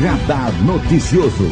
Radar 0.00 0.50
Noticioso. 0.64 1.44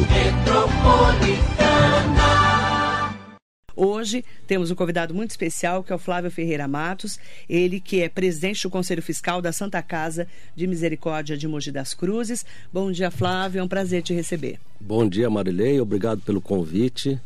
Hoje 3.75 4.25
temos 4.47 4.71
um 4.71 4.75
convidado 4.75 5.13
muito 5.13 5.29
especial, 5.29 5.83
que 5.83 5.93
é 5.93 5.95
o 5.95 5.99
Flávio 5.99 6.31
Ferreira 6.31 6.67
Matos, 6.67 7.19
ele 7.47 7.79
que 7.79 8.01
é 8.01 8.09
presidente 8.09 8.63
do 8.63 8.69
Conselho 8.71 9.03
Fiscal 9.03 9.39
da 9.39 9.51
Santa 9.51 9.83
Casa 9.83 10.27
de 10.55 10.65
Misericórdia 10.65 11.37
de 11.37 11.47
Mogi 11.47 11.71
das 11.71 11.93
Cruzes. 11.93 12.43
Bom 12.73 12.91
dia, 12.91 13.11
Flávio, 13.11 13.59
é 13.59 13.63
um 13.63 13.67
prazer 13.67 14.01
te 14.01 14.15
receber. 14.15 14.59
Bom 14.81 15.07
dia, 15.07 15.29
Marilei, 15.29 15.79
obrigado 15.79 16.21
pelo 16.21 16.41
convite. 16.41 17.21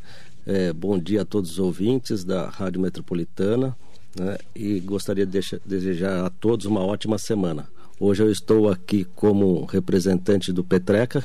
É, 0.46 0.74
bom 0.74 1.00
dia 1.00 1.22
a 1.22 1.26
todos 1.26 1.52
os 1.52 1.60
ouvintes 1.60 2.26
da 2.26 2.50
Rádio 2.50 2.82
Metropolitana 2.82 3.74
né? 4.20 4.38
e 4.54 4.82
gostaria 4.82 5.26
de 5.26 5.40
desejar 5.66 6.26
a 6.26 6.30
todos 6.30 6.66
uma 6.66 6.82
ótima 6.82 7.18
semana. 7.18 7.72
Hoje 8.00 8.24
eu 8.24 8.32
estou 8.32 8.70
aqui 8.70 9.06
como 9.16 9.66
representante 9.66 10.52
do 10.52 10.64
Petreca, 10.64 11.24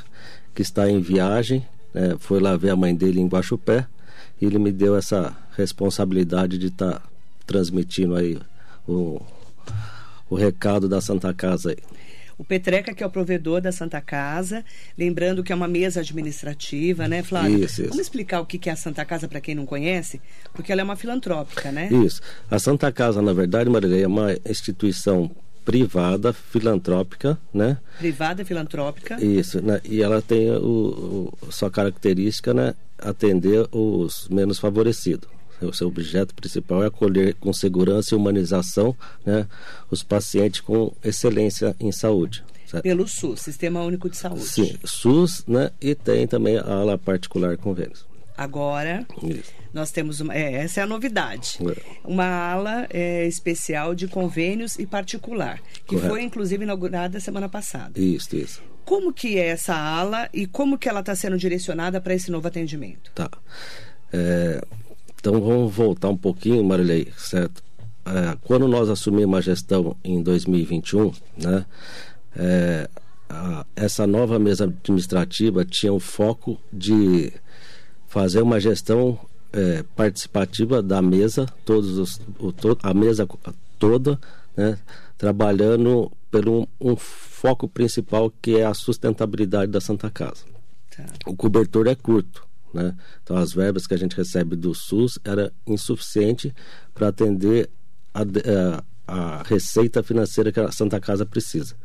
que 0.53 0.61
está 0.61 0.89
em 0.89 1.01
viagem, 1.01 1.65
né? 1.93 2.15
foi 2.19 2.39
lá 2.39 2.55
ver 2.55 2.69
a 2.69 2.75
mãe 2.75 2.95
dele 2.95 3.19
em 3.19 3.27
Guaxupé 3.27 3.87
e 4.39 4.45
ele 4.45 4.59
me 4.59 4.71
deu 4.71 4.95
essa 4.95 5.35
responsabilidade 5.57 6.57
de 6.57 6.67
estar 6.67 6.99
tá 6.99 7.01
transmitindo 7.45 8.15
aí 8.15 8.39
o, 8.87 9.21
o 10.29 10.35
recado 10.35 10.87
da 10.87 11.01
Santa 11.01 11.33
Casa 11.33 11.71
aí. 11.71 11.77
O 12.37 12.43
Petreca, 12.45 12.93
que 12.93 13.03
é 13.03 13.05
o 13.05 13.09
provedor 13.09 13.59
da 13.59 13.69
Santa 13.69 13.99
Casa, 13.99 14.63
lembrando 14.97 15.43
que 15.43 15.51
é 15.51 15.55
uma 15.55 15.67
mesa 15.67 15.99
administrativa, 15.99 17.05
né, 17.05 17.21
Flávio? 17.21 17.57
Isso, 17.57 17.81
isso. 17.81 17.89
Vamos 17.89 17.99
explicar 17.99 18.39
o 18.39 18.45
que 18.45 18.69
é 18.69 18.71
a 18.71 18.77
Santa 18.77 19.03
Casa 19.03 19.27
para 19.27 19.41
quem 19.41 19.53
não 19.53 19.65
conhece? 19.65 20.21
Porque 20.53 20.71
ela 20.71 20.79
é 20.79 20.83
uma 20.85 20.95
filantrópica, 20.95 21.69
né? 21.69 21.89
Isso. 21.91 22.21
A 22.49 22.57
Santa 22.57 22.89
Casa, 22.93 23.21
na 23.21 23.33
verdade, 23.33 23.69
Marilei, 23.69 24.03
é 24.03 24.07
uma 24.07 24.31
instituição 24.49 25.29
privada, 25.69 26.33
filantrópica, 26.33 27.37
né? 27.53 27.77
Privada, 27.99 28.43
filantrópica. 28.43 29.23
Isso, 29.23 29.61
né? 29.61 29.79
e 29.85 30.01
ela 30.01 30.19
tem 30.19 30.49
o, 30.49 31.31
o, 31.43 31.51
sua 31.51 31.69
característica, 31.69 32.55
né? 32.55 32.73
Atender 32.97 33.67
os 33.71 34.27
menos 34.29 34.57
favorecidos. 34.57 35.29
O 35.61 35.71
seu 35.71 35.87
objeto 35.87 36.33
principal 36.33 36.83
é 36.83 36.87
acolher 36.87 37.35
com 37.35 37.53
segurança 37.53 38.15
e 38.15 38.17
humanização 38.17 38.95
né, 39.23 39.45
os 39.91 40.01
pacientes 40.01 40.61
com 40.61 40.91
excelência 41.03 41.75
em 41.79 41.91
saúde. 41.91 42.43
Certo? 42.65 42.81
Pelo 42.81 43.07
SUS, 43.07 43.41
Sistema 43.41 43.83
Único 43.83 44.09
de 44.09 44.17
Saúde. 44.17 44.45
Sim, 44.45 44.75
SUS, 44.83 45.43
né? 45.47 45.69
E 45.79 45.93
tem 45.93 46.25
também 46.25 46.57
a 46.57 46.63
ala 46.63 46.97
particular 46.97 47.57
convênios. 47.57 48.05
Agora, 48.39 49.05
Isso. 49.21 49.51
nós 49.73 49.91
temos 49.91 50.21
uma, 50.21 50.33
é, 50.33 50.63
essa 50.63 50.79
é 50.79 50.83
a 50.83 50.87
novidade. 50.87 51.59
É. 51.59 51.81
Uma 52.05 52.23
ala 52.23 52.87
é, 52.89 53.27
especial 53.27 53.93
de 53.93 54.07
convênios 54.07 54.79
e 54.79 54.87
particular, 54.87 55.59
que 55.85 55.95
Correto. 55.95 56.07
foi 56.07 56.23
inclusive 56.23 56.63
inaugurada 56.63 57.19
semana 57.19 57.49
passada. 57.49 57.99
Isso, 57.99 58.33
isso. 58.37 58.63
Como 58.85 59.11
que 59.11 59.37
é 59.37 59.47
essa 59.47 59.75
ala 59.75 60.29
e 60.33 60.47
como 60.47 60.77
que 60.77 60.87
ela 60.87 61.01
está 61.01 61.13
sendo 61.15 61.37
direcionada 61.37 61.99
para 61.99 62.13
esse 62.13 62.31
novo 62.31 62.47
atendimento? 62.47 63.11
Tá. 63.13 63.29
É, 64.13 64.61
então 65.19 65.41
vamos 65.41 65.75
voltar 65.75 66.07
um 66.07 66.17
pouquinho, 66.17 66.63
Marilei, 66.63 67.11
certo? 67.17 67.61
É, 68.05 68.37
quando 68.45 68.69
nós 68.69 68.89
assumimos 68.89 69.37
a 69.37 69.41
gestão 69.41 69.97
em 70.01 70.23
2021, 70.23 71.11
né? 71.37 71.65
É, 72.37 72.89
essa 73.75 74.07
nova 74.07 74.39
mesa 74.39 74.63
administrativa 74.63 75.65
tinha 75.65 75.91
o 75.91 75.99
foco 75.99 76.57
de 76.71 77.33
fazer 78.09 78.41
uma 78.41 78.59
gestão 78.59 79.17
é, 79.53 79.83
participativa 79.95 80.81
da 80.81 81.01
mesa, 81.01 81.45
todos 81.63 81.97
os, 81.97 82.19
o, 82.39 82.51
to, 82.51 82.77
a 82.83 82.93
mesa 82.93 83.27
toda, 83.77 84.19
né, 84.57 84.77
trabalhando 85.17 86.11
pelo 86.29 86.61
um, 86.61 86.67
um, 86.91 86.95
foco 86.95 87.67
principal 87.67 88.31
que 88.41 88.57
é 88.57 88.65
a 88.65 88.73
sustentabilidade 88.73 89.71
da 89.71 89.79
Santa 89.79 90.09
Casa. 90.09 90.43
Tá. 90.95 91.05
O 91.25 91.35
cobertor 91.35 91.87
é 91.87 91.95
curto, 91.95 92.45
né? 92.73 92.95
Então 93.23 93.37
as 93.37 93.53
verbas 93.53 93.87
que 93.87 93.93
a 93.93 93.97
gente 93.97 94.15
recebe 94.15 94.55
do 94.55 94.73
SUS 94.73 95.17
era 95.23 95.51
insuficiente 95.65 96.53
para 96.93 97.07
atender 97.07 97.69
a, 98.13 98.21
a, 98.21 98.23
é, 98.23 98.83
a, 99.07 99.43
receita 99.43 100.03
financeira 100.03 100.51
que 100.51 100.59
a 100.59 100.71
Santa 100.71 100.99
Casa 100.99 101.25
precisa. 101.25 101.75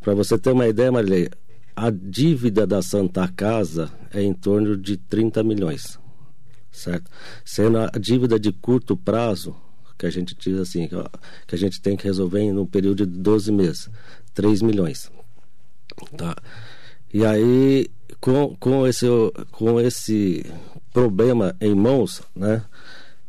Para 0.00 0.14
você 0.14 0.38
ter 0.38 0.50
uma 0.50 0.66
ideia, 0.66 0.90
Marilei, 0.90 1.28
a 1.76 1.90
dívida 1.90 2.66
da 2.66 2.80
Santa 2.80 3.28
Casa 3.28 3.92
é 4.10 4.22
em 4.22 4.32
torno 4.32 4.78
de 4.78 4.96
30 4.96 5.44
milhões, 5.44 6.00
certo? 6.72 7.10
Sendo 7.44 7.78
a 7.78 7.90
dívida 8.00 8.40
de 8.40 8.50
curto 8.50 8.96
prazo, 8.96 9.54
que 9.98 10.06
a 10.06 10.10
gente 10.10 10.34
diz 10.34 10.58
assim, 10.58 10.88
que 11.46 11.54
a 11.54 11.58
gente 11.58 11.80
tem 11.82 11.94
que 11.94 12.04
resolver 12.04 12.40
em 12.40 12.56
um 12.56 12.64
período 12.64 13.06
de 13.06 13.18
12 13.18 13.52
meses, 13.52 13.90
3 14.32 14.62
milhões. 14.62 15.10
Tá? 16.16 16.34
E 17.12 17.24
aí, 17.24 17.90
com, 18.20 18.56
com, 18.56 18.86
esse, 18.86 19.06
com 19.52 19.78
esse 19.78 20.44
problema 20.92 21.54
em 21.60 21.74
mãos, 21.74 22.22
né? 22.34 22.64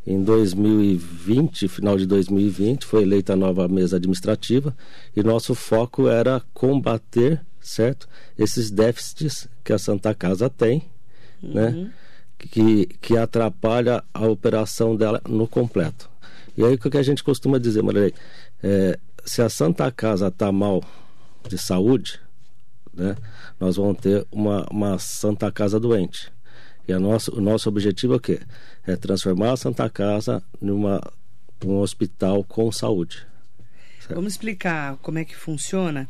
Em 0.07 0.23
2020, 0.23 1.67
final 1.67 1.97
de 1.97 2.07
2020, 2.07 2.85
foi 2.85 3.03
eleita 3.03 3.33
a 3.33 3.35
nova 3.35 3.67
mesa 3.67 3.97
administrativa 3.97 4.75
e 5.15 5.21
nosso 5.21 5.53
foco 5.53 6.07
era 6.07 6.41
combater 6.53 7.41
certo? 7.67 8.07
Esses 8.37 8.71
déficits 8.71 9.47
que 9.63 9.73
a 9.73 9.77
Santa 9.77 10.13
Casa 10.15 10.49
tem, 10.49 10.83
né? 11.43 11.67
uhum. 11.67 11.83
né? 11.83 11.93
Que, 12.39 12.85
que 13.01 13.17
atrapalha 13.17 14.03
a 14.13 14.27
operação 14.27 14.95
dela 14.95 15.19
no 15.27 15.47
completo. 15.47 16.07
E 16.55 16.63
aí 16.63 16.75
o 16.75 16.77
que 16.77 16.97
a 16.97 17.03
gente 17.03 17.23
costuma 17.23 17.57
dizer, 17.57 17.81
Maria, 17.81 18.13
é, 18.61 18.99
se 19.25 19.41
a 19.41 19.49
Santa 19.49 19.91
Casa 19.91 20.27
está 20.27 20.51
mal 20.51 20.83
de 21.49 21.57
saúde, 21.57 22.19
né? 22.93 23.15
Nós 23.59 23.75
vamos 23.75 23.97
ter 23.99 24.25
uma, 24.31 24.67
uma 24.69 24.99
Santa 24.99 25.51
Casa 25.51 25.79
doente. 25.79 26.31
E 26.87 26.93
a 26.93 26.99
nosso, 26.99 27.35
o 27.35 27.41
nosso 27.41 27.67
objetivo 27.67 28.13
é 28.13 28.17
o 28.17 28.19
quê? 28.19 28.39
É 28.85 28.95
transformar 28.95 29.51
a 29.51 29.57
Santa 29.57 29.89
Casa 29.89 30.41
numa 30.61 31.01
um 31.65 31.79
hospital 31.79 32.43
com 32.43 32.71
saúde. 32.71 33.25
Certo? 33.99 34.15
Vamos 34.15 34.33
explicar 34.33 34.97
como 34.97 35.17
é 35.17 35.25
que 35.25 35.35
funciona. 35.35 36.07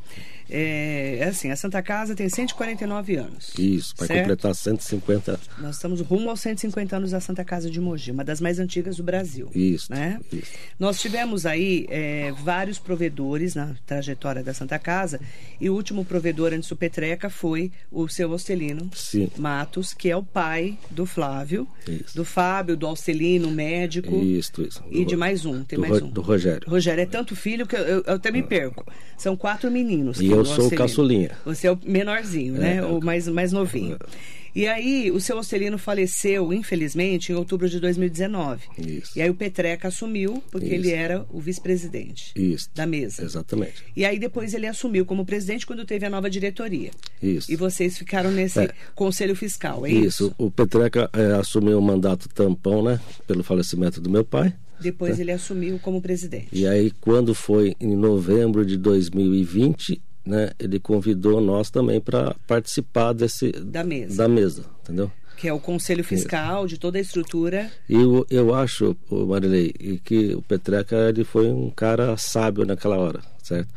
É, 0.49 1.17
é, 1.19 1.23
assim, 1.25 1.51
a 1.51 1.55
Santa 1.55 1.81
Casa 1.81 2.15
tem 2.15 2.29
149 2.29 3.15
anos. 3.15 3.53
Isso, 3.57 3.93
vai 3.97 4.07
completar 4.07 4.55
150. 4.55 5.39
Nós 5.59 5.75
estamos 5.75 6.01
rumo 6.01 6.29
aos 6.29 6.39
150 6.39 6.95
anos 6.95 7.11
da 7.11 7.19
Santa 7.19 7.43
Casa 7.43 7.69
de 7.69 7.79
Mogi, 7.79 8.11
uma 8.11 8.23
das 8.23 8.39
mais 8.39 8.59
antigas 8.59 8.97
do 8.97 9.03
Brasil. 9.03 9.49
Isso. 9.53 9.91
Né? 9.91 10.19
isso. 10.31 10.51
Nós 10.79 10.99
tivemos 10.99 11.45
aí 11.45 11.85
é, 11.89 12.31
vários 12.43 12.79
provedores 12.79 13.55
na 13.55 13.75
trajetória 13.85 14.43
da 14.43 14.53
Santa 14.53 14.79
Casa 14.79 15.19
e 15.59 15.69
o 15.69 15.73
último 15.73 16.05
provedor 16.05 16.53
antes 16.53 16.69
do 16.69 16.75
Petreca 16.75 17.29
foi 17.29 17.71
o 17.91 18.07
seu 18.07 18.31
Ostelino 18.31 18.89
Sim. 18.93 19.29
Matos, 19.37 19.93
que 19.93 20.09
é 20.09 20.15
o 20.15 20.23
pai 20.23 20.77
do 20.89 21.05
Flávio, 21.05 21.67
isso. 21.87 22.15
do 22.15 22.23
Fábio, 22.23 22.77
do 22.77 22.85
Alcelino, 22.85 23.49
médico. 23.51 24.15
Isso, 24.23 24.61
isso. 24.61 24.83
E 24.89 25.03
de 25.05 25.15
mais 25.15 25.45
um, 25.45 25.63
tem 25.63 25.77
do, 25.77 25.87
mais 25.87 26.01
um. 26.01 26.09
Do 26.09 26.21
Rogério. 26.21 26.69
Rogério 26.69 27.01
é 27.01 27.05
tanto 27.05 27.35
filho 27.35 27.65
que 27.65 27.75
eu, 27.75 27.81
eu, 27.81 28.03
eu 28.05 28.13
até 28.15 28.31
me 28.31 28.43
perco. 28.43 28.85
São 29.17 29.35
quatro 29.35 29.71
meninos. 29.71 30.19
E 30.19 30.27
eu 30.39 30.45
sou 30.45 30.67
o 30.67 30.71
caçulinha. 30.71 31.31
Você 31.45 31.67
é 31.67 31.71
o 31.71 31.79
menorzinho, 31.85 32.55
é, 32.57 32.59
né? 32.59 32.83
O 32.83 32.99
mais, 33.01 33.27
mais 33.27 33.51
novinho. 33.51 33.95
É. 33.95 34.37
E 34.57 34.65
aí, 34.65 35.11
o 35.11 35.19
seu 35.19 35.37
Ostelino 35.37 35.77
faleceu, 35.77 36.51
infelizmente, 36.51 37.31
em 37.31 37.35
outubro 37.35 37.69
de 37.69 37.79
2019. 37.79 38.63
Isso. 38.79 39.11
E 39.15 39.21
aí 39.21 39.29
o 39.29 39.35
Petreca 39.35 39.89
assumiu, 39.89 40.41
porque 40.49 40.65
Isso. 40.65 40.75
ele 40.75 40.91
era 40.91 41.23
o 41.29 41.39
vice-presidente 41.39 42.33
da 42.73 42.87
mesa. 42.87 43.23
Exatamente. 43.23 43.83
E 43.95 44.03
aí 44.03 44.17
depois 44.17 44.55
ele 44.55 44.65
assumiu 44.65 45.05
como 45.05 45.23
presidente 45.27 45.63
quando 45.63 45.85
teve 45.85 46.07
a 46.07 46.09
nova 46.09 46.27
diretoria. 46.27 46.89
Isso. 47.21 47.51
E 47.51 47.55
vocês 47.55 47.99
ficaram 47.99 48.31
nesse 48.31 48.61
é. 48.61 48.71
conselho 48.95 49.35
fiscal, 49.35 49.85
é 49.85 49.91
isso? 49.91 50.25
Isso. 50.25 50.35
O 50.39 50.49
Petreca 50.49 51.07
é, 51.13 51.33
assumiu 51.33 51.77
o 51.77 51.81
mandato 51.81 52.27
tampão, 52.27 52.81
né? 52.81 52.99
Pelo 53.27 53.43
falecimento 53.43 54.01
do 54.01 54.09
meu 54.09 54.25
pai. 54.25 54.55
Depois 54.81 55.17
né? 55.17 55.23
ele 55.23 55.31
assumiu 55.33 55.77
como 55.77 56.01
presidente. 56.01 56.47
E 56.51 56.65
aí, 56.65 56.91
quando 56.99 57.35
foi 57.35 57.75
em 57.79 57.95
novembro 57.95 58.65
de 58.65 58.75
2020, 58.75 60.01
né, 60.27 60.51
ele 60.59 60.79
convidou 60.79 61.39
nós 61.39 61.69
também 61.69 62.01
para 62.01 62.35
participar 62.45 63.13
desse 63.13 63.51
da 63.51 63.83
mesa. 63.83 64.17
da 64.17 64.27
mesa, 64.27 64.65
entendeu? 64.83 65.11
Que 65.37 65.47
é 65.47 65.53
o 65.53 65.59
conselho 65.59 66.03
fiscal 66.03 66.65
Isso. 66.65 66.75
de 66.75 66.79
toda 66.79 66.97
a 66.97 67.01
estrutura. 67.01 67.71
E 67.87 67.93
eu, 67.93 68.25
eu 68.29 68.53
acho, 68.53 68.97
Marilei, 69.09 69.71
que 70.03 70.35
o 70.35 70.41
Petreca 70.41 70.95
ele 71.09 71.23
foi 71.23 71.47
um 71.49 71.69
cara 71.69 72.17
sábio 72.17 72.65
naquela 72.65 72.97
hora, 72.97 73.21
certo? 73.41 73.69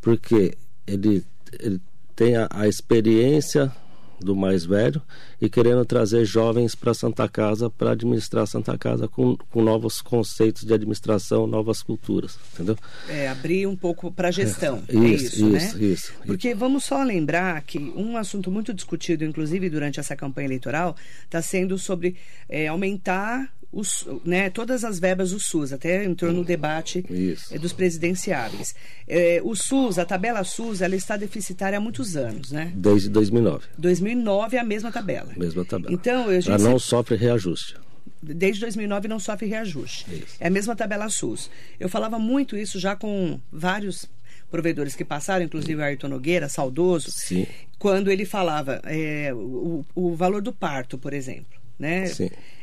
Porque 0.00 0.56
ele, 0.86 1.24
ele 1.58 1.80
tem 2.14 2.36
a, 2.36 2.46
a 2.50 2.68
experiência 2.68 3.72
do 4.20 4.36
mais 4.36 4.64
velho 4.64 5.02
e 5.40 5.48
querendo 5.48 5.84
trazer 5.84 6.24
jovens 6.24 6.74
para 6.74 6.92
Santa 6.92 7.28
Casa 7.28 7.70
para 7.70 7.92
administrar 7.92 8.46
Santa 8.46 8.76
Casa 8.76 9.06
com, 9.06 9.36
com 9.36 9.62
novos 9.62 10.00
conceitos 10.00 10.64
de 10.64 10.72
administração, 10.72 11.46
novas 11.46 11.82
culturas, 11.82 12.38
entendeu? 12.52 12.76
É, 13.08 13.28
abrir 13.28 13.66
um 13.66 13.76
pouco 13.76 14.10
para 14.10 14.28
a 14.28 14.30
gestão. 14.30 14.82
É, 14.88 14.96
é 14.96 15.08
isso, 15.08 15.24
isso, 15.26 15.48
né? 15.48 15.58
isso, 15.58 15.82
isso. 15.82 16.12
Porque 16.26 16.54
vamos 16.54 16.84
só 16.84 17.02
lembrar 17.02 17.62
que 17.62 17.78
um 17.78 18.16
assunto 18.16 18.50
muito 18.50 18.74
discutido, 18.74 19.24
inclusive 19.24 19.70
durante 19.70 20.00
essa 20.00 20.16
campanha 20.16 20.46
eleitoral, 20.46 20.96
está 21.24 21.40
sendo 21.40 21.78
sobre 21.78 22.16
é, 22.48 22.66
aumentar 22.66 23.52
os, 23.72 24.06
né, 24.24 24.48
todas 24.48 24.82
as 24.82 24.98
verbas 24.98 25.30
do 25.30 25.38
SUS, 25.38 25.72
até 25.72 26.04
entrou 26.04 26.32
no 26.32 26.42
debate 26.42 27.04
é, 27.50 27.58
dos 27.58 27.72
presidenciáveis. 27.72 28.74
É, 29.06 29.40
o 29.44 29.54
SUS, 29.54 29.98
a 29.98 30.04
tabela 30.04 30.42
SUS, 30.42 30.80
ela 30.80 30.96
está 30.96 31.16
deficitária 31.16 31.76
há 31.76 31.80
muitos 31.80 32.16
anos, 32.16 32.50
né? 32.50 32.72
Desde 32.74 33.10
2009. 33.10 33.66
2009 33.76 34.56
é 34.56 34.60
a 34.60 34.64
mesma 34.64 34.90
tabela. 34.90 35.27
Mesma 35.36 35.64
tabela. 35.64 35.92
Então, 35.92 36.30
eu 36.30 36.40
Ela 36.46 36.58
não 36.58 36.78
sofre 36.78 37.16
reajuste. 37.16 37.76
Desde 38.22 38.60
2009 38.62 39.08
não 39.08 39.20
sofre 39.20 39.46
reajuste. 39.46 40.06
Isso. 40.10 40.36
É 40.40 40.48
a 40.48 40.50
mesma 40.50 40.74
tabela 40.74 41.08
SUS. 41.08 41.50
Eu 41.78 41.88
falava 41.88 42.18
muito 42.18 42.56
isso 42.56 42.78
já 42.78 42.96
com 42.96 43.40
vários 43.52 44.08
provedores 44.50 44.94
que 44.94 45.04
passaram, 45.04 45.44
inclusive 45.44 45.80
o 45.80 45.84
Ayrton 45.84 46.08
Nogueira, 46.08 46.48
saudoso, 46.48 47.10
Sim. 47.10 47.46
quando 47.78 48.10
ele 48.10 48.24
falava 48.24 48.80
é, 48.84 49.32
o, 49.34 49.84
o 49.94 50.14
valor 50.14 50.42
do 50.42 50.52
parto, 50.52 50.96
por 50.98 51.12
exemplo, 51.12 51.58
né? 51.78 52.04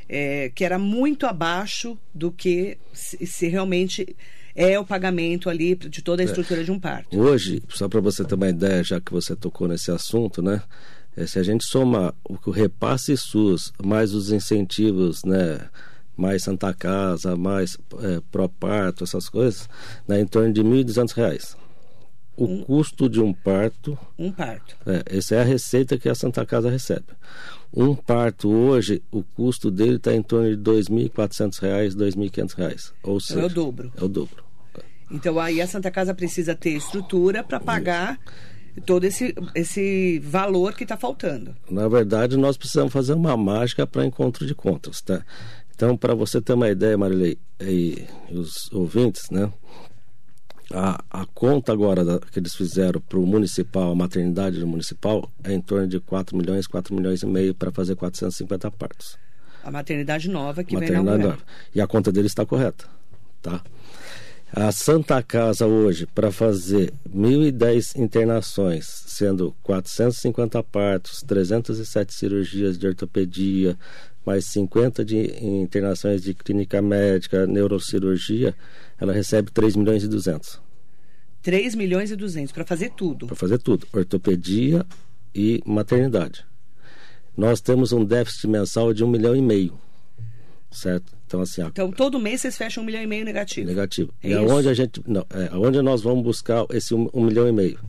É, 0.07 0.51
que 0.53 0.63
era 0.63 0.77
muito 0.77 1.25
abaixo 1.25 1.97
do 2.13 2.31
que 2.31 2.77
se, 2.93 3.25
se, 3.25 3.47
realmente 3.47 4.15
é 4.55 4.79
o 4.79 4.85
pagamento 4.85 5.49
ali 5.49 5.75
de 5.75 6.01
toda 6.03 6.21
a 6.21 6.25
estrutura 6.25 6.61
é. 6.61 6.63
de 6.63 6.71
um 6.71 6.79
parto. 6.79 7.19
Hoje, 7.19 7.61
só 7.69 7.89
para 7.89 7.99
você 8.01 8.23
ter 8.23 8.35
uma 8.35 8.49
ideia, 8.49 8.83
já 8.83 9.01
que 9.01 9.11
você 9.11 9.35
tocou 9.35 9.67
nesse 9.67 9.89
assunto, 9.89 10.43
né? 10.43 10.61
É, 11.15 11.25
se 11.25 11.39
a 11.39 11.43
gente 11.43 11.65
somar 11.65 12.13
o, 12.23 12.37
o 12.45 12.51
repasse 12.51 13.15
SUS 13.15 13.71
mais 13.83 14.13
os 14.13 14.31
incentivos, 14.31 15.23
né? 15.23 15.69
mais 16.17 16.43
Santa 16.43 16.73
Casa, 16.73 17.35
mais 17.35 17.77
é, 18.01 18.21
pró-parto, 18.31 19.03
essas 19.03 19.27
coisas, 19.29 19.69
né, 20.07 20.19
em 20.21 20.25
torno 20.25 20.51
de 20.53 20.61
R$ 20.61 20.83
1.200. 20.83 21.55
O 22.37 22.45
um, 22.45 22.63
custo 22.63 23.09
de 23.09 23.21
um 23.21 23.33
parto. 23.33 23.97
Um 24.19 24.31
parto. 24.31 24.75
É, 24.85 25.17
essa 25.17 25.35
é 25.35 25.41
a 25.41 25.43
receita 25.43 25.97
que 25.97 26.09
a 26.09 26.15
Santa 26.15 26.45
Casa 26.45 26.69
recebe. 26.69 27.05
Um 27.73 27.95
parto 27.95 28.49
hoje, 28.49 29.01
o 29.11 29.23
custo 29.23 29.71
dele 29.71 29.95
está 29.95 30.13
em 30.13 30.21
torno 30.21 30.55
de 30.55 30.71
R$ 30.71 30.77
2.400, 30.79 31.61
R$ 31.61 31.89
2.500. 31.89 32.91
Ou 33.03 33.19
seja, 33.19 33.41
é 33.41 33.45
o 33.45 33.49
dobro. 33.49 33.91
É 33.95 34.03
o 34.03 34.07
dobro. 34.07 34.43
Então 35.09 35.39
aí 35.39 35.61
a 35.61 35.67
Santa 35.67 35.91
Casa 35.91 36.13
precisa 36.13 36.55
ter 36.55 36.71
estrutura 36.71 37.43
para 37.43 37.59
pagar 37.59 38.19
todo 38.81 39.05
esse, 39.05 39.33
esse 39.53 40.19
valor 40.19 40.73
que 40.73 40.83
está 40.83 40.97
faltando. 40.97 41.55
Na 41.69 41.87
verdade, 41.87 42.37
nós 42.37 42.57
precisamos 42.57 42.91
fazer 42.91 43.13
uma 43.13 43.37
mágica 43.37 43.87
para 43.87 44.05
encontro 44.05 44.45
de 44.45 44.53
contas, 44.53 45.01
tá? 45.01 45.23
Então, 45.73 45.97
para 45.97 46.13
você 46.13 46.41
ter 46.41 46.53
uma 46.53 46.69
ideia, 46.69 46.97
Marilei, 46.97 47.37
e 47.59 48.05
os 48.31 48.71
ouvintes, 48.71 49.29
né? 49.29 49.51
A, 50.73 51.03
a 51.09 51.25
conta 51.27 51.71
agora 51.71 52.03
da, 52.03 52.19
que 52.19 52.39
eles 52.39 52.55
fizeram 52.55 52.99
para 52.99 53.19
o 53.19 53.25
municipal, 53.25 53.91
a 53.91 53.95
maternidade 53.95 54.59
do 54.59 54.65
municipal, 54.65 55.29
é 55.43 55.53
em 55.53 55.61
torno 55.61 55.87
de 55.87 55.99
4 55.99 56.35
milhões, 56.35 56.65
4 56.65 56.95
milhões 56.95 57.21
e 57.21 57.25
meio 57.25 57.53
para 57.53 57.71
fazer 57.71 57.95
450 57.95 58.71
partos. 58.71 59.17
A 59.63 59.71
maternidade 59.71 60.29
nova 60.29 60.63
que 60.63 60.73
maternidade 60.73 61.17
vem 61.17 61.27
nova. 61.27 61.37
E 61.73 61.81
a 61.81 61.87
conta 61.87 62.11
deles 62.11 62.31
está 62.31 62.45
correta, 62.45 62.85
tá? 63.41 63.61
A 64.57 64.71
Santa 64.71 65.21
Casa 65.21 65.67
hoje, 65.67 66.07
para 66.15 66.31
fazer 66.31 66.93
1.010 67.13 67.99
internações, 67.99 68.85
sendo 69.05 69.53
450 69.61 70.63
partos, 70.63 71.21
307 71.27 72.13
cirurgias 72.13 72.77
de 72.77 72.87
ortopedia, 72.87 73.77
mais 74.25 74.45
50 74.45 75.03
de 75.03 75.43
internações 75.45 76.21
de 76.21 76.33
clínica 76.33 76.81
médica, 76.81 77.45
neurocirurgia, 77.45 78.55
ela 78.97 79.11
recebe 79.11 79.51
3 79.51 79.75
milhões 79.75 80.05
e 80.05 80.07
200. 80.07 80.61
3 81.41 81.75
milhões 81.75 82.09
e 82.11 82.15
200 82.15 82.53
para 82.53 82.63
fazer 82.63 82.91
tudo. 82.91 83.27
Para 83.27 83.35
fazer 83.35 83.57
tudo, 83.57 83.85
ortopedia 83.91 84.85
e 85.35 85.61
maternidade. 85.65 86.45
Nós 87.35 87.59
temos 87.59 87.91
um 87.91 88.05
déficit 88.05 88.47
mensal 88.47 88.93
de 88.93 89.03
um 89.03 89.09
milhão 89.09 89.35
e 89.35 89.41
meio, 89.41 89.77
certo? 90.75 91.13
Então 91.25 91.41
assim, 91.41 91.61
a... 91.61 91.67
então 91.67 91.91
todo 91.91 92.19
mês 92.19 92.41
vocês 92.41 92.57
fecham 92.57 92.83
um 92.83 92.85
milhão 92.85 93.01
e 93.01 93.07
meio 93.07 93.25
negativo. 93.25 93.67
Negativo. 93.67 94.13
É 94.21 94.29
e 94.29 94.33
aonde 94.33 94.69
a 94.69 94.73
gente, 94.73 95.01
não, 95.07 95.25
é, 95.33 95.49
aonde 95.51 95.81
nós 95.81 96.01
vamos 96.01 96.23
buscar 96.23 96.65
esse 96.71 96.93
um, 96.93 97.09
um 97.13 97.23
milhão 97.23 97.47
e 97.47 97.51
meio? 97.51 97.79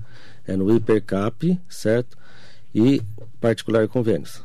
É 0.47 0.57
no 0.57 0.75
hipercap, 0.75 1.59
certo? 1.69 2.17
E 2.75 3.03
particular 3.41 3.89
convênios. 3.89 4.43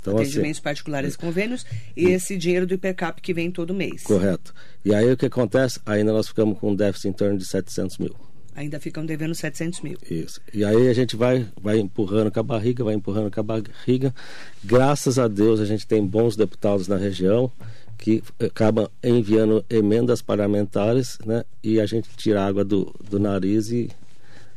Então, 0.00 0.18
atendimentos 0.18 0.58
assim, 0.58 0.62
particulares 0.62 1.14
e 1.14 1.18
convênios 1.18 1.64
e, 1.96 2.08
e 2.08 2.10
esse 2.10 2.36
dinheiro 2.36 2.66
do 2.66 2.74
IPCAP 2.74 3.22
que 3.22 3.32
vem 3.32 3.50
todo 3.50 3.72
mês. 3.72 4.02
Correto. 4.02 4.54
E 4.84 4.94
aí 4.94 5.10
o 5.10 5.16
que 5.16 5.24
acontece? 5.24 5.80
Ainda 5.86 6.12
nós 6.12 6.28
ficamos 6.28 6.58
com 6.58 6.72
um 6.72 6.76
déficit 6.76 7.08
em 7.08 7.12
torno 7.12 7.38
de 7.38 7.46
700 7.46 7.96
mil. 7.96 8.14
Ainda 8.54 8.78
ficam 8.78 9.04
devendo 9.04 9.34
700 9.34 9.80
mil. 9.80 9.98
Isso. 10.08 10.40
E 10.52 10.64
aí 10.64 10.88
a 10.88 10.92
gente 10.92 11.16
vai, 11.16 11.46
vai 11.60 11.78
empurrando 11.78 12.30
com 12.30 12.40
a 12.40 12.42
barriga, 12.42 12.84
vai 12.84 12.94
empurrando 12.94 13.30
com 13.30 13.40
a 13.40 13.42
barriga. 13.42 14.14
Graças 14.62 15.18
a 15.18 15.26
Deus 15.26 15.60
a 15.60 15.64
gente 15.64 15.86
tem 15.86 16.06
bons 16.06 16.36
deputados 16.36 16.86
na 16.86 16.96
região 16.96 17.50
que 17.98 18.22
acabam 18.38 18.88
enviando 19.02 19.64
emendas 19.70 20.20
parlamentares, 20.20 21.18
né? 21.24 21.44
E 21.62 21.80
a 21.80 21.86
gente 21.86 22.08
tira 22.16 22.44
água 22.44 22.64
do, 22.64 22.94
do 23.08 23.18
nariz 23.18 23.70
e 23.70 23.90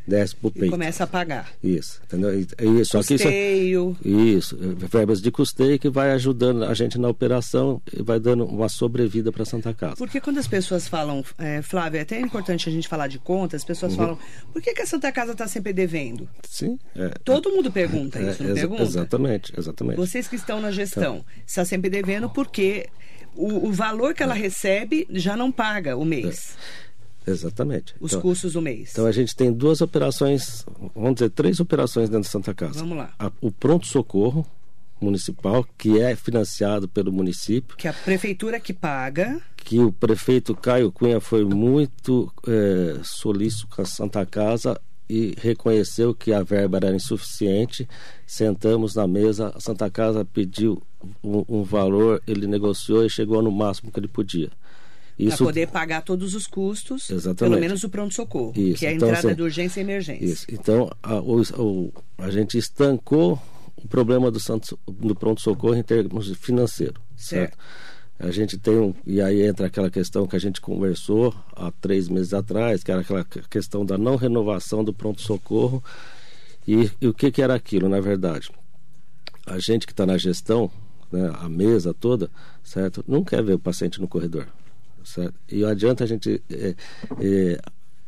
desce 0.07 0.35
pro 0.35 0.49
peito. 0.49 0.67
E 0.67 0.69
começa 0.69 1.03
a 1.03 1.07
pagar. 1.07 1.51
Isso, 1.61 1.99
entendeu? 2.05 2.39
Isso, 2.39 2.97
custeio. 2.97 3.97
Aqui, 3.99 4.09
isso, 4.09 4.55
isso, 4.55 4.75
verbas 4.89 5.21
de 5.21 5.29
custeio 5.29 5.77
que 5.77 5.89
vai 5.89 6.11
ajudando 6.11 6.63
a 6.63 6.73
gente 6.73 6.97
na 6.97 7.09
operação 7.09 7.81
e 7.91 8.01
vai 8.01 8.19
dando 8.19 8.45
uma 8.45 8.69
sobrevida 8.69 9.31
para 9.31 9.43
Santa 9.43 9.73
Casa. 9.73 9.95
Porque 9.97 10.21
quando 10.21 10.37
as 10.37 10.47
pessoas 10.47 10.87
falam, 10.87 11.23
é, 11.37 11.61
Flávio, 11.61 11.97
é 11.99 12.01
até 12.01 12.19
importante 12.19 12.69
a 12.69 12.71
gente 12.71 12.87
falar 12.87 13.07
de 13.07 13.19
contas, 13.19 13.61
as 13.61 13.65
pessoas 13.65 13.91
uhum. 13.93 13.97
falam, 13.97 14.19
por 14.53 14.61
que, 14.61 14.73
que 14.73 14.81
a 14.81 14.85
Santa 14.85 15.11
Casa 15.11 15.33
está 15.33 15.47
sempre 15.47 15.73
devendo? 15.73 16.27
Sim. 16.47 16.79
É, 16.95 17.09
Todo 17.23 17.49
mundo 17.51 17.71
pergunta 17.71 18.19
é, 18.19 18.31
isso, 18.31 18.43
não 18.43 18.53
pergunta? 18.53 18.83
Exatamente, 18.83 19.53
exatamente. 19.57 19.97
Vocês 19.97 20.27
que 20.27 20.35
estão 20.35 20.61
na 20.61 20.71
gestão, 20.71 21.17
então, 21.17 21.25
está 21.45 21.65
sempre 21.65 21.89
devendo 21.89 22.29
porque 22.29 22.87
o, 23.35 23.67
o 23.67 23.71
valor 23.71 24.13
que 24.13 24.23
ela 24.23 24.33
recebe 24.33 25.07
já 25.09 25.35
não 25.35 25.51
paga 25.51 25.95
o 25.95 26.05
mês. 26.05 26.57
Exatamente. 27.27 27.93
Os 27.99 28.13
então, 28.13 28.21
custos 28.21 28.53
do 28.53 28.61
mês. 28.61 28.91
Então 28.91 29.05
a 29.05 29.11
gente 29.11 29.35
tem 29.35 29.51
duas 29.51 29.81
operações, 29.81 30.65
vamos 30.95 31.15
dizer, 31.15 31.29
três 31.29 31.59
operações 31.59 32.09
dentro 32.09 32.23
da 32.23 32.29
Santa 32.29 32.53
Casa. 32.53 32.79
Vamos 32.79 32.97
lá. 32.97 33.13
A, 33.19 33.29
o 33.41 33.51
pronto-socorro 33.51 34.45
municipal, 34.99 35.67
que 35.77 35.99
é 35.99 36.15
financiado 36.15 36.87
pelo 36.87 37.11
município. 37.11 37.75
Que 37.77 37.87
é 37.87 37.91
a 37.91 37.93
prefeitura 37.93 38.59
que 38.59 38.73
paga. 38.73 39.39
Que 39.57 39.79
o 39.79 39.91
prefeito 39.91 40.55
Caio 40.55 40.91
Cunha 40.91 41.19
foi 41.19 41.43
muito 41.43 42.31
é, 42.47 42.99
solícito 43.03 43.67
com 43.67 43.81
a 43.81 43.85
Santa 43.85 44.25
Casa 44.25 44.79
e 45.09 45.35
reconheceu 45.37 46.13
que 46.13 46.33
a 46.33 46.41
verba 46.41 46.77
era 46.77 46.95
insuficiente. 46.95 47.87
Sentamos 48.25 48.95
na 48.95 49.07
mesa, 49.07 49.51
a 49.55 49.59
Santa 49.59 49.89
Casa 49.89 50.25
pediu 50.25 50.81
um, 51.23 51.43
um 51.47 51.63
valor, 51.63 52.21
ele 52.27 52.47
negociou 52.47 53.05
e 53.05 53.09
chegou 53.09 53.41
no 53.41 53.51
máximo 53.51 53.91
que 53.91 53.99
ele 53.99 54.07
podia. 54.07 54.49
Para 55.17 55.37
poder 55.37 55.67
pagar 55.67 56.01
todos 56.03 56.35
os 56.35 56.45
custos, 56.45 57.09
Exatamente. 57.09 57.51
pelo 57.51 57.59
menos 57.59 57.83
o 57.83 57.89
pronto-socorro, 57.89 58.53
que 58.53 58.85
é 58.85 58.89
a 58.89 58.93
então, 58.93 59.09
entrada 59.09 59.33
de 59.33 59.41
urgência 59.41 59.79
e 59.79 59.83
emergência. 59.83 60.25
Isso. 60.25 60.45
Então, 60.49 60.91
a, 61.01 61.15
o, 61.19 61.91
a 62.17 62.29
gente 62.29 62.57
estancou 62.57 63.41
o 63.75 63.87
problema 63.87 64.29
do, 64.29 64.39
do 64.87 65.15
pronto-socorro 65.15 65.75
em 65.75 65.83
termos 65.83 66.29
financeiro. 66.37 67.01
Certo. 67.15 67.57
certo? 67.57 67.57
A 68.19 68.31
gente 68.31 68.57
tem 68.57 68.75
um. 68.75 68.93
E 69.05 69.21
aí 69.21 69.43
entra 69.43 69.67
aquela 69.67 69.91
questão 69.91 70.25
que 70.25 70.35
a 70.35 70.39
gente 70.39 70.59
conversou 70.59 71.33
há 71.55 71.71
três 71.71 72.09
meses 72.09 72.33
atrás, 72.33 72.83
que 72.83 72.91
era 72.91 73.01
aquela 73.01 73.23
questão 73.23 73.85
da 73.85 73.97
não 73.97 74.15
renovação 74.15 74.83
do 74.83 74.91
pronto-socorro. 74.91 75.83
E, 76.67 76.89
e, 76.99 77.07
o 77.07 77.13
que, 77.13 77.31
que 77.31 77.41
era 77.41 77.53
aquilo, 77.53 77.87
na 77.87 77.99
verdade? 77.99 78.49
A 79.45 79.59
gente 79.59 79.85
que 79.85 79.93
está 79.93 80.05
na 80.05 80.17
gestão, 80.17 80.69
né, 81.11 81.31
a 81.39 81.47
mesa 81.47 81.93
toda, 81.93 82.29
certo? 82.63 83.05
Não 83.07 83.23
quer 83.23 83.43
ver 83.43 83.53
o 83.53 83.59
paciente 83.59 84.01
no 84.01 84.07
corredor. 84.07 84.47
Certo? 85.07 85.35
E 85.49 85.63
adianta 85.63 86.03
a 86.03 86.07
gente 86.07 86.43
é, 86.51 86.75
é, 87.21 87.61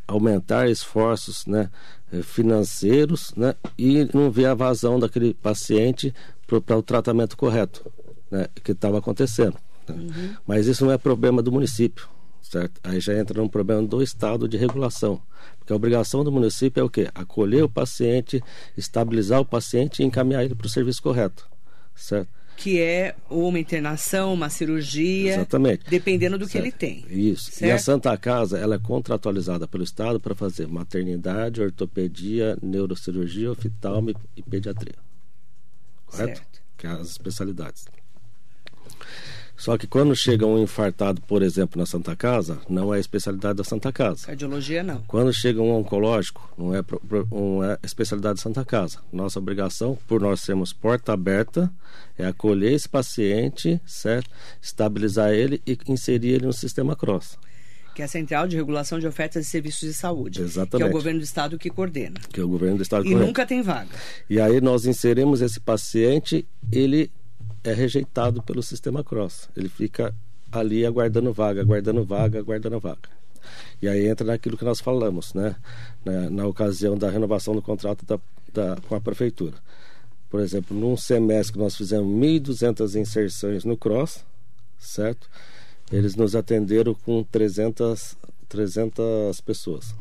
aumentar 0.05 0.69
esforços 0.69 1.45
né, 1.45 1.69
é, 2.11 2.21
financeiros 2.21 3.33
né, 3.37 3.55
e 3.77 4.05
não 4.13 4.29
ver 4.29 4.47
a 4.47 4.53
vazão 4.53 4.99
daquele 4.99 5.33
paciente 5.33 6.13
para 6.45 6.77
o 6.77 6.83
tratamento 6.83 7.37
correto 7.37 7.89
né, 8.29 8.47
que 8.61 8.73
estava 8.73 8.97
acontecendo. 8.97 9.55
Né? 9.87 9.95
Uhum. 9.95 10.35
Mas 10.45 10.67
isso 10.67 10.83
não 10.83 10.91
é 10.91 10.97
problema 10.97 11.41
do 11.41 11.53
município. 11.53 12.05
Certo? 12.41 12.81
Aí 12.83 12.99
já 12.99 13.17
entra 13.17 13.39
num 13.39 13.47
problema 13.47 13.83
do 13.83 14.01
estado 14.01 14.47
de 14.47 14.57
regulação. 14.57 15.21
Porque 15.57 15.71
a 15.71 15.75
obrigação 15.75 16.23
do 16.23 16.31
município 16.31 16.81
é 16.81 16.83
o 16.83 16.89
quê? 16.89 17.07
Acolher 17.15 17.63
o 17.63 17.69
paciente, 17.69 18.43
estabilizar 18.75 19.39
o 19.39 19.45
paciente 19.45 20.01
e 20.01 20.05
encaminhar 20.05 20.43
ele 20.43 20.55
para 20.55 20.67
o 20.67 20.69
serviço 20.69 21.01
correto. 21.01 21.47
Certo? 21.95 22.38
Que 22.59 22.77
é 22.81 23.15
uma 23.29 23.57
internação, 23.57 24.33
uma 24.33 24.49
cirurgia. 24.49 25.35
Exatamente. 25.35 25.89
Dependendo 25.89 26.37
do 26.37 26.45
certo. 26.45 26.51
que 26.51 26.57
ele 26.57 26.71
tem. 26.71 27.05
Isso. 27.09 27.51
Certo? 27.51 27.69
E 27.69 27.71
a 27.71 27.79
Santa 27.79 28.15
Casa, 28.17 28.59
ela 28.59 28.75
é 28.75 28.79
contratualizada 28.79 29.65
pelo 29.65 29.83
Estado 29.83 30.19
para 30.19 30.35
fazer 30.35 30.67
maternidade, 30.67 31.61
ortopedia, 31.61 32.57
neurocirurgia, 32.61 33.51
oftalmo 33.51 34.13
e 34.35 34.43
pediatria. 34.43 34.95
correto? 36.05 36.39
Certo. 36.39 36.61
Que 36.77 36.85
é 36.85 36.89
as 36.89 37.07
especialidades. 37.07 37.85
Só 39.59 39.77
que 39.77 39.85
quando 39.85 40.15
chega 40.15 40.45
um 40.45 40.57
infartado, 40.57 41.21
por 41.21 41.41
exemplo, 41.43 41.77
na 41.79 41.85
Santa 41.85 42.15
Casa, 42.15 42.59
não 42.69 42.93
é 42.93 42.97
a 42.97 42.99
especialidade 42.99 43.57
da 43.57 43.63
Santa 43.63 43.91
Casa. 43.91 44.25
Cardiologia 44.27 44.81
não. 44.81 45.01
Quando 45.01 45.33
chega 45.33 45.61
um 45.61 45.71
oncológico, 45.75 46.49
não 46.57 46.73
é, 46.73 46.81
não 47.29 47.63
é 47.63 47.77
especialidade 47.83 48.37
da 48.37 48.41
Santa 48.41 48.63
Casa. 48.63 48.99
Nossa 49.11 49.37
obrigação, 49.37 49.97
por 50.07 50.21
nós 50.21 50.39
sermos 50.39 50.71
porta 50.71 51.11
aberta, 51.11 51.69
é 52.17 52.25
acolher 52.25 52.71
esse 52.71 52.87
paciente, 52.87 53.81
certo? 53.85 54.29
Estabilizar 54.61 55.31
ele 55.33 55.61
e 55.67 55.77
inserir 55.89 56.29
ele 56.35 56.45
no 56.45 56.53
sistema 56.53 56.95
CROSS, 56.95 57.37
Que 57.93 58.01
é 58.01 58.05
a 58.05 58.07
Central 58.07 58.47
de 58.47 58.55
Regulação 58.55 58.97
de 58.97 59.07
Ofertas 59.07 59.43
de 59.43 59.49
Serviços 59.51 59.81
de 59.89 59.93
Saúde. 59.93 60.41
Exatamente. 60.41 60.77
Que 60.77 60.83
é 60.83 60.85
o 60.85 60.97
governo 60.97 61.19
do 61.19 61.23
estado 61.25 61.57
que 61.59 61.69
coordena. 61.69 62.17
que 62.31 62.39
é 62.39 62.43
o 62.43 62.47
governo 62.47 62.77
do 62.77 62.83
estado 62.83 63.05
E 63.05 63.09
correto. 63.09 63.27
nunca 63.27 63.45
tem 63.45 63.61
vaga. 63.61 63.89
E 64.29 64.39
aí 64.39 64.61
nós 64.61 64.85
inserimos 64.85 65.41
esse 65.41 65.59
paciente, 65.59 66.47
ele 66.71 67.11
é 67.63 67.73
rejeitado 67.73 68.41
pelo 68.43 68.61
sistema 68.63 69.03
CROSS. 69.03 69.49
Ele 69.55 69.69
fica 69.69 70.13
ali 70.51 70.85
aguardando 70.85 71.31
vaga, 71.33 71.61
aguardando 71.61 72.03
vaga, 72.03 72.39
aguardando 72.39 72.79
vaga. 72.79 73.09
E 73.81 73.87
aí 73.87 74.07
entra 74.07 74.25
naquilo 74.27 74.57
que 74.57 74.65
nós 74.65 74.79
falamos, 74.79 75.33
né? 75.33 75.55
Na, 76.03 76.29
na 76.29 76.45
ocasião 76.47 76.97
da 76.97 77.09
renovação 77.09 77.55
do 77.55 77.61
contrato 77.61 78.05
da, 78.05 78.19
da- 78.53 78.81
com 78.87 78.95
a 78.95 79.01
prefeitura. 79.01 79.57
Por 80.29 80.39
exemplo, 80.41 80.77
num 80.77 80.95
semestre 80.97 81.53
que 81.53 81.59
nós 81.59 81.75
fizemos 81.75 82.07
1.200 82.07 82.99
inserções 82.99 83.63
no 83.65 83.75
CROSS, 83.77 84.23
certo? 84.77 85.27
Eles 85.91 86.15
nos 86.15 86.35
atenderam 86.35 86.93
com 86.93 87.23
300, 87.23 88.15
300 88.47 89.41
pessoas. 89.41 89.95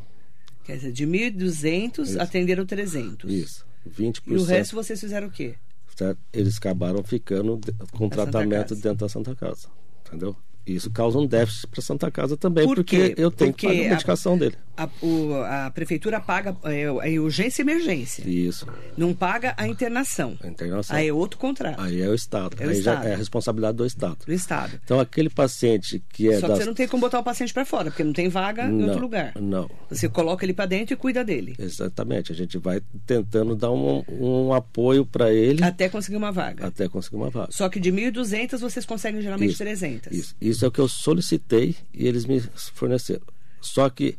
Quer 0.65 0.75
dizer, 0.75 0.91
de 0.91 1.07
1.200 1.07 1.99
Isso. 2.03 2.21
atenderam 2.21 2.65
300. 2.65 3.31
Isso. 3.31 3.65
20%. 3.89 4.21
E 4.27 4.35
o 4.35 4.43
resto 4.43 4.75
vocês 4.75 4.99
fizeram 4.99 5.27
o 5.27 5.31
quê? 5.31 5.55
Certo? 5.95 6.19
eles 6.31 6.57
acabaram 6.57 7.03
ficando 7.03 7.59
com 7.97 8.09
tratamento 8.09 8.75
dentro 8.75 9.05
da 9.05 9.09
Santa 9.09 9.35
Casa. 9.35 9.67
Entendeu? 10.05 10.35
Isso 10.75 10.89
causa 10.91 11.17
um 11.17 11.25
déficit 11.25 11.67
para 11.67 11.81
Santa 11.81 12.09
Casa 12.11 12.35
também, 12.37 12.65
Por 12.65 12.75
porque 12.75 13.13
eu 13.17 13.29
tenho 13.31 13.53
que 13.53 13.65
Porque 13.65 13.67
pagar 13.67 13.81
a 13.81 13.85
a- 13.87 13.89
medicação 13.95 14.37
dele. 14.37 14.55
A, 14.77 14.87
o- 15.01 15.33
a 15.43 15.69
prefeitura 15.71 16.21
paga 16.21 16.55
é, 16.63 16.83
é 16.83 17.19
urgência 17.19 17.61
e 17.61 17.65
emergência. 17.65 18.23
Isso. 18.25 18.65
Não 18.97 19.13
paga 19.13 19.53
a 19.57 19.67
internação. 19.67 20.37
A 20.41 20.47
internação. 20.47 20.95
Aí 20.95 21.07
é 21.09 21.13
outro 21.13 21.37
contrato. 21.37 21.81
Aí 21.81 22.01
é 22.01 22.07
o 22.07 22.13
Estado. 22.13 22.55
É 22.59 22.65
o 22.65 22.69
Aí 22.69 22.77
Estado. 22.79 23.03
já 23.03 23.09
é 23.09 23.13
a 23.13 23.17
responsabilidade 23.17 23.75
do 23.77 23.85
Estado. 23.85 24.17
Do 24.25 24.31
Estado. 24.33 24.79
Então, 24.83 24.97
aquele 24.99 25.29
paciente 25.29 26.01
que 26.09 26.29
é 26.29 26.39
Só 26.39 26.47
das... 26.47 26.57
que 26.59 26.63
você 26.63 26.67
não 26.69 26.73
tem 26.73 26.87
como 26.87 27.01
botar 27.01 27.19
o 27.19 27.23
paciente 27.23 27.53
para 27.53 27.65
fora, 27.65 27.91
porque 27.91 28.03
não 28.05 28.13
tem 28.13 28.29
vaga 28.29 28.63
em 28.67 28.75
outro 28.83 28.95
Não, 28.95 29.01
lugar. 29.01 29.33
Não. 29.39 29.69
Você 29.89 30.07
coloca 30.07 30.45
ele 30.45 30.53
para 30.53 30.65
dentro 30.65 30.93
e 30.93 30.97
cuida 30.97 31.25
dele. 31.25 31.55
Exatamente. 31.59 32.31
A 32.31 32.35
gente 32.35 32.57
vai 32.57 32.81
tentando 33.05 33.55
dar 33.57 33.71
um, 33.71 34.03
um 34.09 34.53
apoio 34.53 35.05
para 35.05 35.33
ele 35.33 35.61
Até 35.61 35.89
conseguir 35.89 36.15
uma 36.17 36.31
vaga. 36.31 36.67
até 36.67 36.87
conseguir 36.87 37.17
uma 37.17 37.29
vaga. 37.29 37.51
Só 37.51 37.67
que 37.67 37.79
de 37.81 37.91
1.200 37.91 38.59
vocês 38.59 38.85
conseguem 38.85 39.21
geralmente 39.21 39.49
Isso, 39.49 39.57
300. 39.59 40.13
Isso, 40.17 40.35
isso 40.39 40.58
é 40.65 40.67
o 40.67 40.71
que 40.71 40.79
eu 40.79 40.87
solicitei 40.87 41.75
e 41.93 42.07
eles 42.07 42.25
me 42.25 42.39
forneceram. 42.73 43.25
Só 43.61 43.89
que 43.89 44.17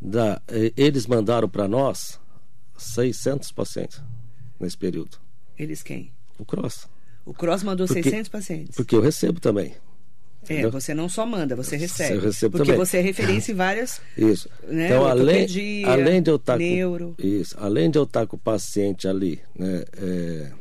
da, 0.00 0.40
eh, 0.48 0.72
eles 0.76 1.06
mandaram 1.06 1.48
para 1.48 1.66
nós 1.68 2.18
600 2.76 3.50
pacientes 3.52 4.00
nesse 4.58 4.76
período. 4.76 5.18
Eles 5.58 5.82
quem? 5.82 6.12
O 6.38 6.44
Cross. 6.44 6.86
O 7.24 7.34
Cross 7.34 7.62
mandou 7.62 7.86
Porque- 7.86 8.02
600 8.02 8.28
pacientes. 8.28 8.76
Porque 8.76 8.94
eu 8.94 9.00
recebo 9.00 9.40
também. 9.40 9.74
É, 10.48 10.54
entendeu? 10.54 10.70
você 10.70 10.94
não 10.94 11.08
só 11.08 11.26
manda, 11.26 11.54
você 11.54 11.76
recebe. 11.76 12.14
Eu 12.14 12.20
recebo 12.22 12.56
porque 12.56 12.72
também. 12.72 12.86
você 12.86 12.98
é 12.98 13.00
referência 13.00 13.52
em 13.52 13.54
várias. 13.54 14.00
Isso. 14.16 14.48
Né, 14.66 14.86
Então, 14.86 15.04
além, 15.04 15.46
além 15.84 16.22
de 16.22 16.30
eu 16.30 16.36
estar 16.36 16.56
neuro. 16.56 17.14
com, 17.20 17.26
isso, 17.26 17.54
além 17.58 17.90
de 17.90 17.98
eu 17.98 18.04
estar 18.04 18.26
com 18.26 18.36
o 18.36 18.38
paciente 18.38 19.06
ali, 19.06 19.42
né, 19.54 19.84
é, 19.98 20.52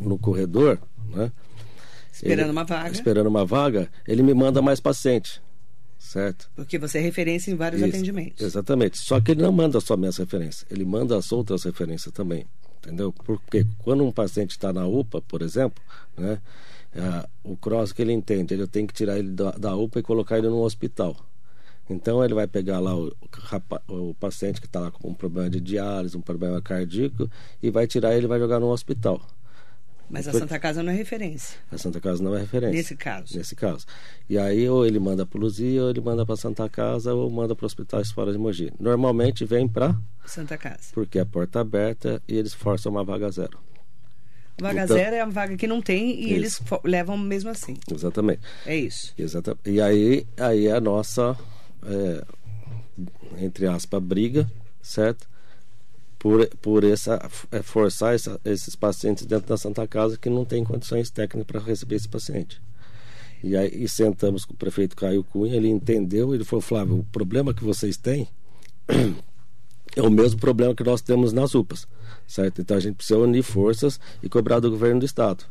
no 0.00 0.18
corredor, 0.18 0.80
né, 1.14 1.30
Esperando 2.22 2.46
ele- 2.46 2.50
uma 2.52 2.64
vaga. 2.64 2.90
esperando 2.92 3.26
uma 3.26 3.44
vaga, 3.44 3.90
ele 4.06 4.22
me 4.22 4.32
manda 4.34 4.62
mais 4.62 4.78
paciente, 4.80 5.42
certo? 5.98 6.50
Porque 6.54 6.78
você 6.78 6.98
é 6.98 7.00
referência 7.00 7.50
em 7.50 7.56
vários 7.56 7.80
Isso, 7.82 7.90
atendimentos. 7.90 8.40
Exatamente. 8.44 8.98
Só 8.98 9.20
que 9.20 9.32
ele 9.32 9.42
não 9.42 9.52
manda 9.52 9.80
só 9.80 9.96
minhas 9.96 10.16
referências, 10.16 10.64
ele 10.70 10.84
manda 10.84 11.16
as 11.16 11.32
outras 11.32 11.64
referências 11.64 12.12
também. 12.12 12.46
Entendeu? 12.78 13.12
Porque 13.12 13.64
quando 13.78 14.04
um 14.04 14.10
paciente 14.10 14.50
está 14.52 14.72
na 14.72 14.84
UPA, 14.86 15.22
por 15.22 15.40
exemplo, 15.40 15.80
né, 16.16 16.40
o 17.44 17.56
cross 17.56 17.92
que 17.92 18.02
ele 18.02 18.12
entende, 18.12 18.52
ele 18.54 18.66
tem 18.66 18.86
que 18.86 18.92
tirar 18.92 19.18
ele 19.18 19.30
da, 19.30 19.52
da 19.52 19.76
UPA 19.76 20.00
e 20.00 20.02
colocar 20.02 20.36
ele 20.38 20.48
no 20.48 20.62
hospital. 20.62 21.16
Então 21.88 22.24
ele 22.24 22.34
vai 22.34 22.46
pegar 22.48 22.80
lá 22.80 22.96
o, 22.96 23.12
rapa- 23.32 23.82
o 23.88 24.14
paciente 24.14 24.60
que 24.60 24.66
está 24.66 24.80
lá 24.80 24.90
com 24.90 25.08
um 25.10 25.14
problema 25.14 25.48
de 25.48 25.60
diálise, 25.60 26.16
um 26.16 26.20
problema 26.20 26.60
cardíaco, 26.60 27.30
e 27.62 27.70
vai 27.70 27.86
tirar 27.86 28.14
ele 28.16 28.24
e 28.24 28.28
vai 28.28 28.38
jogar 28.40 28.58
no 28.58 28.68
hospital. 28.68 29.20
Mas 30.10 30.28
a 30.28 30.32
Santa 30.32 30.58
Casa 30.58 30.82
não 30.82 30.92
é 30.92 30.94
referência. 30.94 31.56
A 31.70 31.78
Santa 31.78 31.98
Casa 32.00 32.22
não 32.22 32.34
é 32.36 32.40
referência. 32.40 32.76
Nesse 32.76 32.94
caso. 32.96 33.36
Nesse 33.36 33.56
caso. 33.56 33.86
E 34.28 34.36
aí, 34.36 34.68
ou 34.68 34.84
ele 34.84 34.98
manda 34.98 35.24
para 35.24 35.40
Luzia, 35.40 35.82
ou 35.84 35.88
ele 35.90 36.00
manda 36.02 36.26
para 36.26 36.36
Santa 36.36 36.68
Casa, 36.68 37.14
ou 37.14 37.30
manda 37.30 37.54
para 37.56 37.64
hospitais 37.64 38.10
fora 38.12 38.30
de 38.30 38.36
Mogi. 38.38 38.70
Normalmente 38.78 39.44
vem 39.46 39.66
para, 39.66 39.96
Santa 40.26 40.58
Casa. 40.58 40.90
porque 40.92 41.18
é 41.18 41.24
porta 41.24 41.60
aberta 41.60 42.22
e 42.28 42.36
eles 42.36 42.52
forçam 42.52 42.92
uma 42.92 43.02
vaga 43.02 43.30
zero. 43.30 43.58
Vaga 44.60 44.84
Então- 44.84 44.96
zero 44.96 45.16
é 45.16 45.20
a 45.22 45.26
vaga 45.26 45.56
que 45.56 45.66
não 45.66 45.80
tem 45.80 46.10
e 46.10 46.24
Isso. 46.26 46.34
eles 46.34 46.60
levam 46.84 47.16
mesmo 47.16 47.48
assim. 47.48 47.74
Exatamente. 47.90 48.42
É 48.66 48.76
isso. 48.76 49.14
Exata- 49.18 49.56
E 49.64 49.80
aí, 49.80 50.26
aí 50.36 50.66
é 50.66 50.72
a 50.72 50.80
nossa, 50.80 51.34
é, 51.86 52.22
entre 53.38 53.66
aspas, 53.66 54.02
briga, 54.02 54.48
certo? 54.82 55.26
Por, 56.22 56.46
por 56.58 56.84
essa, 56.84 57.18
é, 57.50 57.62
forçar 57.62 58.14
essa- 58.14 58.40
esses 58.44 58.76
pacientes 58.76 59.26
dentro 59.26 59.48
da 59.48 59.56
Santa 59.56 59.84
Casa 59.88 60.16
que 60.16 60.30
não 60.30 60.44
tem 60.44 60.62
condições 60.62 61.10
técnicas 61.10 61.44
para 61.50 61.60
receber 61.60 61.96
esse 61.96 62.08
paciente. 62.08 62.62
E 63.42 63.56
aí 63.56 63.68
e 63.82 63.88
sentamos 63.88 64.44
com 64.44 64.54
o 64.54 64.56
prefeito 64.56 64.94
Caio 64.94 65.24
Cunha, 65.24 65.56
ele 65.56 65.66
entendeu, 65.68 66.32
ele 66.32 66.44
falou, 66.44 66.60
Flávio, 66.60 67.00
o 67.00 67.04
problema 67.10 67.52
que 67.52 67.64
vocês 67.64 67.96
têm 67.96 68.28
é 69.96 70.00
o 70.00 70.10
mesmo 70.10 70.38
problema 70.38 70.76
que 70.76 70.84
nós 70.84 71.00
temos 71.00 71.32
nas 71.32 71.56
UPAs, 71.56 71.88
certo? 72.24 72.60
Então 72.60 72.76
a 72.76 72.80
gente 72.80 72.94
precisa 72.94 73.18
unir 73.18 73.42
forças 73.42 73.98
e 74.22 74.28
cobrar 74.28 74.60
do 74.60 74.70
governo 74.70 75.00
do 75.00 75.06
estado 75.06 75.44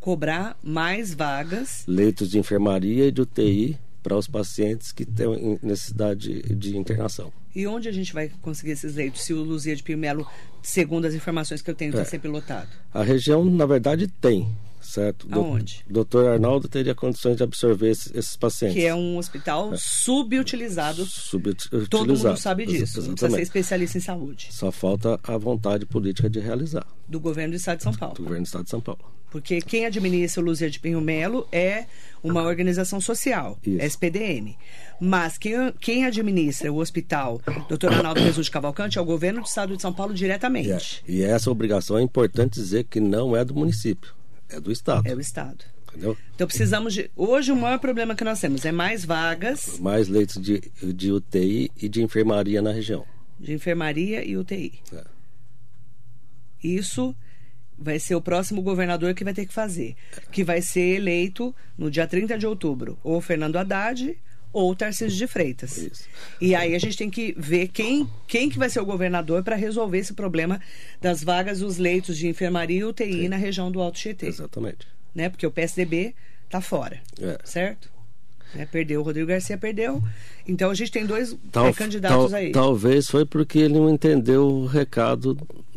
Cobrar 0.00 0.54
mais 0.62 1.14
vagas. 1.14 1.82
leitos 1.88 2.28
de 2.30 2.38
enfermaria 2.38 3.06
e 3.06 3.10
de 3.10 3.22
UTI 3.22 3.78
para 4.04 4.14
os 4.16 4.28
pacientes 4.28 4.92
que 4.92 5.04
têm 5.06 5.58
necessidade 5.62 6.42
de, 6.42 6.76
internação. 6.76 7.32
E 7.56 7.66
onde 7.66 7.88
a 7.88 7.92
gente 7.92 8.12
vai 8.12 8.30
conseguir 8.42 8.72
esses 8.72 8.94
leitos? 8.94 9.22
Se 9.22 9.32
o 9.32 9.42
Luzia 9.42 9.74
de 9.74 9.82
Pimelo, 9.82 10.26
segundo 10.62 11.06
as 11.06 11.14
informações 11.14 11.62
que 11.62 11.70
eu 11.70 11.74
tenho, 11.74 11.88
está 11.88 12.02
É. 12.02 12.04
sempre 12.04 12.28
lotado. 12.28 12.68
A 12.92 13.02
região, 13.02 13.42
na 13.46 13.64
verdade, 13.64 14.06
tem, 14.06 14.54
certo? 14.94 15.26
Aonde? 15.30 15.84
Doutor 15.88 16.26
Arnaldo 16.28 16.68
teria 16.68 16.94
condições 16.94 17.36
de 17.36 17.42
absorver 17.42 17.90
esses, 17.90 18.14
esses 18.14 18.36
pacientes. 18.36 18.76
Que 18.76 18.86
é 18.86 18.94
um 18.94 19.16
hospital 19.18 19.72
subutilizado. 19.76 21.04
Subutilizado. 21.04 21.88
Todo 21.88 22.16
mundo 22.16 22.36
sabe 22.36 22.66
disso. 22.66 22.78
Não 22.78 22.84
precisa 22.84 23.02
ser 23.02 23.10
Exatamente. 23.12 23.42
especialista 23.42 23.98
em 23.98 24.00
saúde. 24.00 24.48
Só 24.50 24.70
falta 24.70 25.18
a 25.22 25.36
vontade 25.36 25.84
política 25.86 26.28
de 26.30 26.38
realizar 26.40 26.86
Do 27.08 27.18
governo 27.20 27.52
do 27.52 27.56
estado 27.56 27.78
de 27.78 27.82
São 27.84 27.92
Paulo. 27.92 28.14
do 28.14 28.22
governo 28.22 28.42
do 28.44 28.46
estado 28.46 28.64
de 28.64 28.70
São 28.70 28.80
Paulo. 28.80 29.04
Porque 29.30 29.60
quem 29.60 29.84
administra 29.84 30.40
o 30.40 30.44
Luzia 30.44 30.70
de 30.70 30.78
Pinho 30.78 31.00
Melo 31.00 31.48
é 31.50 31.86
uma 32.22 32.42
organização 32.44 33.00
social, 33.00 33.58
Isso. 33.66 33.80
SPDM. 33.82 34.56
Mas 35.00 35.36
quem, 35.36 35.54
quem 35.80 36.06
administra 36.06 36.72
o 36.72 36.76
hospital 36.78 37.40
Dr. 37.68 37.92
Arnaldo 37.92 38.20
Jesus 38.20 38.46
de 38.46 38.52
Cavalcante 38.52 38.96
é 38.96 39.00
o 39.00 39.04
governo 39.04 39.40
do 39.40 39.46
estado 39.46 39.74
de 39.76 39.82
São 39.82 39.92
Paulo 39.92 40.12
é- 40.12 40.16
diretamente. 40.16 41.02
e 41.08 41.22
essa 41.22 41.50
obrigação 41.50 41.98
é 41.98 42.02
importante 42.02 42.54
dizer 42.54 42.84
que 42.84 43.00
não 43.00 43.36
é 43.36 43.44
do 43.44 43.54
município, 43.56 44.14
é 44.48 44.60
do 44.60 44.70
estado. 44.72 45.06
É 45.06 45.14
o 45.14 45.20
estado. 45.20 45.64
Entendeu? 45.88 46.16
Então 46.34 46.46
precisamos 46.46 46.92
de. 46.92 47.10
Hoje 47.14 47.52
o 47.52 47.56
maior 47.56 47.78
problema 47.78 48.14
que 48.14 48.24
nós 48.24 48.40
temos 48.40 48.64
é 48.64 48.72
mais 48.72 49.04
vagas 49.04 49.78
Mais 49.78 50.08
leitos 50.08 50.42
de, 50.42 50.60
de 50.82 51.12
UTI 51.12 51.70
e 51.80 51.88
de 51.88 52.02
enfermaria 52.02 52.60
na 52.60 52.72
região. 52.72 53.04
de 53.38 53.52
enfermaria 53.52 54.24
e 54.24 54.36
UTI. 54.36 54.80
É. 54.92 55.04
Isso 56.62 57.14
vai 57.78 57.98
ser 57.98 58.14
o 58.14 58.20
próximo 58.20 58.62
governador 58.62 59.14
que 59.14 59.24
vai 59.24 59.34
ter 59.34 59.46
que 59.46 59.52
fazer. 59.52 59.94
Que 60.32 60.42
vai 60.44 60.62
ser 60.62 60.96
eleito 60.96 61.54
no 61.76 61.90
dia 61.90 62.06
30 62.06 62.38
de 62.38 62.46
outubro. 62.46 62.98
Ou 63.02 63.20
Fernando 63.20 63.56
Haddad 63.56 64.16
ou 64.54 64.74
Tarcísio 64.74 65.18
de 65.18 65.26
Freitas. 65.26 65.76
Isso. 65.76 66.04
E 66.40 66.54
aí 66.54 66.74
a 66.74 66.78
gente 66.78 66.96
tem 66.96 67.10
que 67.10 67.34
ver 67.36 67.68
quem, 67.68 68.08
quem 68.26 68.48
que 68.48 68.56
vai 68.58 68.70
ser 68.70 68.80
o 68.80 68.84
governador 68.86 69.42
para 69.42 69.56
resolver 69.56 69.98
esse 69.98 70.14
problema 70.14 70.60
das 71.02 71.22
vagas 71.22 71.58
dos 71.58 71.76
leitos 71.76 72.16
de 72.16 72.28
enfermaria 72.28 72.78
e 72.80 72.84
UTI 72.84 73.28
na 73.28 73.36
região 73.36 73.70
do 73.70 73.82
Alto 73.82 73.98
Tietê. 73.98 74.26
Exatamente. 74.26 74.86
Né? 75.14 75.28
Porque 75.28 75.46
o 75.46 75.50
PSDB 75.50 76.14
tá 76.48 76.60
fora. 76.60 77.00
É. 77.20 77.38
Certo? 77.44 77.90
Né? 78.54 78.66
Perdeu, 78.70 79.00
o 79.00 79.04
Rodrigo 79.04 79.26
Garcia 79.26 79.58
perdeu. 79.58 80.00
Então 80.46 80.70
a 80.70 80.74
gente 80.74 80.92
tem 80.92 81.04
dois 81.04 81.36
Tal- 81.50 81.66
eh, 81.68 81.72
candidatos 81.72 82.30
tal- 82.30 82.38
aí. 82.40 82.52
Talvez 82.52 83.08
foi 83.10 83.26
porque 83.26 83.58
ele 83.58 83.74
não 83.74 83.90
entendeu 83.90 84.46
o 84.46 84.66
recado 84.66 85.36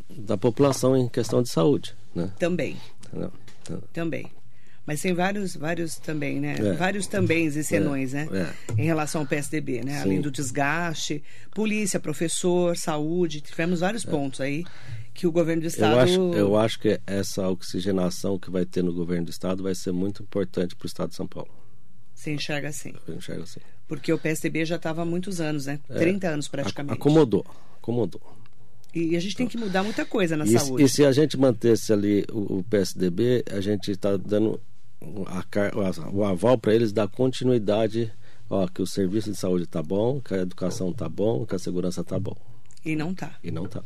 da 0.10 0.38
população 0.38 0.96
em 0.96 1.08
questão 1.10 1.42
de 1.42 1.50
saúde, 1.50 1.96
né? 2.14 2.32
Também. 2.38 2.78
Entendeu? 3.08 3.32
Então, 3.64 3.84
Também. 3.92 4.28
Mas 4.88 5.02
tem 5.02 5.14
vários, 5.14 5.54
vários 5.54 5.98
também, 5.98 6.40
né? 6.40 6.56
É. 6.58 6.72
Vários 6.72 7.08
tambéms 7.08 7.58
e 7.58 7.64
senões, 7.64 8.14
né? 8.14 8.26
é. 8.32 8.82
Em 8.82 8.86
relação 8.86 9.20
ao 9.20 9.28
PSDB, 9.28 9.84
né? 9.84 9.98
Sim. 9.98 10.02
Além 10.04 10.22
do 10.22 10.32
desgaste, 10.32 11.22
polícia, 11.54 12.00
professor, 12.00 12.78
saúde, 12.78 13.42
tivemos 13.42 13.82
vários 13.82 14.08
É. 14.08 14.10
pontos 14.10 14.40
aí 14.40 14.64
que 15.14 15.28
o 15.28 15.32
governo 15.32 15.64
do 15.64 15.68
estado. 15.68 15.94
Eu 15.94 16.00
acho, 16.00 16.34
eu 16.34 16.58
acho 16.58 16.80
que 16.80 17.02
essa 17.06 17.50
oxigenação 17.50 18.40
que 18.40 18.50
vai 18.50 18.64
ter 18.66 18.82
no 18.82 18.94
governo 18.94 19.26
do 19.26 19.30
estado 19.30 19.62
vai 19.62 19.76
ser 19.76 19.92
muito 19.92 20.24
importante 20.24 20.74
para 20.74 20.86
o 20.86 20.88
estado 20.88 21.10
de 21.10 21.16
São 21.16 21.28
Paulo. 21.28 21.50
Você 22.16 22.32
enxerga 22.32 22.70
assim? 22.70 22.94
Eu 23.06 23.16
enxergo 23.16 23.44
assim. 23.44 23.60
Porque 23.90 24.14
o 24.14 24.18
PSDB 24.18 24.64
já 24.64 24.78
estava 24.78 25.02
há 25.02 25.06
muitos 25.06 25.42
anos, 25.42 25.66
né? 25.66 25.82
É, 25.90 25.98
30 25.98 26.30
anos 26.30 26.48
praticamente. 26.48 26.98
Acomodou, 26.98 27.46
acomodou. 27.78 28.22
E 28.96 29.18
a 29.18 29.20
gente 29.20 29.36
tem 29.36 29.48
que 29.48 29.58
mudar 29.58 29.84
muita 29.84 30.06
coisa 30.06 30.38
na 30.38 30.46
e, 30.46 30.58
saúde. 30.58 30.84
E 30.84 30.88
se 30.88 31.04
a 31.04 31.12
gente 31.12 31.38
mantesse 31.38 31.92
ali 31.92 32.24
o, 32.32 32.60
o 32.60 32.64
PSDB, 32.64 33.44
a 33.52 33.60
gente 33.60 33.92
está 33.92 34.16
dando 34.16 34.60
a, 35.02 36.10
o 36.12 36.24
aval 36.24 36.58
para 36.58 36.74
eles 36.74 36.92
dar 36.92 37.08
continuidade, 37.08 38.12
ó, 38.50 38.68
que 38.68 38.82
o 38.82 38.88
serviço 38.88 39.32
de 39.32 39.38
saúde 39.38 39.66
está 39.66 39.82
bom, 39.82 40.20
que 40.20 40.34
a 40.34 40.40
educação 40.40 40.90
está 40.90 41.08
bom, 41.08 41.46
que 41.46 41.56
a 41.56 41.60
segurança 41.60 42.02
está 42.02 42.20
bom. 42.20 42.36
E 42.84 42.96
não 42.96 43.12
está. 43.12 43.36
E 43.44 43.52
não 43.52 43.66
está. 43.66 43.84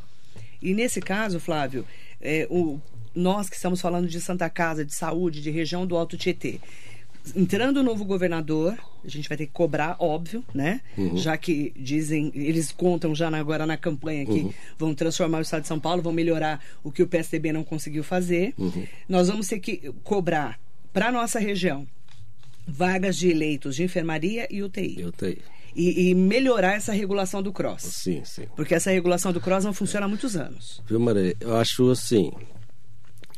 E 0.61 0.73
nesse 0.73 1.01
caso, 1.01 1.39
Flávio, 1.39 1.85
é, 2.19 2.47
o, 2.49 2.79
nós 3.15 3.49
que 3.49 3.55
estamos 3.55 3.81
falando 3.81 4.07
de 4.07 4.21
Santa 4.21 4.49
Casa, 4.49 4.85
de 4.85 4.93
saúde, 4.93 5.41
de 5.41 5.49
região 5.49 5.87
do 5.87 5.97
Alto 5.97 6.17
Tietê, 6.17 6.59
entrando 7.35 7.77
o 7.77 7.83
novo 7.83 8.05
governador, 8.05 8.77
a 9.03 9.07
gente 9.07 9.27
vai 9.27 9.37
ter 9.37 9.47
que 9.47 9.51
cobrar, 9.51 9.95
óbvio, 9.99 10.43
né? 10.53 10.81
Uhum. 10.97 11.17
Já 11.17 11.37
que 11.37 11.73
dizem, 11.75 12.31
eles 12.35 12.71
contam 12.71 13.13
já 13.13 13.27
agora 13.35 13.65
na 13.65 13.77
campanha 13.77 14.25
que 14.25 14.41
uhum. 14.41 14.53
vão 14.77 14.95
transformar 14.95 15.39
o 15.39 15.41
estado 15.41 15.63
de 15.63 15.67
São 15.67 15.79
Paulo, 15.79 16.01
vão 16.01 16.13
melhorar 16.13 16.63
o 16.83 16.91
que 16.91 17.03
o 17.03 17.07
PSDB 17.07 17.51
não 17.51 17.63
conseguiu 17.63 18.03
fazer. 18.03 18.53
Uhum. 18.57 18.85
Nós 19.07 19.27
vamos 19.27 19.47
ter 19.47 19.59
que 19.59 19.91
cobrar 20.03 20.59
para 20.93 21.11
nossa 21.11 21.39
região 21.39 21.87
vagas 22.67 23.17
de 23.17 23.29
eleitos 23.29 23.75
de 23.75 23.83
enfermaria 23.83 24.47
e 24.49 24.63
UTI. 24.63 25.03
UTI. 25.05 25.41
E, 25.75 26.09
e, 26.09 26.15
melhorar 26.15 26.73
essa 26.73 26.91
regulação 26.91 27.41
do 27.41 27.53
CROSS. 27.53 27.83
Sim, 27.83 28.21
sim. 28.25 28.45
Porque 28.55 28.75
essa 28.75 28.91
regulação 28.91 29.31
do 29.31 29.39
CROSS 29.39 29.65
não 29.65 29.73
funciona 29.73 30.05
há 30.05 30.09
muitos 30.09 30.35
anos. 30.35 30.81
Viu, 30.85 30.99
Maria? 30.99 31.35
Eu 31.39 31.55
acho 31.55 31.89
assim. 31.89 32.31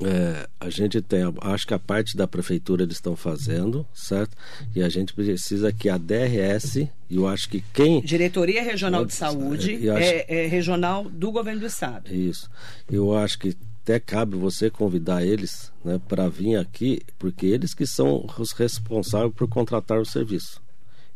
É, 0.01 0.47
a 0.59 0.69
gente 0.71 0.99
tem, 1.01 1.21
acho 1.41 1.67
que 1.67 1.73
a 1.75 1.79
parte 1.79 2.17
da 2.17 2.27
prefeitura 2.27 2.81
eles 2.81 2.95
estão 2.95 3.15
fazendo, 3.15 3.85
certo? 3.93 4.35
E 4.75 4.81
a 4.81 4.89
gente 4.89 5.13
precisa 5.13 5.71
que 5.71 5.87
a 5.87 5.97
DRS, 5.99 6.77
e 6.77 6.89
eu 7.11 7.27
acho 7.27 7.47
que 7.47 7.63
quem. 7.71 8.01
Diretoria 8.01 8.63
Regional 8.63 9.05
de 9.05 9.13
Saúde 9.13 9.87
acho, 9.87 10.03
é, 10.03 10.25
é 10.27 10.47
regional 10.47 11.07
do 11.07 11.31
governo 11.31 11.61
do 11.61 11.67
Estado. 11.67 12.11
Isso. 12.11 12.49
Eu 12.91 13.15
acho 13.15 13.37
que 13.37 13.55
até 13.83 13.99
cabe 13.99 14.37
você 14.37 14.69
convidar 14.69 15.25
eles 15.25 15.71
né, 15.83 15.99
para 16.07 16.29
vir 16.29 16.55
aqui, 16.55 17.01
porque 17.19 17.45
eles 17.45 17.73
que 17.73 17.85
são 17.85 18.25
os 18.39 18.53
responsáveis 18.53 19.33
por 19.35 19.47
contratar 19.49 19.99
o 19.99 20.05
serviço. 20.05 20.61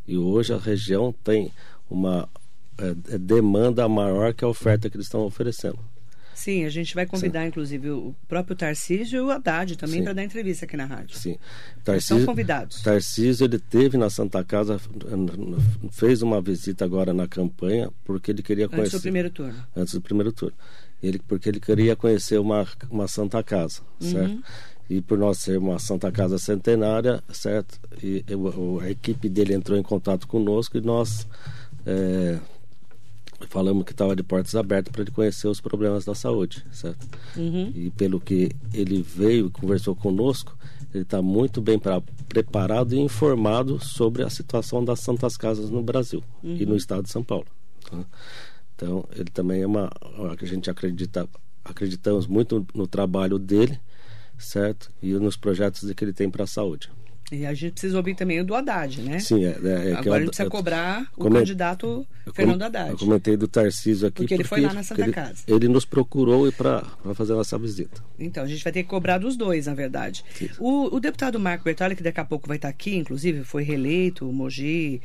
E 0.06 0.18
hoje 0.18 0.52
a 0.52 0.58
região 0.58 1.12
tem 1.24 1.50
uma 1.88 2.28
é, 2.78 3.14
é 3.14 3.18
demanda 3.18 3.88
maior 3.88 4.34
que 4.34 4.44
a 4.44 4.48
oferta 4.48 4.90
que 4.90 4.96
eles 4.96 5.06
estão 5.06 5.22
oferecendo. 5.22 5.78
Sim, 6.34 6.64
a 6.64 6.68
gente 6.68 6.94
vai 6.94 7.04
convidar, 7.04 7.42
Sim. 7.42 7.48
inclusive, 7.48 7.90
o 7.90 8.14
próprio 8.28 8.54
Tarcísio 8.54 9.16
e 9.16 9.20
o 9.22 9.30
Haddad 9.30 9.76
também 9.76 10.04
para 10.04 10.12
dar 10.12 10.22
entrevista 10.22 10.66
aqui 10.66 10.76
na 10.76 10.84
rádio. 10.84 11.18
Sim. 11.18 11.36
Tarcísio, 11.82 12.18
são 12.18 12.26
convidados. 12.26 12.80
Tarcísio, 12.80 13.44
ele 13.44 13.58
teve 13.58 13.98
na 13.98 14.08
Santa 14.08 14.44
Casa, 14.44 14.80
fez 15.90 16.22
uma 16.22 16.40
visita 16.40 16.84
agora 16.84 17.12
na 17.12 17.26
campanha, 17.26 17.90
porque 18.04 18.30
ele 18.30 18.42
queria 18.42 18.68
conhecer... 18.68 18.86
Antes 18.86 19.00
do 19.00 19.02
primeiro 19.02 19.30
turno. 19.30 19.66
Antes 19.74 19.94
do 19.94 20.00
primeiro 20.00 20.32
turno. 20.32 20.56
Ele, 21.02 21.20
porque 21.26 21.48
ele 21.48 21.60
queria 21.60 21.94
conhecer 21.94 22.38
uma, 22.38 22.66
uma 22.90 23.06
Santa 23.06 23.42
Casa, 23.42 23.80
uhum. 24.00 24.10
certo? 24.10 24.42
E 24.90 25.00
por 25.00 25.18
nós 25.18 25.38
ser 25.38 25.58
uma 25.58 25.78
Santa 25.78 26.10
Casa 26.10 26.38
centenária, 26.38 27.22
certo? 27.32 27.78
E 28.02 28.24
eu, 28.26 28.80
a 28.80 28.90
equipe 28.90 29.28
dele 29.28 29.54
entrou 29.54 29.78
em 29.78 29.82
contato 29.82 30.26
conosco 30.26 30.76
e 30.76 30.80
nós... 30.80 31.26
É, 31.86 32.38
falamos 33.46 33.84
que 33.84 33.92
estava 33.92 34.16
de 34.16 34.22
portas 34.22 34.54
abertas 34.54 34.90
para 34.90 35.02
ele 35.02 35.10
conhecer 35.10 35.46
os 35.46 35.60
problemas 35.60 36.04
da 36.04 36.14
saúde, 36.14 36.64
certo? 36.72 37.06
Uhum. 37.36 37.70
E 37.74 37.90
pelo 37.90 38.20
que 38.20 38.50
ele 38.74 39.00
veio 39.00 39.46
e 39.46 39.50
conversou 39.50 39.94
conosco, 39.94 40.56
ele 40.92 41.04
está 41.04 41.22
muito 41.22 41.60
bem 41.60 41.78
pra, 41.78 42.00
preparado 42.28 42.94
e 42.94 42.98
informado 42.98 43.78
sobre 43.82 44.22
a 44.22 44.30
situação 44.30 44.84
das 44.84 45.00
santas 45.00 45.36
casas 45.36 45.70
no 45.70 45.82
Brasil 45.82 46.22
uhum. 46.42 46.56
e 46.56 46.66
no 46.66 46.76
estado 46.76 47.04
de 47.04 47.10
São 47.10 47.22
Paulo. 47.22 47.46
Tá? 47.88 48.04
Então, 48.78 49.04
ele 49.10 49.30
também 49.32 49.62
é 49.62 49.66
uma. 49.66 49.90
A 50.40 50.46
gente 50.46 50.70
acredita, 50.70 51.28
acreditamos 51.64 52.28
muito 52.28 52.64
no 52.72 52.86
trabalho 52.86 53.36
dele, 53.36 53.78
certo? 54.38 54.88
E 55.02 55.12
nos 55.14 55.36
projetos 55.36 55.92
que 55.92 56.04
ele 56.04 56.12
tem 56.12 56.30
para 56.30 56.44
a 56.44 56.46
saúde. 56.46 56.88
E 57.30 57.44
a 57.44 57.52
gente 57.52 57.72
precisa 57.72 57.96
ouvir 57.96 58.14
também 58.14 58.40
o 58.40 58.44
do 58.44 58.54
Haddad, 58.54 59.02
né? 59.02 59.18
Sim, 59.18 59.44
é, 59.44 59.48
é, 59.48 59.90
é 59.90 59.92
Agora 59.94 60.16
a 60.16 60.18
gente 60.20 60.28
precisa 60.28 60.48
cobrar 60.48 61.10
o 61.14 61.24
coment... 61.24 61.40
candidato 61.40 62.06
Fernando 62.32 62.62
Haddad. 62.62 62.90
Eu 62.92 62.98
comentei 62.98 63.36
do 63.36 63.48
Tarcísio 63.48 64.06
aqui. 64.06 64.22
Porque, 64.22 64.36
porque 64.36 64.42
ele 64.42 64.44
foi 64.44 64.60
lá 64.60 64.72
na 64.72 64.82
Santa 64.84 65.02
ele, 65.02 65.12
Casa. 65.12 65.42
Ele 65.46 65.68
nos 65.68 65.84
procurou 65.84 66.50
para 66.52 66.84
fazer 67.14 67.36
essa 67.36 67.58
visita. 67.58 68.02
Então, 68.16 68.44
a 68.44 68.46
gente 68.46 68.62
vai 68.62 68.72
ter 68.72 68.84
que 68.84 68.88
cobrar 68.88 69.18
dos 69.18 69.36
dois, 69.36 69.66
na 69.66 69.74
verdade. 69.74 70.24
O, 70.58 70.94
o, 70.94 71.00
deputado 71.00 71.38
Marco 71.38 71.64
Bertoli, 71.64 71.96
que 71.96 72.02
daqui 72.02 72.20
a 72.20 72.24
pouco 72.24 72.46
vai 72.46 72.56
estar 72.56 72.68
aqui, 72.68 72.96
inclusive, 72.96 73.42
foi 73.42 73.64
reeleito, 73.64 74.26
o 74.26 74.32
Mogi 74.32 75.02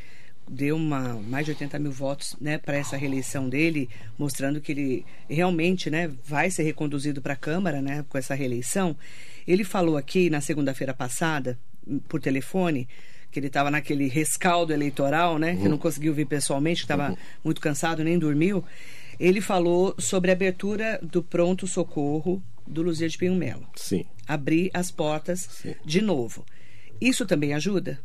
deu 0.48 0.76
uma, 0.76 1.16
mais 1.28 1.46
de 1.46 1.52
80 1.52 1.80
mil 1.80 1.92
votos 1.92 2.36
né, 2.40 2.58
para 2.58 2.78
essa 2.78 2.98
reeleição 2.98 3.50
dele, 3.50 3.90
mostrando 4.18 4.60
que 4.60 4.72
ele 4.72 5.06
realmente 5.30 5.90
né, 5.90 6.12
vai 6.26 6.50
ser 6.50 6.64
reconduzido 6.64 7.22
para 7.22 7.34
a 7.34 7.38
Câmara 7.38 7.82
né, 7.82 8.06
com 8.10 8.18
essa 8.18 8.36
reeleição. 8.36 8.96
Ele 9.48 9.64
falou 9.64 9.98
aqui 9.98 10.30
na 10.30 10.42
segunda-feira 10.42 10.94
passada 10.94 11.58
por 12.08 12.22
telefone, 12.22 12.88
que 13.32 13.40
ele 13.40 13.48
estava 13.48 13.72
naquele 13.72 14.08
rescaldo 14.08 14.72
eleitoral, 14.72 15.40
né? 15.40 15.54
Uhum. 15.54 15.62
Que 15.62 15.70
não 15.70 15.78
conseguiu 15.78 16.14
vir 16.14 16.26
pessoalmente, 16.26 16.82
que 16.82 16.86
estava 16.86 17.10
uhum. 17.10 17.18
muito 17.44 17.60
cansado, 17.60 18.04
nem 18.04 18.18
dormiu. 18.18 18.64
Ele 19.20 19.42
falou 19.42 19.96
sobre 19.98 20.32
a 20.32 20.34
abertura 20.34 21.00
do 21.02 21.24
pronto-socorro 21.24 22.42
do 22.66 22.82
Luzia 22.82 23.10
de 23.10 23.18
Pinho 23.18 23.36
Melo. 23.36 23.68
Sim. 23.76 24.06
Abrir 24.28 24.70
as 24.74 24.92
portas 24.92 25.42
Sim. 25.42 25.76
de 25.84 26.02
novo. 26.02 26.46
Isso 27.02 27.26
também 27.26 27.54
ajuda? 27.54 28.00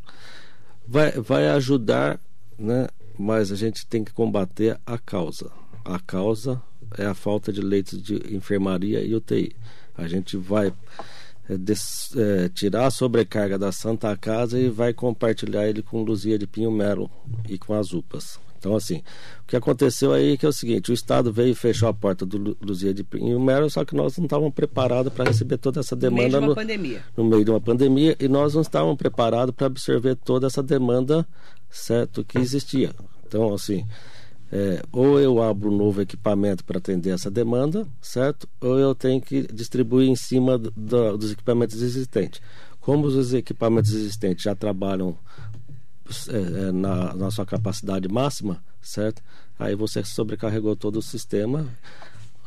Vai, 0.85 1.11
vai 1.11 1.47
ajudar, 1.49 2.19
né? 2.59 2.87
Mas 3.17 3.51
a 3.51 3.55
gente 3.55 3.87
tem 3.87 4.03
que 4.03 4.13
combater 4.13 4.79
a 4.85 4.97
causa. 4.97 5.51
A 5.83 5.99
causa 5.99 6.61
é 6.97 7.05
a 7.05 7.13
falta 7.13 7.51
de 7.51 7.61
leitos 7.61 8.01
de 8.01 8.35
enfermaria 8.35 9.01
e 9.01 9.15
UTI. 9.15 9.55
A 9.97 10.07
gente 10.07 10.37
vai 10.37 10.73
é, 11.49 11.57
des, 11.57 12.11
é, 12.15 12.49
tirar 12.49 12.87
a 12.87 12.91
sobrecarga 12.91 13.57
da 13.57 13.71
Santa 13.71 14.15
Casa 14.15 14.59
e 14.59 14.69
vai 14.69 14.93
compartilhar 14.93 15.67
ele 15.67 15.81
com 15.81 16.03
Luzia 16.03 16.37
de 16.37 16.45
Pinho 16.47 16.71
Melo 16.71 17.09
e 17.47 17.57
com 17.57 17.73
as 17.73 17.93
UPAs. 17.93 18.39
Então, 18.59 18.75
assim, 18.75 18.97
o 19.43 19.47
que 19.47 19.55
aconteceu 19.55 20.11
aí 20.11 20.33
é 20.33 20.37
que 20.37 20.45
é 20.45 20.49
o 20.49 20.53
seguinte: 20.53 20.91
o 20.91 20.93
Estado 20.93 21.31
veio 21.31 21.51
e 21.51 21.55
fechou 21.55 21.87
a 21.87 21.93
porta 21.93 22.25
do 22.25 22.57
Luzia 22.61 22.93
de 22.93 23.03
Pinho 23.03 23.39
Melo, 23.39 23.69
só 23.69 23.85
que 23.85 23.95
nós 23.95 24.17
não 24.17 24.25
estávamos 24.25 24.53
preparados 24.53 25.11
para 25.13 25.25
receber 25.25 25.57
toda 25.57 25.79
essa 25.79 25.95
demanda. 25.95 26.23
No 26.23 26.29
meio 26.29 26.29
de 26.29 26.37
uma 26.37 26.47
no, 26.47 26.55
pandemia. 26.55 27.03
No 27.15 27.23
meio 27.23 27.45
de 27.45 27.51
uma 27.51 27.61
pandemia, 27.61 28.15
e 28.19 28.27
nós 28.27 28.53
não 28.53 28.61
estávamos 28.61 28.97
preparados 28.97 29.55
para 29.55 29.67
absorver 29.67 30.15
toda 30.15 30.47
essa 30.47 30.61
demanda, 30.61 31.25
certo, 31.69 32.23
que 32.23 32.37
existia. 32.37 32.91
Então, 33.25 33.53
assim. 33.53 33.85
É, 34.51 34.81
ou 34.91 35.19
eu 35.19 35.43
abro 35.43 35.71
um 35.71 35.77
novo 35.77 36.01
equipamento 36.01 36.65
para 36.65 36.79
atender 36.79 37.11
essa 37.11 37.29
demanda, 37.29 37.87
certo? 38.01 38.49
Ou 38.59 38.79
eu 38.79 38.95
tenho 38.95 39.21
que 39.21 39.43
distribuir 39.53 40.09
em 40.09 40.15
cima 40.15 40.57
do, 40.57 40.73
do, 40.75 41.17
dos 41.17 41.31
equipamentos 41.31 41.79
existentes. 41.83 42.41
Como 42.79 43.05
os 43.05 43.31
equipamentos 43.31 43.93
existentes 43.93 44.43
já 44.43 44.55
trabalham 44.55 45.15
é, 46.29 46.67
é, 46.67 46.71
na, 46.71 47.13
na 47.13 47.31
sua 47.31 47.45
capacidade 47.45 48.07
máxima, 48.07 48.63
certo? 48.81 49.21
Aí 49.57 49.75
você 49.75 50.03
sobrecarregou 50.03 50.75
todo 50.75 50.97
o 50.97 51.01
sistema. 51.01 51.67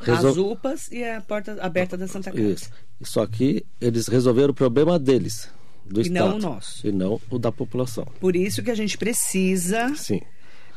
Resol... 0.01 0.31
As 0.31 0.37
UPAs 0.37 0.89
e 0.91 1.05
a 1.05 1.21
porta 1.21 1.57
aberta 1.61 1.97
da 1.97 2.09
Santa 2.09 2.31
Casa. 2.31 2.43
Isso. 2.43 2.71
Só 3.03 3.27
que 3.27 3.65
eles 3.81 4.09
resolveram 4.09 4.51
o 4.51 4.55
problema 4.55 4.99
deles, 4.99 5.49
do 5.85 6.01
e 6.01 6.03
Estado. 6.03 6.31
não 6.31 6.37
o 6.37 6.39
nosso. 6.39 6.87
E 6.87 6.93
não 6.93 7.21
o 7.31 7.39
da 7.39 7.53
população. 7.53 8.07
Por 8.21 8.35
isso 8.35 8.63
que 8.63 8.71
a 8.71 8.75
gente 8.75 8.99
precisa 8.99 9.95
Sim 9.95 10.21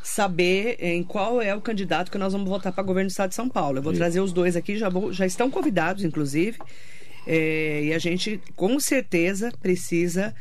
saber 0.06 0.78
em 0.80 1.04
qual 1.04 1.42
é 1.42 1.56
o 1.56 1.60
candidato 1.60 2.12
que 2.12 2.18
nós 2.18 2.32
vamos 2.32 2.48
votar 2.48 2.72
para 2.72 2.84
governo 2.84 3.08
do 3.08 3.12
estado 3.12 3.30
de 3.30 3.36
São 3.36 3.50
Paulo. 3.50 3.80
Eu 3.80 3.82
vou 3.82 3.92
trazer 3.92 4.20
os 4.20 4.32
dois 4.32 4.56
aqui, 4.56 4.78
já, 4.78 4.88
vou, 4.88 5.12
já 5.12 5.26
estão 5.26 5.50
convidados, 5.50 6.04
inclusive. 6.04 6.60
É, 7.26 7.86
e 7.86 7.94
a 7.94 7.98
gente, 7.98 8.40
com 8.56 8.80
certeza, 8.80 9.52
precisa 9.60 10.34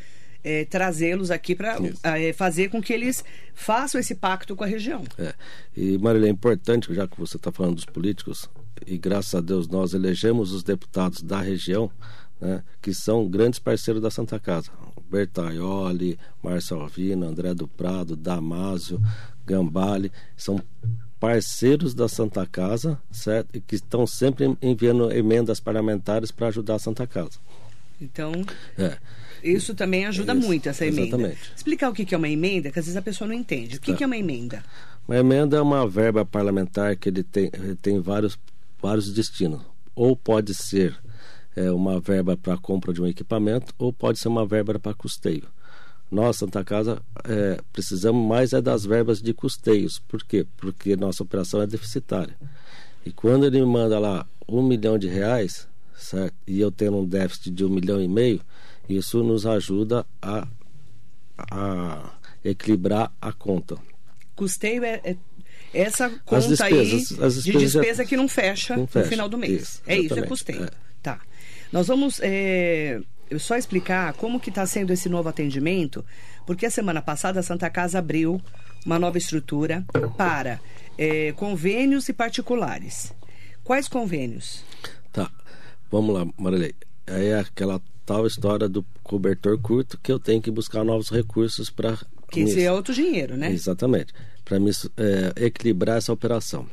é, 0.45 0.65
trazê-los 0.67 1.31
aqui 1.31 1.55
para 1.55 1.79
é, 2.03 2.33
fazer 2.33 2.69
com 2.69 2.81
que 2.81 2.93
eles 2.93 3.25
façam 3.55 4.01
esse 4.01 4.15
pacto 4.15 4.55
com 4.55 4.63
a 4.63 4.67
região. 4.67 5.03
É. 5.19 5.35
E, 5.75 5.99
Marília, 5.99 6.29
é 6.29 6.31
importante, 6.31 6.95
já 6.95 7.09
que 7.09 7.19
você 7.19 7.37
está 7.37 7.51
falando 7.51 7.77
dos 7.77 7.87
políticos, 7.87 8.49
e 8.87 8.99
graças 8.99 9.35
a 9.35 9.41
Deus 9.41 9.67
nós 9.67 9.95
elegemos 9.95 10.53
os 10.53 10.63
deputados 10.63 11.23
da 11.23 11.41
região, 11.41 11.91
né, 12.41 12.63
que 12.83 12.93
são 12.93 13.27
grandes 13.27 13.59
parceiros 13.59 14.03
da 14.03 14.11
Santa 14.11 14.39
Casa. 14.39 14.71
Bertaioli, 15.11 16.19
Marcelo 16.43 16.83
Alvino, 16.83 17.27
André 17.27 17.55
do 17.55 17.69
Prado, 17.69 18.17
Damásio, 18.17 19.01
Gambale, 19.47 20.11
são 20.37 20.61
parceiros 21.21 21.95
da 21.95 22.09
Santa 22.09 22.45
Casa, 22.47 23.01
certo? 23.11 23.49
E 23.55 23.61
que 23.61 23.77
estão 23.77 24.07
sempre 24.07 24.57
enviando 24.61 25.11
emendas 25.13 25.61
parlamentares 25.61 26.31
para 26.31 26.49
ajudar 26.49 26.75
a 26.75 26.79
Santa 26.79 27.07
Casa. 27.07 27.39
Então, 28.01 28.33
é. 28.77 28.99
Isso 29.45 29.75
também 29.75 30.07
ajuda 30.07 30.35
isso, 30.35 30.47
muito, 30.47 30.69
essa 30.69 30.87
emenda. 30.87 31.17
Exatamente. 31.17 31.53
Explicar 31.55 31.91
o 31.91 31.93
que 31.93 32.15
é 32.15 32.19
uma 32.19 32.29
emenda, 32.29 32.71
que 32.71 32.79
às 32.79 32.87
vezes 32.87 32.97
a 32.97 33.03
pessoa 33.03 33.29
não 33.29 33.35
entende. 33.35 33.77
O 33.77 33.81
que, 33.81 33.93
é. 33.93 33.95
que 33.95 34.03
é 34.03 34.07
uma 34.07 34.17
emenda? 34.17 34.65
Uma 35.07 35.19
emenda 35.19 35.59
é 35.59 35.61
uma 35.61 35.87
verba 35.87 36.25
parlamentar 36.25 36.97
que 36.97 37.11
ele 37.11 37.23
tem, 37.23 37.51
ele 37.53 37.77
tem 37.77 38.01
vários, 38.01 38.39
vários 38.81 39.13
destinos. 39.13 39.61
ou 39.95 40.17
pode 40.17 40.55
ser 40.55 40.99
é, 41.55 41.71
uma 41.71 42.01
verba 42.01 42.37
para 42.37 42.57
compra 42.57 42.93
de 42.93 43.01
um 43.01 43.07
equipamento, 43.07 43.73
ou 43.79 43.93
pode 43.93 44.19
ser 44.19 44.29
uma 44.29 44.47
verba 44.47 44.79
para 44.79 44.95
custeio. 44.95 45.45
Nós, 46.11 46.37
Santa 46.37 46.65
Casa, 46.65 47.03
é, 47.25 47.61
precisamos 47.73 48.27
mais 48.27 48.53
é 48.53 48.61
das 48.61 48.85
verbas 48.85 49.21
de 49.21 49.33
custeios. 49.35 49.99
Por 50.09 50.23
quê? 50.23 50.47
Porque 50.57 50.97
nossa 50.97 51.23
operação 51.23 51.61
é 51.61 51.67
deficitária. 51.67 52.37
E 53.05 53.13
quando 53.13 53.45
ele 53.45 53.61
me 53.61 53.67
manda 53.67 53.99
lá 53.99 54.27
um 54.49 54.63
milhão 54.63 54.99
de 54.99 55.09
reais, 55.09 55.69
certo? 55.97 56.35
e 56.47 56.61
eu 56.61 56.71
tenho 56.71 56.97
um 56.97 57.05
déficit 57.05 57.51
de 57.51 57.65
um 57.65 57.69
milhão 57.69 58.01
e 58.01 58.09
meio, 58.09 58.41
isso 58.89 59.23
nos 59.23 59.47
ajuda 59.47 60.07
a, 60.21 60.47
a 61.51 62.11
equilibrar 62.45 63.13
a 63.21 63.33
conta. 63.33 63.77
Custeio 64.37 64.85
é, 64.85 65.01
é 65.05 65.17
essa 65.73 66.09
conta 66.25 66.49
despesas, 66.49 67.19
aí 67.21 67.53
de 67.53 67.59
despesa 67.59 68.03
já... 68.03 68.09
que 68.09 68.17
não 68.17 68.29
fecha, 68.29 68.77
não 68.77 68.87
fecha, 68.87 69.05
no 69.05 69.11
final 69.11 69.29
do 69.29 69.37
mês. 69.37 69.63
Isso, 69.63 69.83
é 69.87 69.99
isso, 69.99 70.19
é 70.19 70.23
custeio. 70.23 70.65
É. 70.65 70.71
Tá. 71.03 71.21
Nós 71.73 71.89
vamos 71.89 72.21
é, 72.23 73.01
só 73.39 73.57
explicar 73.57 74.13
como 74.15 74.39
que 74.39 74.51
está 74.51 74.65
sendo 74.67 74.93
esse 74.93 75.09
novo 75.09 75.29
atendimento, 75.29 76.05
porque 76.47 76.67
a 76.67 76.71
semana 76.71 77.03
passada 77.03 77.41
a 77.41 77.43
Santa 77.43 77.69
Casa 77.69 77.99
abriu 77.99 78.41
uma 78.87 78.99
nova 78.99 79.19
estrutura 79.19 79.85
para 80.17 80.61
é, 80.97 81.33
convênios 81.33 82.09
e 82.09 82.13
particulares. 82.13 83.13
Quais 83.65 83.89
convênios? 83.89 84.63
Tá, 85.13 85.31
vamos 85.91 86.15
lá, 86.15 86.27
Marilei. 86.39 86.75
É 87.07 87.35
aquela 87.35 87.81
tal 88.05 88.27
história 88.27 88.69
do 88.69 88.85
cobertor 89.03 89.59
curto 89.59 89.99
que 90.03 90.13
eu 90.13 90.19
tenho 90.19 90.41
que 90.41 90.51
buscar 90.51 90.85
novos 90.85 91.11
recursos 91.11 91.71
para. 91.71 91.99
Que 92.31 92.41
esse 92.41 92.63
é 92.63 92.73
outro 92.73 92.93
dinheiro, 92.93 93.37
né? 93.37 93.53
Exatamente. 93.53 94.13
Para 94.45 94.59
me 94.59 94.71
é, 94.71 95.47
equilibrar 95.47 95.99
essa 95.99 96.13
operação. 96.13 96.67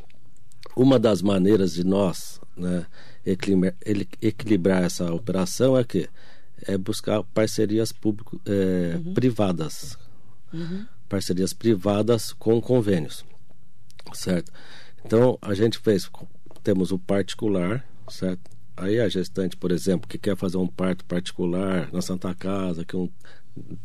Uma 0.76 0.98
das 0.98 1.22
maneiras 1.22 1.74
de 1.74 1.84
nós 1.84 2.40
né, 2.56 2.86
equilibrar, 3.26 3.76
equilibrar 4.22 4.84
essa 4.84 5.14
operação 5.14 5.78
é 5.78 5.84
que 5.84 6.10
é 6.68 6.78
buscar 6.78 7.24
parcerias 7.24 7.92
público, 7.92 8.40
é, 8.46 8.98
uhum. 8.98 9.14
privadas. 9.14 9.98
Uhum. 10.54 10.86
Parcerias 11.10 11.54
privadas 11.54 12.34
com 12.34 12.62
convênios. 12.62 13.26
Certo? 14.14 14.52
Então, 15.06 15.38
a 15.42 15.54
gente 15.54 15.80
fez, 15.80 16.10
temos 16.64 16.92
o 16.92 17.00
particular, 17.00 17.86
certo? 18.10 18.51
Aí 18.76 19.00
a 19.00 19.10
gestante, 19.10 19.58
por 19.58 19.72
exemplo, 19.72 20.08
que 20.08 20.18
quer 20.18 20.36
fazer 20.36 20.58
um 20.58 20.68
parto 20.68 21.06
particular 21.06 21.90
na 21.92 22.02
Santa 22.02 22.34
Casa, 22.34 22.86
que 22.86 22.96
um, 22.96 23.10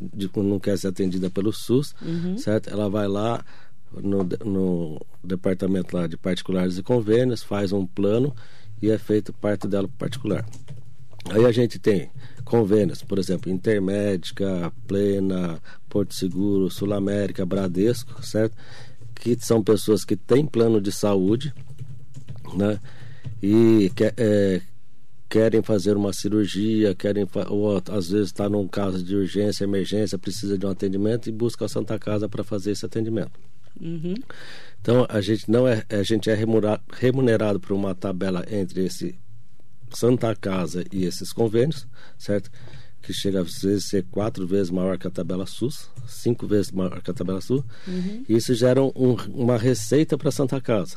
de, 0.00 0.30
não 0.36 0.58
quer 0.58 0.78
ser 0.78 0.88
atendida 0.88 1.28
pelo 1.28 1.52
SUS, 1.52 1.94
uhum. 2.00 2.38
certo? 2.38 2.70
Ela 2.70 2.88
vai 2.88 3.08
lá 3.08 3.44
no, 3.92 4.26
no 4.44 5.00
departamento 5.22 5.96
lá 5.96 6.06
de 6.06 6.16
particulares 6.16 6.78
e 6.78 6.82
convênios, 6.82 7.42
faz 7.42 7.72
um 7.72 7.86
plano 7.86 8.34
e 8.80 8.90
é 8.90 8.98
feito 8.98 9.32
parte 9.32 9.66
dela 9.66 9.88
particular. 9.98 10.44
Aí 11.30 11.44
a 11.44 11.52
gente 11.52 11.78
tem 11.78 12.10
convênios, 12.44 13.02
por 13.02 13.18
exemplo, 13.18 13.50
Intermédica, 13.50 14.72
Plena, 14.86 15.60
Porto 15.88 16.14
Seguro, 16.14 16.70
Sul 16.70 16.94
América, 16.94 17.44
Bradesco, 17.44 18.24
certo? 18.24 18.56
Que 19.14 19.36
são 19.40 19.62
pessoas 19.62 20.04
que 20.04 20.16
têm 20.16 20.46
plano 20.46 20.80
de 20.80 20.92
saúde, 20.92 21.52
né? 22.54 22.78
E 23.42 23.90
que, 23.96 24.04
é, 24.16 24.62
querem 25.28 25.62
fazer 25.62 25.96
uma 25.96 26.12
cirurgia, 26.12 26.94
querem 26.94 27.26
ou 27.48 27.82
às 27.90 28.10
vezes 28.10 28.26
está 28.26 28.48
num 28.48 28.66
caso 28.68 29.02
de 29.02 29.16
urgência, 29.16 29.64
emergência, 29.64 30.18
precisa 30.18 30.56
de 30.56 30.64
um 30.66 30.70
atendimento 30.70 31.28
e 31.28 31.32
busca 31.32 31.64
a 31.64 31.68
Santa 31.68 31.98
Casa 31.98 32.28
para 32.28 32.44
fazer 32.44 32.72
esse 32.72 32.86
atendimento. 32.86 33.32
Uhum. 33.80 34.14
Então 34.80 35.06
a 35.08 35.20
gente 35.20 35.50
não 35.50 35.66
é 35.66 35.84
a 35.90 36.02
gente 36.02 36.30
é 36.30 36.34
remunerado, 36.34 36.82
remunerado 36.92 37.60
por 37.60 37.72
uma 37.72 37.94
tabela 37.94 38.44
entre 38.50 38.84
esse 38.84 39.18
Santa 39.90 40.34
Casa 40.34 40.84
e 40.92 41.04
esses 41.04 41.32
convênios, 41.32 41.86
certo? 42.16 42.50
Que 43.02 43.12
chega 43.12 43.40
às 43.40 43.60
vezes 43.60 43.86
a 43.86 43.88
ser 43.88 44.06
quatro 44.10 44.46
vezes 44.46 44.70
maior 44.70 44.98
que 44.98 45.06
a 45.06 45.10
tabela 45.10 45.46
SUS, 45.46 45.90
cinco 46.06 46.46
vezes 46.46 46.72
maior 46.72 47.02
que 47.02 47.10
a 47.10 47.14
tabela 47.14 47.40
SUS. 47.40 47.62
Uhum. 47.86 48.24
E 48.28 48.36
isso 48.36 48.54
gera 48.54 48.82
um, 48.82 49.16
uma 49.34 49.58
receita 49.58 50.16
para 50.16 50.30
Santa 50.30 50.60
Casa, 50.60 50.96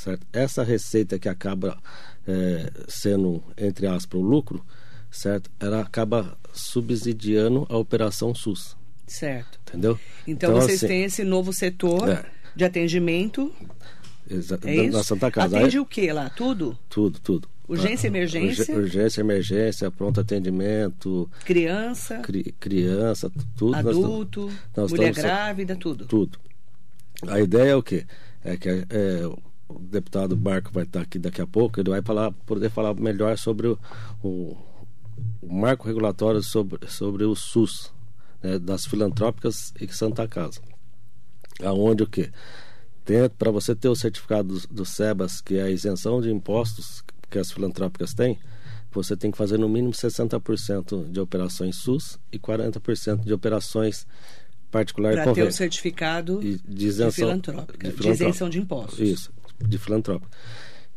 certo? 0.00 0.26
Essa 0.32 0.64
receita 0.64 1.18
que 1.18 1.28
acaba 1.28 1.78
é, 2.26 2.70
sendo, 2.88 3.42
entre 3.56 3.86
aspas, 3.86 4.18
o 4.18 4.22
lucro, 4.22 4.64
certo? 5.10 5.50
Ela 5.60 5.80
acaba 5.82 6.36
subsidiando 6.52 7.66
a 7.68 7.76
operação 7.76 8.34
SUS. 8.34 8.76
Certo. 9.06 9.60
Entendeu? 9.68 9.98
Então, 10.26 10.50
então 10.50 10.60
vocês 10.60 10.78
assim, 10.78 10.86
têm 10.86 11.04
esse 11.04 11.24
novo 11.24 11.52
setor 11.52 12.08
é, 12.08 12.24
de 12.56 12.64
atendimento. 12.64 13.52
Exa 14.28 14.58
é 14.64 14.88
na 14.88 15.02
Santa 15.02 15.30
Casa. 15.30 15.58
Atende 15.58 15.78
o 15.78 15.84
que 15.84 16.10
lá? 16.12 16.30
Tudo? 16.30 16.78
Tudo, 16.88 17.18
tudo. 17.20 17.48
Urgência, 17.68 18.08
emergência? 18.08 18.74
Urgência, 18.74 19.20
emergência, 19.20 19.90
pronto 19.90 20.20
atendimento. 20.20 21.30
Criança? 21.44 22.18
Cri, 22.18 22.52
criança, 22.58 23.30
tudo. 23.56 23.76
Adulto, 23.76 24.46
nós, 24.46 24.56
nós 24.76 24.92
mulher 24.92 25.12
grávida, 25.12 25.76
tudo. 25.76 26.04
Tudo. 26.06 26.38
A 27.28 27.40
ideia 27.40 27.70
é 27.70 27.76
o 27.76 27.82
quê? 27.82 28.06
É 28.44 28.56
que 28.56 28.68
é, 28.68 28.84
o 29.70 29.78
deputado 29.78 30.36
Marco 30.36 30.70
vai 30.72 30.84
estar 30.84 31.00
aqui 31.00 31.18
daqui 31.18 31.40
a 31.40 31.46
pouco, 31.46 31.80
ele 31.80 31.90
vai 31.90 32.02
falar, 32.02 32.32
poder 32.32 32.70
falar 32.70 32.94
melhor 32.94 33.36
sobre 33.38 33.68
o, 33.68 33.78
o, 34.22 34.56
o 35.40 35.52
marco 35.52 35.86
regulatório 35.86 36.42
sobre, 36.42 36.88
sobre 36.88 37.24
o 37.24 37.34
SUS, 37.34 37.92
né, 38.42 38.58
das 38.58 38.86
filantrópicas 38.86 39.72
e 39.80 39.86
Santa 39.88 40.26
Casa. 40.26 40.60
Aonde 41.62 42.02
o 42.02 42.06
quê? 42.06 42.30
Para 43.38 43.50
você 43.50 43.74
ter 43.74 43.88
o 43.88 43.96
certificado 43.96 44.58
do, 44.58 44.68
do 44.68 44.84
SEBAS, 44.84 45.40
que 45.40 45.56
é 45.56 45.62
a 45.62 45.70
isenção 45.70 46.20
de 46.20 46.30
impostos 46.30 47.02
que 47.28 47.38
as 47.38 47.50
filantrópicas 47.50 48.14
têm, 48.14 48.38
você 48.92 49.16
tem 49.16 49.30
que 49.30 49.38
fazer 49.38 49.58
no 49.58 49.68
mínimo 49.68 49.92
60% 49.92 51.10
de 51.10 51.20
operações 51.20 51.76
SUS 51.76 52.18
e 52.32 52.38
40% 52.38 53.24
de 53.24 53.32
operações 53.32 54.06
particulares 54.70 55.22
Para 55.22 55.32
ter 55.32 55.42
o 55.42 55.52
certificado 55.52 56.40
de, 56.40 56.58
de, 56.58 56.86
isenção, 56.86 57.08
de, 57.08 57.14
filantrópica, 57.14 57.88
de, 57.88 57.96
de 57.96 58.08
isenção 58.08 58.48
de 58.48 58.58
impostos. 58.58 58.98
Isso, 58.98 59.32
de 59.66 59.78
filantrópica. 59.78 60.30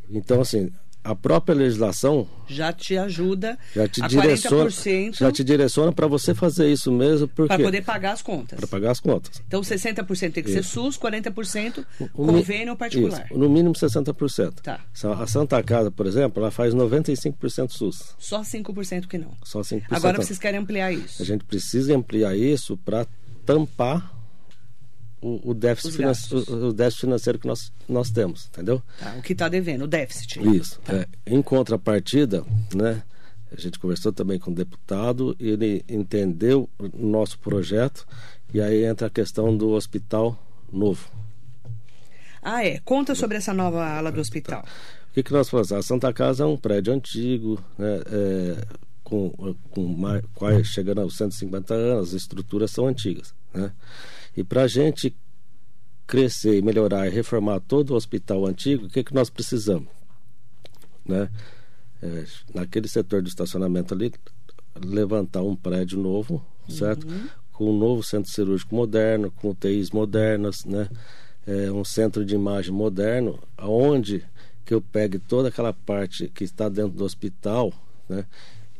Então, 0.09 0.41
assim, 0.41 0.71
a 1.03 1.13
própria 1.13 1.53
legislação 1.53 2.25
já 2.47 2.71
te 2.71 2.97
ajuda 2.97 3.57
já 3.75 3.87
te 3.89 4.01
a 4.01 4.07
direciona, 4.07 4.69
40%. 4.69 5.17
Já 5.17 5.31
te 5.33 5.43
direciona 5.43 5.91
para 5.91 6.07
você 6.07 6.33
fazer 6.33 6.71
isso 6.71 6.91
mesmo. 6.93 7.27
Para 7.27 7.59
poder 7.59 7.83
pagar 7.83 8.13
as 8.13 8.21
contas. 8.21 8.57
Para 8.57 8.67
pagar 8.67 8.91
as 8.91 9.01
contas. 9.01 9.41
Então 9.45 9.59
60% 9.59 10.31
tem 10.31 10.43
que 10.43 10.49
isso. 10.49 10.63
ser 10.63 10.63
SUS, 10.63 10.97
40% 10.97 11.85
convênio 12.13 12.75
particular. 12.77 13.25
Isso. 13.25 13.37
No 13.37 13.49
mínimo 13.49 13.75
60%. 13.75 14.61
Tá. 14.61 14.79
A 15.19 15.27
Santa 15.27 15.61
Casa, 15.61 15.91
por 15.91 16.05
exemplo, 16.05 16.41
ela 16.41 16.51
faz 16.51 16.73
95% 16.73 17.71
SUS. 17.71 18.15
Só 18.17 18.41
5% 18.41 19.07
que 19.07 19.17
não. 19.17 19.35
Só 19.43 19.59
5%. 19.59 19.83
Agora 19.89 20.21
vocês 20.21 20.39
querem 20.39 20.61
ampliar 20.61 20.93
isso. 20.93 21.21
A 21.21 21.25
gente 21.25 21.43
precisa 21.43 21.93
ampliar 21.95 22.33
isso 22.37 22.77
para 22.77 23.05
tampar 23.45 24.12
o, 25.23 25.51
o, 25.51 25.53
déficit 25.53 25.95
financeiro, 25.95 26.67
o 26.67 26.73
déficit 26.73 27.01
financeiro 27.01 27.39
que 27.39 27.47
nós, 27.47 27.71
nós 27.87 28.11
temos, 28.11 28.47
entendeu? 28.47 28.83
Tá, 28.99 29.15
o 29.17 29.21
que 29.21 29.31
está 29.31 29.47
devendo, 29.47 29.85
o 29.85 29.87
déficit. 29.87 30.39
Isso. 30.55 30.79
Tá. 30.81 30.93
É, 30.93 31.07
em 31.25 31.41
contrapartida, 31.41 32.43
né, 32.75 33.01
a 33.49 33.59
gente 33.59 33.79
conversou 33.79 34.11
também 34.11 34.37
com 34.37 34.51
o 34.51 34.53
deputado, 34.53 35.33
ele 35.39 35.83
entendeu 35.87 36.69
o 36.77 37.07
nosso 37.07 37.39
projeto 37.39 38.05
e 38.53 38.59
aí 38.59 38.83
entra 38.83 39.07
a 39.07 39.09
questão 39.09 39.55
do 39.55 39.69
hospital 39.69 40.37
novo. 40.71 41.09
Ah, 42.41 42.65
é. 42.65 42.79
Conta 42.83 43.15
sobre 43.15 43.37
essa 43.37 43.53
nova 43.53 43.81
ala 43.85 44.11
do 44.11 44.19
hospital. 44.19 44.65
O 45.09 45.13
que, 45.13 45.23
que 45.23 45.31
nós 45.31 45.49
falamos? 45.49 45.71
A 45.71 45.81
Santa 45.81 46.11
Casa 46.11 46.43
é 46.43 46.47
um 46.47 46.57
prédio 46.57 46.93
antigo, 46.93 47.63
né, 47.77 48.01
é, 48.11 48.65
com, 49.03 49.55
com 49.69 49.87
mais, 49.87 50.67
chegando 50.67 50.99
aos 50.99 51.15
150 51.15 51.73
anos, 51.73 52.09
as 52.09 52.13
estruturas 52.13 52.71
são 52.71 52.87
antigas. 52.87 53.33
Né? 53.53 53.71
E 54.35 54.43
para 54.43 54.63
a 54.63 54.67
gente 54.67 55.15
crescer, 56.05 56.61
melhorar 56.63 57.07
e 57.07 57.09
reformar 57.09 57.59
todo 57.59 57.91
o 57.91 57.95
hospital 57.95 58.45
antigo, 58.45 58.85
o 58.85 58.89
que, 58.89 59.03
que 59.03 59.13
nós 59.13 59.29
precisamos? 59.29 59.89
Né? 61.05 61.29
É, 62.01 62.25
naquele 62.53 62.87
setor 62.87 63.21
de 63.21 63.29
estacionamento 63.29 63.93
ali, 63.93 64.11
levantar 64.83 65.41
um 65.41 65.55
prédio 65.55 65.99
novo, 65.99 66.43
certo? 66.67 67.07
Uhum. 67.07 67.27
Com 67.51 67.71
um 67.71 67.77
novo 67.77 68.03
centro 68.03 68.31
cirúrgico 68.31 68.75
moderno, 68.75 69.31
com 69.31 69.49
UTIs 69.49 69.91
modernas, 69.91 70.65
né? 70.65 70.89
É, 71.45 71.71
um 71.71 71.83
centro 71.83 72.25
de 72.25 72.33
imagem 72.35 72.73
moderno, 72.73 73.37
aonde 73.57 74.25
que 74.65 74.73
eu 74.73 74.81
pegue 74.81 75.19
toda 75.19 75.49
aquela 75.49 75.73
parte 75.73 76.29
que 76.29 76.43
está 76.43 76.69
dentro 76.69 76.97
do 76.97 77.03
hospital, 77.03 77.71
né? 78.07 78.25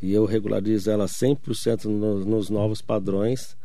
E 0.02 0.12
eu 0.12 0.26
regularizo 0.26 0.90
ela 0.90 1.06
100% 1.06 1.86
no, 1.86 2.26
nos 2.26 2.50
novos 2.50 2.82
padrões 2.82 3.56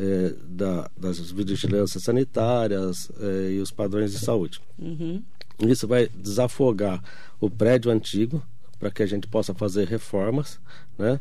é, 0.00 0.34
da, 0.48 0.90
das 0.96 1.30
vigilâncias 1.30 2.02
sanitárias 2.02 3.12
é, 3.20 3.50
e 3.52 3.60
os 3.60 3.70
padrões 3.70 4.12
de 4.12 4.18
saúde. 4.18 4.58
Uhum. 4.78 5.22
Isso 5.60 5.86
vai 5.86 6.08
desafogar 6.08 7.02
o 7.38 7.50
prédio 7.50 7.90
antigo 7.90 8.42
para 8.78 8.90
que 8.90 9.02
a 9.02 9.06
gente 9.06 9.28
possa 9.28 9.52
fazer 9.52 9.86
reformas, 9.86 10.58
né? 10.98 11.20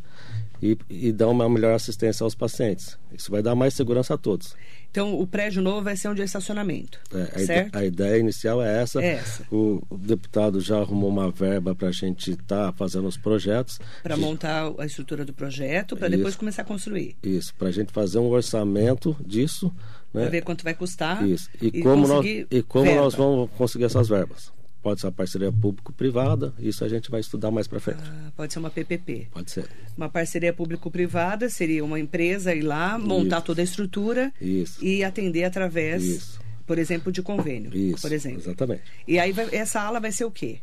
E, 0.61 0.77
e 0.89 1.11
dar 1.11 1.27
uma 1.29 1.49
melhor 1.49 1.73
assistência 1.73 2.23
aos 2.23 2.35
pacientes. 2.35 2.97
Isso 3.11 3.31
vai 3.31 3.41
dar 3.41 3.55
mais 3.55 3.73
segurança 3.73 4.13
a 4.13 4.17
todos. 4.17 4.55
Então, 4.91 5.19
o 5.19 5.27
prédio 5.27 5.61
novo 5.61 5.83
vai 5.83 5.95
ser 5.95 6.09
um 6.09 6.15
de 6.15 6.23
estacionamento, 6.23 6.99
É, 7.13 7.21
a, 7.21 7.45
certo? 7.45 7.67
ide- 7.67 7.77
a 7.77 7.85
ideia 7.85 8.17
inicial 8.19 8.59
é 8.61 8.81
essa. 8.81 8.99
É 9.01 9.13
essa. 9.13 9.43
O, 9.51 9.83
o 9.87 9.97
deputado 9.97 10.59
já 10.59 10.77
arrumou 10.79 11.09
uma 11.09 11.29
verba 11.29 11.75
para 11.75 11.89
a 11.89 11.91
gente 11.91 12.31
estar 12.31 12.73
fazendo 12.73 13.07
os 13.07 13.15
projetos. 13.15 13.79
Para 14.01 14.17
montar 14.17 14.71
a 14.79 14.85
estrutura 14.87 15.23
do 15.23 15.31
projeto, 15.33 15.95
para 15.95 16.07
depois 16.09 16.35
começar 16.35 16.63
a 16.63 16.65
construir. 16.65 17.15
Isso, 17.21 17.53
para 17.55 17.67
a 17.67 17.71
gente 17.71 17.91
fazer 17.93 18.17
um 18.17 18.29
orçamento 18.29 19.15
disso. 19.23 19.67
Né? 20.11 20.21
Para 20.21 20.29
ver 20.31 20.41
quanto 20.43 20.63
vai 20.63 20.73
custar. 20.73 21.23
Isso. 21.27 21.49
E, 21.61 21.83
como, 21.83 22.07
nós, 22.07 22.25
e 22.25 22.63
como 22.67 22.85
verba. 22.85 23.01
nós 23.01 23.13
vamos 23.13 23.49
conseguir 23.57 23.83
essas 23.85 24.09
verbas? 24.09 24.51
Pode 24.81 25.01
ser 25.01 25.07
uma 25.07 25.11
parceria 25.13 25.51
público-privada, 25.51 26.53
isso 26.57 26.85
a 26.85 26.87
gente 26.87 27.11
vai 27.11 27.19
estudar 27.19 27.51
mais 27.51 27.67
para 27.67 27.79
frente. 27.81 28.01
Ah, 28.01 28.31
pode 28.35 28.53
ser 28.53 28.59
uma 28.59 28.69
PPP. 28.69 29.27
Pode 29.31 29.51
ser. 29.51 29.67
Uma 29.97 30.07
parceria 30.07 30.53
público-privada 30.53 31.49
seria 31.49 31.83
uma 31.83 31.99
empresa 31.99 32.55
ir 32.55 32.61
lá, 32.61 32.97
montar 32.97 33.37
Isso. 33.37 33.45
toda 33.45 33.61
a 33.61 33.63
estrutura 33.65 34.31
Isso. 34.39 34.83
e 34.83 35.03
atender 35.03 35.43
através, 35.43 36.03
Isso. 36.03 36.39
por 36.65 36.77
exemplo, 36.79 37.11
de 37.11 37.21
convênio. 37.21 37.75
Isso. 37.75 38.01
Por 38.01 38.11
exemplo. 38.13 38.39
Exatamente. 38.39 38.83
E 39.05 39.19
aí 39.19 39.33
vai- 39.33 39.49
essa 39.53 39.81
ala 39.81 39.99
vai 39.99 40.13
ser 40.13 40.23
o 40.23 40.31
quê? 40.31 40.59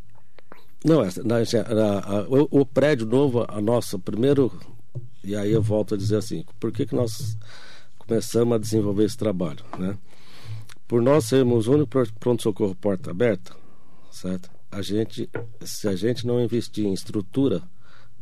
Não, 0.83 1.02
essa, 1.05 1.22
na- 1.22 1.37
a- 1.37 2.18
a- 2.20 2.22
o, 2.29 2.61
o 2.62 2.66
prédio 2.66 3.07
novo, 3.07 3.44
a 3.46 3.61
nossa 3.61 3.98
primeiro. 3.98 4.50
E 5.22 5.37
aí 5.37 5.52
eu 5.52 5.61
volto 5.62 5.94
a 5.94 5.98
dizer 5.98 6.16
assim: 6.16 6.42
por 6.59 6.72
que, 6.72 6.87
que 6.87 6.94
nós 6.94 7.37
começamos 7.98 8.55
a 8.55 8.59
desenvolver 8.59 9.05
esse 9.05 9.16
trabalho? 9.16 9.62
Né? 9.79 9.98
Por 10.88 11.02
nós 11.02 11.24
sermos 11.26 11.66
o 11.66 11.72
único 11.72 11.88
pro- 11.88 12.12
pronto-socorro 12.20 12.74
porta 12.76 13.11
aberta, 13.11 13.55
certo? 14.16 14.50
A 14.70 14.81
gente, 14.83 15.29
se 15.62 15.87
a 15.88 15.94
gente 15.94 16.26
não 16.26 16.40
investir 16.42 16.85
em 16.87 16.92
estrutura 16.92 17.62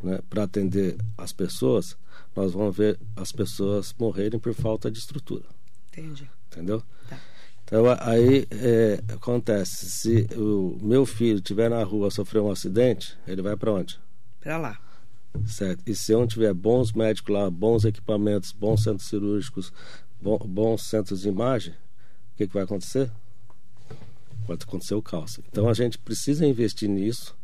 né, 0.03 0.19
para 0.29 0.43
atender 0.43 0.97
as 1.17 1.33
pessoas, 1.33 1.97
nós 2.35 2.53
vamos 2.53 2.77
ver 2.77 2.99
as 3.17 3.31
pessoas 3.33 3.95
morrerem 3.99 4.39
por 4.41 4.53
falta 4.55 4.91
de 4.91 4.99
estrutura, 4.99 5.45
Entende? 5.93 6.29
entendeu? 6.51 6.83
Tá. 7.09 7.19
Então 7.65 7.85
aí 8.01 8.47
é, 8.51 9.01
acontece, 9.15 9.89
se 9.89 10.27
o 10.37 10.79
meu 10.83 11.07
filho 11.07 11.37
estiver 11.39 11.71
na 11.71 11.83
rua 11.83 12.11
sofrer 12.11 12.41
um 12.41 12.51
acidente, 12.51 13.17
ele 13.27 13.41
vai 13.41 13.57
para 13.57 13.73
onde? 13.73 13.99
Para 14.41 14.59
lá. 14.59 14.79
Certo. 15.47 15.83
E 15.87 15.95
se 15.95 16.13
eu 16.13 16.21
não 16.21 16.27
tiver 16.27 16.53
bons 16.53 16.93
médicos 16.93 17.35
lá, 17.35 17.49
bons 17.51 17.85
equipamentos, 17.85 18.53
bons 18.53 18.83
centros 18.83 19.09
cirúrgicos, 19.09 19.73
bo- 20.21 20.39
bons 20.39 20.83
centros 20.83 21.23
de 21.23 21.29
imagem, 21.29 21.73
o 21.73 22.37
que, 22.37 22.47
que 22.47 22.55
vai 22.55 22.65
acontecer? 22.65 23.11
Pode 24.47 24.65
acontecer 24.65 24.95
o 24.95 25.03
caos. 25.03 25.39
Então 25.51 25.69
a 25.69 25.75
gente 25.75 25.99
precisa 25.99 26.47
investir 26.47 26.89
nisso, 26.89 27.37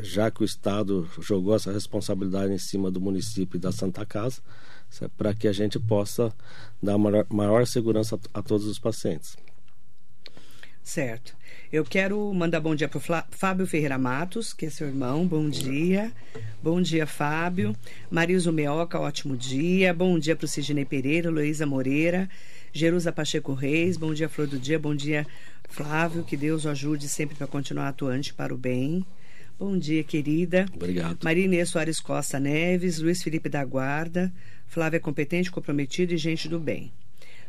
já- 0.00 0.30
que 0.30 0.42
o 0.42 0.44
Estado 0.44 1.08
jogou 1.20 1.54
essa 1.54 1.72
responsabilidade 1.72 2.52
em 2.52 2.58
cima 2.58 2.90
do 2.90 3.00
município 3.00 3.56
e 3.56 3.60
da 3.60 3.72
Santa 3.72 4.04
Casa, 4.04 4.40
para 5.16 5.34
que 5.34 5.48
a 5.48 5.52
gente 5.52 5.78
possa 5.78 6.32
dar 6.82 6.96
maior, 6.98 7.66
segurança 7.66 8.18
a, 8.34 8.38
a 8.40 8.42
todos 8.42 8.66
os 8.66 8.78
pacientes. 8.78 9.36
Certo. 10.82 11.34
Eu 11.72 11.82
quero 11.82 12.32
mandar 12.34 12.60
bom 12.60 12.74
dia 12.74 12.86
para 12.88 12.98
o 12.98 13.24
Fábio 13.30 13.66
Ferreira 13.66 13.96
Matos, 13.96 14.52
que 14.52 14.66
é 14.66 14.70
seu 14.70 14.86
irmão. 14.86 15.26
Bom 15.26 15.48
dia. 15.48 16.12
Bom 16.62 16.80
dia, 16.82 17.06
Fábio. 17.06 17.74
Mariso 18.10 18.52
Meoca, 18.52 19.00
ótimo 19.00 19.34
dia. 19.34 19.94
Bom 19.94 20.18
dia 20.18 20.36
para 20.36 20.44
o 20.44 20.48
Sidney 20.48 20.84
Pereira, 20.84 21.30
Luísa 21.30 21.64
Moreira, 21.64 22.28
Jerusa 22.70 23.10
Pacheco 23.10 23.54
Reis. 23.54 23.96
Bom 23.96 24.12
dia, 24.12 24.28
Flor 24.28 24.46
do 24.46 24.58
Dia. 24.58 24.78
Bom 24.78 24.94
dia, 24.94 25.26
Flávio. 25.74 26.22
Que 26.22 26.36
Deus 26.36 26.64
o 26.64 26.68
ajude 26.68 27.08
sempre 27.08 27.34
para 27.34 27.48
continuar 27.48 27.88
atuante 27.88 28.32
para 28.32 28.54
o 28.54 28.56
bem. 28.56 29.04
Bom 29.58 29.76
dia, 29.76 30.04
querida. 30.04 30.66
Obrigado. 30.72 31.18
Maria 31.24 31.44
Inês 31.44 31.68
Soares 31.68 31.98
Costa 32.00 32.38
Neves, 32.38 33.00
Luiz 33.00 33.22
Felipe 33.22 33.48
da 33.48 33.64
Guarda, 33.64 34.32
Flávia 34.68 35.00
competente, 35.00 35.50
comprometida 35.50 36.14
e 36.14 36.16
gente 36.16 36.48
do 36.48 36.60
bem. 36.60 36.92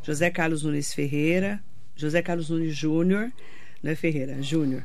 José 0.02 0.28
Carlos 0.30 0.64
Nunes 0.64 0.92
Ferreira, 0.92 1.62
José 1.94 2.20
Carlos 2.20 2.50
Nunes 2.50 2.76
Júnior, 2.76 3.30
não 3.82 3.92
é 3.92 3.94
Ferreira, 3.94 4.42
Júnior. 4.42 4.82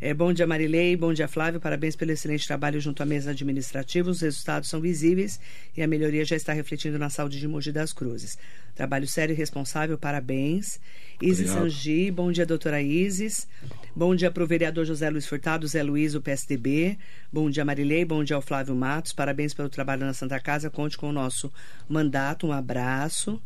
É, 0.00 0.12
bom 0.12 0.32
dia, 0.32 0.46
Marilei, 0.46 0.96
bom 0.96 1.12
dia, 1.12 1.28
Flávio, 1.28 1.60
parabéns 1.60 1.94
pelo 1.94 2.10
excelente 2.10 2.46
trabalho 2.46 2.80
junto 2.80 3.02
à 3.02 3.06
mesa 3.06 3.30
administrativa. 3.30 4.10
Os 4.10 4.20
resultados 4.20 4.68
são 4.68 4.80
visíveis 4.80 5.38
e 5.76 5.82
a 5.82 5.86
melhoria 5.86 6.24
já 6.24 6.36
está 6.36 6.52
refletindo 6.52 6.98
na 6.98 7.08
saúde 7.08 7.38
de 7.38 7.46
Mogi 7.46 7.70
das 7.70 7.92
Cruzes. 7.92 8.36
Trabalho 8.74 9.06
sério 9.06 9.32
e 9.32 9.36
responsável, 9.36 9.96
parabéns. 9.96 10.80
Isis. 11.20 11.50
Sangi, 11.50 12.10
bom 12.10 12.32
dia, 12.32 12.44
doutora 12.44 12.82
Isis. 12.82 13.46
Bom 13.94 14.14
dia 14.14 14.30
para 14.30 14.42
o 14.42 14.46
vereador 14.46 14.84
José 14.84 15.08
Luiz 15.08 15.26
Furtado, 15.26 15.68
Zé 15.68 15.82
Luiz, 15.82 16.14
o 16.14 16.20
PSDB. 16.20 16.98
Bom 17.32 17.48
dia, 17.48 17.64
Marilei. 17.64 18.04
Bom 18.04 18.24
dia 18.24 18.34
ao 18.34 18.42
Flávio 18.42 18.74
Matos. 18.74 19.12
Parabéns 19.12 19.54
pelo 19.54 19.68
trabalho 19.68 20.04
na 20.04 20.14
Santa 20.14 20.40
Casa. 20.40 20.68
Conte 20.68 20.98
com 20.98 21.08
o 21.08 21.12
nosso 21.12 21.52
mandato. 21.88 22.46
Um 22.46 22.52
abraço. 22.52 23.40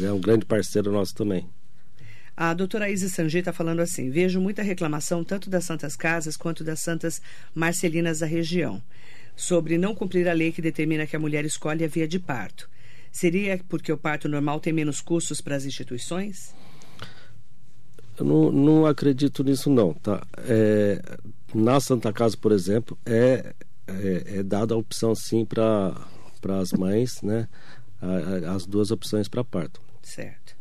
É 0.00 0.10
um 0.10 0.20
grande 0.20 0.46
parceiro 0.46 0.90
nosso 0.90 1.14
também. 1.14 1.46
A 2.40 2.54
doutora 2.54 2.88
Isis 2.88 3.14
Sangi 3.14 3.38
está 3.38 3.52
falando 3.52 3.80
assim: 3.80 4.10
vejo 4.10 4.40
muita 4.40 4.62
reclamação 4.62 5.24
tanto 5.24 5.50
das 5.50 5.64
Santas 5.64 5.96
Casas 5.96 6.36
quanto 6.36 6.62
das 6.62 6.78
Santas 6.78 7.20
Marcelinas 7.52 8.20
da 8.20 8.26
região 8.26 8.80
sobre 9.34 9.76
não 9.76 9.92
cumprir 9.92 10.28
a 10.28 10.32
lei 10.32 10.52
que 10.52 10.62
determina 10.62 11.04
que 11.04 11.16
a 11.16 11.18
mulher 11.18 11.44
escolhe 11.44 11.84
a 11.84 11.88
via 11.88 12.06
de 12.06 12.20
parto. 12.20 12.70
Seria 13.10 13.58
porque 13.68 13.90
o 13.90 13.96
parto 13.98 14.28
normal 14.28 14.60
tem 14.60 14.72
menos 14.72 15.00
custos 15.00 15.40
para 15.40 15.56
as 15.56 15.64
instituições? 15.64 16.54
Eu 18.16 18.24
não, 18.24 18.52
não 18.52 18.86
acredito 18.86 19.42
nisso 19.42 19.68
não, 19.68 19.92
tá? 19.94 20.24
É, 20.38 21.00
na 21.52 21.80
Santa 21.80 22.12
Casa, 22.12 22.36
por 22.36 22.52
exemplo, 22.52 22.96
é, 23.04 23.52
é, 23.86 24.38
é 24.38 24.42
dada 24.44 24.74
a 24.74 24.78
opção 24.78 25.12
sim 25.14 25.44
para 25.44 25.96
as 26.60 26.70
mães, 26.72 27.20
né? 27.22 27.48
A- 28.00 28.06
a- 28.50 28.54
as 28.54 28.64
duas 28.64 28.92
opções 28.92 29.26
para 29.28 29.42
parto. 29.42 29.80
Certo. 30.02 30.57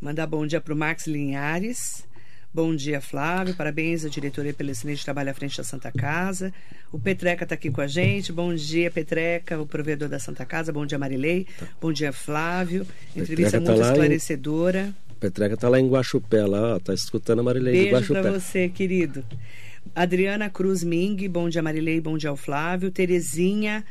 Mandar 0.00 0.26
bom 0.26 0.46
dia 0.46 0.60
para 0.60 0.72
o 0.72 0.76
Marcos 0.76 1.06
Linhares. 1.06 2.06
Bom 2.54 2.74
dia, 2.74 3.00
Flávio. 3.00 3.54
Parabéns 3.54 4.04
à 4.04 4.08
diretoria 4.08 4.54
pelo 4.54 4.70
excelente 4.70 5.04
trabalho 5.04 5.30
à 5.30 5.34
frente 5.34 5.56
da 5.58 5.64
Santa 5.64 5.92
Casa. 5.92 6.52
O 6.90 6.98
Petreca 6.98 7.44
está 7.44 7.54
aqui 7.54 7.70
com 7.70 7.80
a 7.80 7.86
gente. 7.86 8.32
Bom 8.32 8.54
dia, 8.54 8.90
Petreca, 8.90 9.60
o 9.60 9.66
provedor 9.66 10.08
da 10.08 10.18
Santa 10.18 10.46
Casa. 10.46 10.72
Bom 10.72 10.86
dia, 10.86 10.98
Marilei. 10.98 11.46
Bom 11.80 11.92
dia, 11.92 12.12
Flávio. 12.12 12.86
Entrevista 13.14 13.58
Petreca 13.58 13.64
tá 13.64 13.72
muito 13.72 13.80
lá 13.80 13.88
em- 13.88 13.92
esclarecedora. 13.92 14.94
Petreca 15.20 15.56
tá 15.56 15.68
lá 15.68 15.80
em 15.80 15.88
Guaxupé, 15.88 16.46
lá, 16.46 16.76
ó, 16.76 16.78
tá 16.78 16.94
escutando 16.94 17.40
a 17.40 17.42
Marilei 17.42 17.72
de 17.74 17.78
Beijo 17.80 17.94
Guaxupé. 17.96 18.22
para 18.22 18.30
você, 18.32 18.68
querido. 18.68 19.24
Adriana 19.94 20.48
Cruz 20.48 20.84
Ming, 20.84 21.28
bom 21.28 21.48
dia, 21.48 21.60
Marilei, 21.62 22.00
bom 22.00 22.16
dia 22.16 22.30
ao 22.30 22.36
Flávio. 22.36 22.90
Terezinha, 22.90 23.84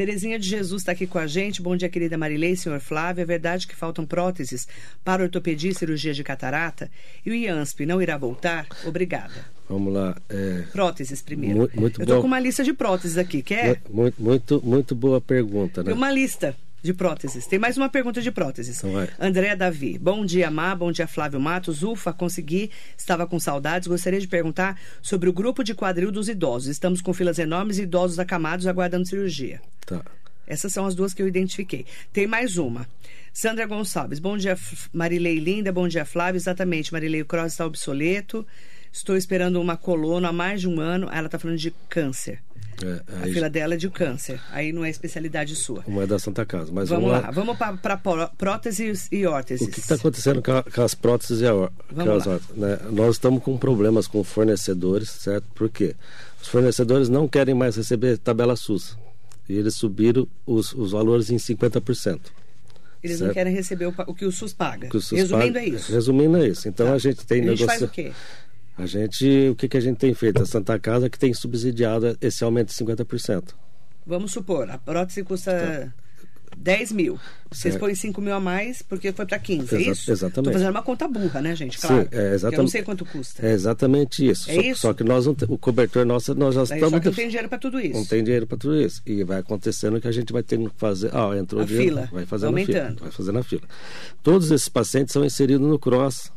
Terezinha 0.00 0.38
de 0.38 0.46
Jesus 0.46 0.82
está 0.82 0.92
aqui 0.92 1.06
com 1.06 1.18
a 1.18 1.26
gente. 1.26 1.62
Bom 1.62 1.74
dia, 1.74 1.88
querida 1.88 2.18
Marilei, 2.18 2.54
senhor 2.54 2.78
Flávio. 2.80 3.22
É 3.22 3.24
verdade 3.24 3.66
que 3.66 3.74
faltam 3.74 4.04
próteses 4.04 4.68
para 5.02 5.22
ortopedia 5.22 5.70
e 5.70 5.74
cirurgia 5.74 6.12
de 6.12 6.22
catarata? 6.22 6.90
E 7.24 7.30
o 7.30 7.34
IANSP 7.34 7.86
não 7.86 8.02
irá 8.02 8.18
voltar? 8.18 8.66
Obrigada. 8.84 9.32
Vamos 9.66 9.94
lá. 9.94 10.14
é, 10.28 10.64
Próteses 10.70 11.22
primeiro. 11.22 11.56
Muito- 11.60 11.80
muito 11.80 12.00
Eu 12.00 12.04
estou 12.04 12.20
com 12.20 12.26
uma 12.26 12.38
lista 12.38 12.62
de 12.62 12.74
próteses 12.74 13.16
aqui, 13.16 13.40
quer? 13.42 13.80
mu- 13.88 14.02
muito, 14.02 14.22
muito, 14.22 14.62
muito 14.62 14.94
boa 14.94 15.18
pergunta, 15.18 15.82
né? 15.82 15.86
Tem 15.86 15.94
uma 15.96 16.12
lista 16.12 16.54
de 16.86 16.94
próteses. 16.94 17.46
Tem 17.46 17.58
mais 17.58 17.76
uma 17.76 17.88
pergunta 17.88 18.22
de 18.22 18.30
próteses. 18.30 18.80
Vai. 18.80 19.08
André 19.20 19.54
Davi. 19.54 19.98
Bom 19.98 20.24
dia, 20.24 20.50
Má. 20.50 20.74
Bom 20.74 20.90
dia, 20.90 21.06
Flávio 21.06 21.38
Matos. 21.38 21.82
Ufa, 21.82 22.12
consegui. 22.12 22.70
Estava 22.96 23.26
com 23.26 23.38
saudades. 23.38 23.88
Gostaria 23.88 24.20
de 24.20 24.28
perguntar 24.28 24.80
sobre 25.02 25.28
o 25.28 25.32
grupo 25.32 25.62
de 25.62 25.74
quadril 25.74 26.10
dos 26.10 26.28
idosos. 26.28 26.68
Estamos 26.68 27.02
com 27.02 27.12
filas 27.12 27.38
enormes 27.38 27.78
e 27.78 27.82
idosos 27.82 28.18
acamados 28.18 28.66
aguardando 28.66 29.06
cirurgia. 29.06 29.60
Tá. 29.84 30.02
Essas 30.46 30.72
são 30.72 30.86
as 30.86 30.94
duas 30.94 31.12
que 31.12 31.20
eu 31.20 31.28
identifiquei. 31.28 31.84
Tem 32.12 32.26
mais 32.26 32.56
uma. 32.56 32.86
Sandra 33.32 33.66
Gonçalves. 33.66 34.18
Bom 34.18 34.38
dia, 34.38 34.56
Marilei 34.92 35.38
Linda. 35.38 35.72
Bom 35.72 35.86
dia, 35.88 36.04
Flávio. 36.04 36.38
Exatamente. 36.38 36.92
Marilei, 36.92 37.20
o 37.20 37.26
cross 37.26 37.52
está 37.52 37.66
obsoleto. 37.66 38.46
Estou 38.96 39.16
esperando 39.16 39.60
uma 39.60 39.76
coluna 39.76 40.28
há 40.28 40.32
mais 40.32 40.60
de 40.62 40.68
um 40.68 40.80
ano. 40.80 41.08
Ela 41.12 41.26
está 41.26 41.38
falando 41.38 41.58
de 41.58 41.70
câncer. 41.88 42.40
É, 42.82 43.00
A 43.22 43.26
fila 43.32 43.48
dela 43.48 43.74
é 43.74 43.76
de 43.76 43.88
câncer. 43.90 44.40
Aí 44.50 44.72
não 44.72 44.84
é 44.84 44.90
especialidade 44.90 45.54
sua. 45.54 45.82
Uma 45.86 46.02
é 46.02 46.06
da 46.06 46.18
Santa 46.18 46.44
Casa. 46.46 46.70
Mas 46.72 46.88
Vamos 46.88 47.10
vamos, 47.10 47.22
lá, 47.24 47.30
vamos 47.30 47.56
para 47.80 47.96
próteses 48.36 49.08
e 49.12 49.26
órteses. 49.26 49.66
O 49.66 49.70
que 49.70 49.80
está 49.80 49.94
acontecendo 49.96 50.42
com, 50.42 50.52
a- 50.52 50.62
com 50.62 50.82
as 50.82 50.94
próteses 50.94 51.40
e 51.42 51.46
a, 51.46 51.52
Vamos 51.52 51.70
com 51.90 52.10
as 52.12 52.24
lá. 52.26 52.32
órteses, 52.34 52.56
né? 52.56 52.78
Nós 52.90 53.14
estamos 53.16 53.42
com 53.42 53.56
problemas 53.58 54.06
com 54.06 54.22
fornecedores, 54.24 55.10
certo? 55.10 55.44
Por 55.54 55.68
quê? 55.70 55.94
Os 56.42 56.48
fornecedores 56.48 57.08
não 57.08 57.28
querem 57.28 57.54
mais 57.54 57.76
receber 57.76 58.18
tabela 58.18 58.56
SUS. 58.56 58.96
E 59.48 59.54
eles 59.54 59.74
subiram 59.74 60.26
os, 60.46 60.72
os 60.72 60.92
valores 60.92 61.30
em 61.30 61.36
50%. 61.36 62.20
Eles 63.02 63.20
não 63.20 63.26
certo. 63.28 63.34
querem 63.34 63.52
receber 63.54 63.86
o, 63.86 63.94
o 64.06 64.14
que 64.14 64.24
o 64.24 64.32
SUS 64.32 64.52
paga. 64.52 64.88
Que 64.88 64.96
o 64.96 65.00
SUS 65.00 65.18
Resumindo, 65.18 65.52
paga- 65.54 65.60
é 65.60 65.68
isso. 65.68 65.92
Resumindo 65.92 66.36
é 66.38 66.48
isso. 66.48 66.68
Então 66.68 66.86
Tá. 66.88 66.92
a 66.94 66.98
gente 66.98 67.24
tem 67.24 67.42
a 67.42 67.50
gente 67.54 67.64
faz 67.64 67.80
negocia- 67.80 67.86
o 67.86 67.90
quê? 67.90 68.12
A 68.76 68.84
gente, 68.86 69.48
o 69.50 69.54
que, 69.56 69.68
que 69.68 69.76
a 69.76 69.80
gente 69.80 69.96
tem 69.96 70.12
feito? 70.14 70.42
A 70.42 70.46
Santa 70.46 70.78
Casa 70.78 71.08
que 71.08 71.18
tem 71.18 71.32
subsidiado 71.32 72.16
esse 72.20 72.44
aumento 72.44 72.68
de 72.68 72.74
50%. 72.74 73.54
Vamos 74.06 74.32
supor, 74.32 74.70
a 74.70 74.76
prótese 74.78 75.24
custa 75.24 75.92
10 76.58 76.92
mil. 76.92 77.18
Vocês 77.50 77.72
Certo. 77.74 77.80
põem 77.80 77.94
5 77.94 78.20
mil 78.20 78.34
a 78.34 78.38
mais 78.40 78.82
porque 78.82 79.12
foi 79.12 79.24
para 79.26 79.38
15, 79.38 79.74
é 79.74 79.80
Exa- 79.80 79.90
isso? 79.90 80.10
exatamente. 80.12 80.44
Tô 80.48 80.58
fazendo 80.58 80.70
uma 80.70 80.82
conta 80.82 81.08
burra, 81.08 81.40
né, 81.40 81.56
gente? 81.56 81.78
Claro. 81.78 82.02
Sim, 82.02 82.08
é 82.12 82.18
Eu 82.30 82.34
exatamente. 82.34 82.58
não 82.60 82.68
sei 82.68 82.82
quanto 82.82 83.04
custa. 83.04 83.46
É 83.46 83.50
exatamente 83.52 84.28
isso. 84.28 84.50
É 84.50 84.54
só, 84.54 84.60
isso? 84.60 84.80
só 84.82 84.92
que 84.94 85.02
nós 85.02 85.26
não 85.26 85.34
o 85.48 85.58
cobertor 85.58 86.04
nosso, 86.06 86.34
nós 86.34 86.54
já 86.54 86.64
Daí 86.64 86.78
estamos. 86.78 86.90
só 86.92 87.00
que 87.00 87.06
não 87.06 87.14
tem 87.14 87.28
dinheiro 87.28 87.48
para 87.48 87.58
tudo 87.58 87.80
isso. 87.80 87.94
Não 87.94 88.04
tem 88.04 88.22
dinheiro 88.22 88.46
para 88.46 88.58
tudo 88.58 88.80
isso. 88.80 89.02
E 89.06 89.24
vai 89.24 89.38
acontecendo 89.40 90.00
que 90.00 90.06
a 90.08 90.12
gente 90.12 90.32
vai 90.32 90.42
tendo 90.42 90.70
que 90.70 90.78
fazer. 90.78 91.10
Ah, 91.14 91.36
entrou 91.36 91.62
A 91.62 91.64
dinheiro. 91.64 91.88
fila, 91.94 92.08
Vai 92.12 92.26
fazendo 92.26 92.46
a 92.46 92.50
aumentando. 92.50 92.86
fila. 92.88 92.96
Vai 93.00 93.10
fazendo 93.10 93.38
a 93.38 93.42
fila. 93.42 93.62
Todos 94.22 94.50
esses 94.50 94.68
pacientes 94.68 95.12
são 95.14 95.24
inseridos 95.24 95.66
no 95.66 95.78
CROSS 95.78 96.30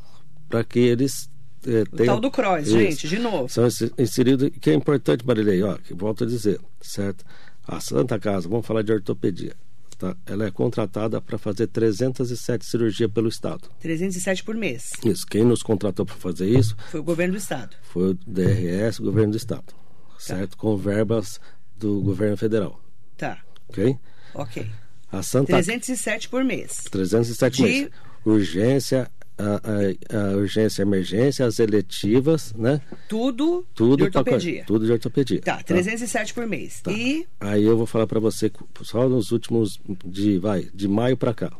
para 0.50 0.64
que 0.64 0.80
eles. 0.80 1.30
Eh, 1.68 1.82
O 1.92 1.96
tenham- 1.98 2.14
tal 2.14 2.20
do 2.20 2.32
CROSS, 2.32 2.68
Isso. 2.68 2.78
gente, 2.78 3.08
de 3.08 3.20
novo. 3.20 3.50
São 3.50 3.68
inse- 3.68 3.92
inseridos. 3.98 4.50
Que 4.62 4.70
é 4.72 4.74
importante, 4.74 5.26
Marilei, 5.26 5.62
ó, 5.64 5.76
que 5.78 5.94
volto 5.94 6.24
a 6.24 6.28
dizer, 6.28 6.60
certo? 6.82 7.24
A 7.68 7.80
Santa 7.80 8.20
Casa, 8.20 8.48
vamos 8.50 8.66
falar 8.66 8.82
de 8.82 8.92
ortopedia. 8.92 9.54
Tá? 9.98 10.16
Ela 10.26 10.46
é 10.48 10.52
contratada 10.52 11.20
para 11.20 11.38
fazer 11.38 11.68
307 11.68 12.66
cirurgias 12.66 13.12
pelo 13.12 13.28
Estado. 13.28 13.70
307 13.82 14.44
por 14.46 14.56
mês. 14.56 14.92
Isso. 15.04 15.26
Quem 15.28 15.44
nos 15.44 15.62
contratou 15.62 16.06
para 16.06 16.16
fazer 16.16 16.48
isso 16.48 16.74
Foi 16.90 17.02
o 17.02 17.04
governo 17.04 17.34
do 17.34 17.38
estado. 17.38 17.76
foi 17.84 18.12
o 18.12 18.14
DRS, 18.26 19.00
o 19.02 19.04
governo 19.04 19.32
do 19.32 19.38
Estado. 19.38 19.74
Certo? 20.18 20.56
Com 20.58 20.78
verbas 20.78 21.40
do 21.78 22.00
governo 22.02 22.38
federal. 22.38 22.82
Tá. 23.18 23.40
Ok? 23.68 23.98
Ok. 24.34 24.70
A 25.12 25.22
Santa 25.22 25.52
307 25.54 26.30
por 26.30 26.46
mês. 26.46 26.84
307 26.90 27.58
De- 27.58 27.64
meses. 27.64 27.90
Urgência, 28.26 29.12
a, 29.40 30.18
a- 30.18 30.32
a 30.34 30.36
urgência 30.38 30.82
e 30.82 30.86
emergência, 30.86 31.46
as 31.46 31.60
eletivas, 31.60 32.54
né? 32.54 32.82
Tudo, 33.08 33.66
Tudo 33.74 33.98
de 33.98 34.04
ortopedia. 34.04 34.64
tudo 34.66 34.86
de 34.86 34.92
ortopedia. 34.92 35.42
Tá, 35.42 35.64
307 35.64 36.34
por 36.34 36.46
mês. 36.46 36.82
Tá. 36.82 36.92
E 36.92 37.26
Aí 37.40 37.64
eu 37.64 37.78
vou 37.78 37.86
falar 37.86 38.06
para 38.06 38.20
você 38.20 38.52
só 38.84 39.08
nos 39.08 39.32
últimos 39.32 39.80
de 40.06 40.38
vai 40.38 40.64
de 40.74 40.88
maio 40.88 41.16
para 41.18 41.34
cá. 41.34 41.52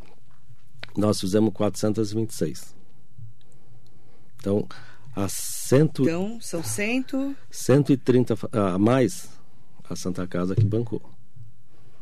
Nós 0.98 1.20
fizemos 1.20 1.54
426. 1.54 2.76
Então, 4.38 4.68
a 5.16 5.28
cento, 5.30 6.04
então 6.04 6.38
são 6.42 6.64
100. 6.64 7.36
130 7.50 8.36
fa- 8.36 8.50
a 8.54 8.78
mais 8.78 9.30
a 9.90 9.96
Santa 9.96 10.26
Casa 10.28 10.56
que 10.56 10.64
bancou. 10.66 11.02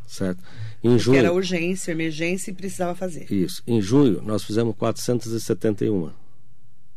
Certo? 0.07 0.41
Em 0.81 0.93
Que 0.93 0.99
junho 0.99 1.19
era 1.19 1.33
urgência, 1.33 1.91
emergência 1.91 2.49
e 2.49 2.53
precisava 2.53 2.95
fazer. 2.95 3.31
Isso. 3.31 3.61
Em 3.67 3.81
junho, 3.81 4.21
nós 4.21 4.43
fizemos 4.43 4.73
471, 4.77 6.11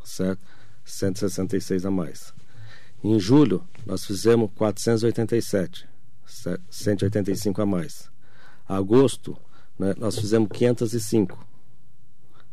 certo? 0.04 0.40
166 0.84 1.84
a 1.84 1.90
mais. 1.90 2.32
Em 3.02 3.18
julho, 3.18 3.66
nós 3.84 4.04
fizemos 4.04 4.50
487, 4.54 5.88
certo? 6.24 6.62
185 6.70 7.60
a 7.60 7.66
mais. 7.66 8.08
Agosto, 8.68 9.36
né, 9.78 9.94
nós 9.98 10.18
fizemos 10.18 10.48
505, 10.52 11.46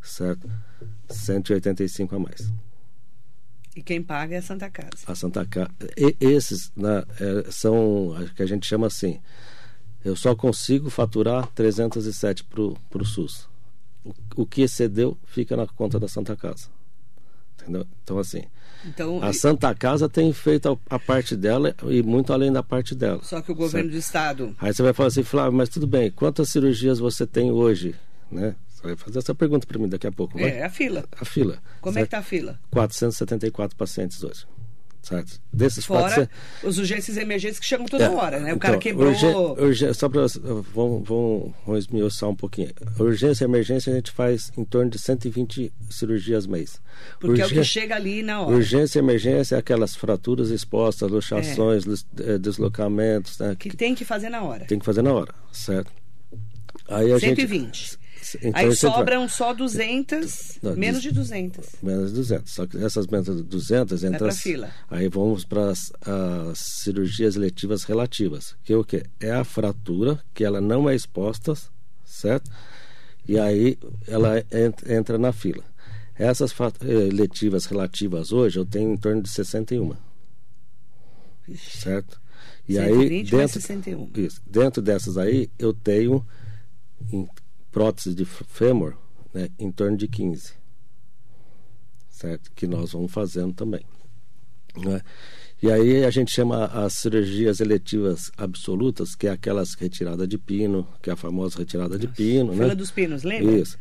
certo? 0.01 0.49
185 1.09 2.15
a 2.15 2.19
mais. 2.19 2.51
E 3.75 3.83
quem 3.83 4.01
paga 4.01 4.33
é 4.33 4.37
a 4.39 4.41
Santa 4.41 4.71
Casa. 4.71 5.03
A 5.05 5.13
Santa 5.13 5.45
Casa. 5.45 5.69
Esses 6.19 6.71
né, 6.75 7.03
é, 7.19 7.51
são, 7.51 8.15
que 8.35 8.41
a 8.41 8.45
gente 8.47 8.65
chama 8.65 8.87
assim, 8.87 9.19
eu 10.03 10.15
só 10.15 10.35
consigo 10.35 10.89
faturar 10.89 11.47
307 11.47 12.43
para 12.43 12.61
o 12.61 13.05
SUS. 13.05 13.47
O, 14.35 14.45
que 14.45 14.61
excedeu 14.61 15.17
fica 15.25 15.57
na 15.57 15.67
conta 15.67 15.99
da 15.99 16.07
Santa 16.07 16.35
Casa. 16.35 16.69
Entendeu? 17.59 17.85
Então, 18.03 18.17
assim, 18.17 18.43
Então, 18.85 19.21
a 19.21 19.33
Santa 19.33 19.75
Casa 19.75 20.07
tem 20.07 20.31
feito 20.31 20.69
a, 20.89 20.95
a 20.95 20.99
parte 20.99 21.35
dela 21.35 21.75
e 21.83 22.01
muito 22.01 22.31
além 22.31 22.51
da 22.51 22.63
parte 22.63 22.95
dela. 22.95 23.19
só 23.23 23.41
que 23.41 23.51
o 23.51 23.55
governo 23.55 23.89
certo? 23.89 23.91
do 23.91 23.97
estado. 23.97 24.55
Aí 24.59 24.73
você 24.73 24.81
vai 24.81 24.93
falar 24.93 25.07
assim, 25.07 25.23
Flávio, 25.23 25.51
mas 25.51 25.67
tudo 25.67 25.85
bem, 25.85 26.09
quantas 26.09 26.49
cirurgias 26.49 26.99
você 26.99 27.27
tem 27.27 27.51
hoje? 27.51 27.93
Né? 28.31 28.55
Você 28.69 28.83
vai 28.83 28.95
fazer 28.95 29.19
essa 29.19 29.35
pergunta 29.35 29.67
para 29.67 29.79
mim 29.79 29.89
daqui 29.89 30.07
a 30.07 30.11
pouco, 30.11 30.37
vai? 30.37 30.49
É, 30.49 30.63
a 30.63 30.69
fila. 30.69 31.03
A 31.19 31.25
fila. 31.25 31.57
Como 31.81 31.97
é 31.97 32.03
que 32.03 32.09
certo? 32.09 32.11
tá 32.11 32.19
a 32.19 32.23
fila? 32.23 32.59
474 32.71 33.75
pacientes 33.75 34.23
hoje. 34.23 34.45
Certo? 35.01 35.39
Desses 35.53 35.85
Fora 35.85 36.01
400 36.01 36.29
os 36.63 36.77
urgências 36.79 37.15
e 37.15 37.21
emergências 37.21 37.59
que 37.59 37.65
chegam 37.65 37.85
toda 37.85 38.03
É, 38.05 38.09
hora, 38.09 38.39
né? 38.39 38.45
O 38.47 38.47
então, 38.55 38.59
cara 38.59 38.77
quebrou. 38.77 39.13
só 39.93 40.09
para 40.09 40.21
vamos, 40.73 41.07
vamos, 41.07 41.53
vamos 41.65 41.85
esmiuçar 41.85 42.27
um 42.29 42.35
pouquinho. 42.35 42.71
Urgência 42.99 43.45
e 43.45 43.47
emergência 43.47 43.93
a 43.93 43.95
gente 43.95 44.11
faz 44.11 44.51
em 44.57 44.65
torno 44.65 44.91
de 44.91 44.99
120 44.99 45.71
cirurgias 45.89 46.45
mês. 46.45 46.81
Porque 47.21 47.41
é 47.41 47.45
o 47.45 47.49
que 47.49 47.63
chega 47.63 47.95
ali 47.95 48.21
na 48.21 48.41
hora. 48.41 48.53
Urgência 48.55 48.99
e 48.99 49.01
emergência 49.01 49.55
é 49.55 49.59
aquelas 49.59 49.95
fraturas 49.95 50.49
expostas, 50.49 51.09
luxações, 51.09 51.85
lis- 51.85 52.05
eh, 52.19 52.37
deslocamentos, 52.37 53.39
né, 53.39 53.55
Que 53.57 53.69
que 53.69 53.77
tem 53.77 53.95
que 53.95 54.03
fazer 54.03 54.29
na 54.29 54.41
hora. 54.43 54.65
tem 54.65 54.77
que 54.77 54.85
fazer 54.85 55.03
na 55.03 55.13
hora, 55.13 55.33
certo? 55.53 55.89
Aí 56.89 57.11
a 57.13 57.19
120. 57.19 57.77
gente 57.77 57.99
então, 58.35 58.51
Aí 58.53 58.69
gente 58.71 58.81
vai- 58.81 58.91
sobram 58.91 59.29
só 59.29 59.53
200, 59.53 60.57
Não, 60.61 60.75
menos 60.75 61.01
de 61.01 61.11
200. 61.11 61.65
menos 61.81 62.09
de 62.09 62.15
200. 62.17 62.51
Só 62.53 62.65
que 62.65 62.77
essas 62.77 63.07
menos 63.07 63.25
de 63.37 63.43
200 63.43 64.01
Vai 64.01 64.07
entra 64.09 64.19
pra 64.19 64.27
as- 64.29 64.39
fila. 64.41 64.71
Aí 64.89 65.07
vamos 65.07 65.45
para 65.45 65.69
as, 65.71 65.91
as 66.01 66.57
cirurgias 66.83 67.35
eletivas 67.35 67.83
relativas, 67.83 68.55
que 68.63 68.73
é 68.73 68.75
o 68.77 68.83
que 68.83 69.03
é 69.19 69.31
a 69.31 69.43
fratura, 69.43 70.19
que 70.33 70.43
ela 70.43 70.59
não 70.61 70.89
é 70.89 70.95
exposta, 70.95 71.53
certo? 72.05 72.49
E 73.27 73.37
aí 73.39 73.77
ela 74.07 74.39
en- 74.39 74.93
entra 74.95 75.17
na 75.17 75.31
fila. 75.33 75.63
Essas 76.15 76.51
eh, 76.81 77.07
eletivas 77.07 77.65
relativas 77.65 78.31
hoje 78.31 78.57
eu 78.57 78.65
tenho 78.65 78.91
em 78.93 78.97
torno 78.97 79.21
de 79.21 79.29
61, 79.29 79.93
Ixi, 81.47 81.77
certo? 81.77 82.19
E 82.67 82.73
120 82.73 83.35
aí 83.35 83.39
dentro 83.41 83.61
61. 83.61 84.11
isso, 84.15 84.41
dentro 84.45 84.81
dessas 84.81 85.17
aí 85.17 85.49
eu 85.57 85.73
tenho 85.73 86.25
em 87.11 87.27
prótese 87.77 88.15
de 88.15 88.25
fêmur, 88.25 88.95
né, 89.31 89.49
em 89.59 89.71
torno 89.71 89.95
de 89.95 90.07
15. 90.07 90.53
Certo? 92.09 92.51
Que 92.55 92.65
nós 92.65 92.93
vamos 92.93 93.11
fazendo 93.11 93.53
também. 93.53 93.85
né? 94.75 94.99
E 95.61 95.71
aí 95.71 96.03
a 96.03 96.09
gente 96.09 96.31
chama 96.31 96.65
as 96.65 96.93
cirurgias 96.93 97.59
eletivas 97.59 98.31
absolutas, 98.35 99.13
que 99.13 99.27
é 99.27 99.29
aquelas 99.29 99.75
retirada 99.75 100.25
de 100.25 100.39
pino, 100.39 100.87
que 101.03 101.11
é 101.11 101.13
a 101.13 101.15
famosa 101.15 101.59
retirada 101.59 101.99
de 101.99 102.07
pino, 102.07 102.51
Fila 102.51 102.67
né? 102.69 102.75
dos 102.75 102.89
Pinos, 102.89 103.21
lembra? 103.21 103.51
Isso. 103.51 103.77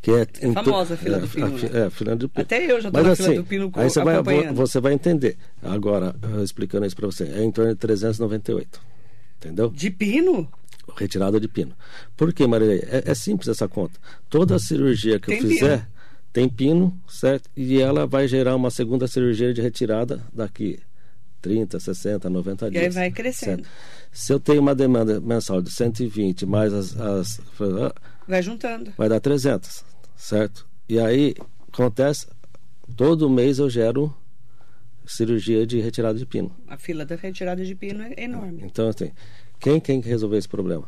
Que 0.00 0.12
é, 0.12 0.52
famosa 0.54 0.96
fila 0.96 1.16
é, 1.18 1.20
do 1.20 1.28
pino, 1.28 1.46
a 1.46 1.50
né? 1.50 1.86
É, 1.86 1.90
fila 1.90 2.16
do 2.16 2.28
pino. 2.30 2.42
Até 2.42 2.64
eu 2.70 2.80
já 2.80 2.90
Mas 2.90 3.04
na 3.04 3.12
assim, 3.12 3.22
fila 3.24 3.36
do 3.36 3.44
pino 3.44 3.72
aí 3.74 3.90
você 3.90 4.02
vai, 4.02 4.52
você 4.54 4.80
vai 4.80 4.92
entender. 4.94 5.36
Agora, 5.62 6.14
explicando 6.42 6.86
isso 6.86 6.96
para 6.96 7.06
você, 7.06 7.24
é 7.24 7.42
em 7.42 7.50
torno 7.50 7.72
de 7.72 7.78
398. 7.78 8.80
Entendeu? 9.38 9.70
De 9.70 9.90
pino? 9.90 10.48
Retirada 10.96 11.38
de 11.40 11.48
pino. 11.48 11.74
Por 12.16 12.32
quê, 12.32 12.46
Maria? 12.46 12.74
É, 12.84 13.10
é 13.10 13.14
simples 13.14 13.48
essa 13.48 13.68
conta. 13.68 13.98
Toda 14.28 14.58
cirurgia 14.58 15.18
que 15.18 15.26
Tem 15.28 15.36
eu 15.38 15.48
fizer 15.48 15.78
pino. 15.78 15.88
tem 16.32 16.48
pino, 16.48 17.00
certo? 17.08 17.48
E 17.56 17.80
ela 17.80 18.06
vai 18.06 18.26
gerar 18.28 18.54
uma 18.56 18.70
segunda 18.70 19.06
cirurgia 19.06 19.52
de 19.54 19.60
retirada 19.62 20.22
daqui 20.32 20.78
30, 21.40 21.80
60, 21.80 22.30
90 22.30 22.66
E 22.66 22.70
dias. 22.70 22.82
aí 22.84 22.90
vai 22.90 23.10
crescendo. 23.10 23.64
certo? 23.64 23.68
Se 24.12 24.32
eu 24.32 24.38
tenho 24.38 24.60
uma 24.60 24.74
demanda 24.74 25.20
mensal 25.20 25.60
de 25.62 25.70
120 25.70 26.44
mais 26.46 26.72
as, 26.72 26.96
as 27.00 27.40
Vai 28.28 28.42
juntando. 28.42 28.92
vai 28.96 29.08
dar 29.08 29.18
300, 29.20 29.84
certo? 30.16 30.66
E 30.88 30.98
aí 31.00 31.34
acontece 31.72 32.26
todo 32.96 33.28
mês 33.30 33.58
eu 33.58 33.68
gero 33.70 34.14
cirurgia 35.06 35.66
de 35.66 35.80
retirada 35.80 36.18
de 36.18 36.26
pino. 36.26 36.54
A 36.68 36.76
fila 36.76 37.04
da 37.04 37.16
retirada 37.16 37.64
de 37.64 37.74
pino 37.74 38.02
é 38.02 38.22
enorme. 38.24 38.62
Então 38.64 38.88
assim, 38.88 39.10
quem 39.62 39.80
tem 39.80 40.00
que 40.02 40.08
resolver 40.08 40.36
esse 40.36 40.48
problema? 40.48 40.84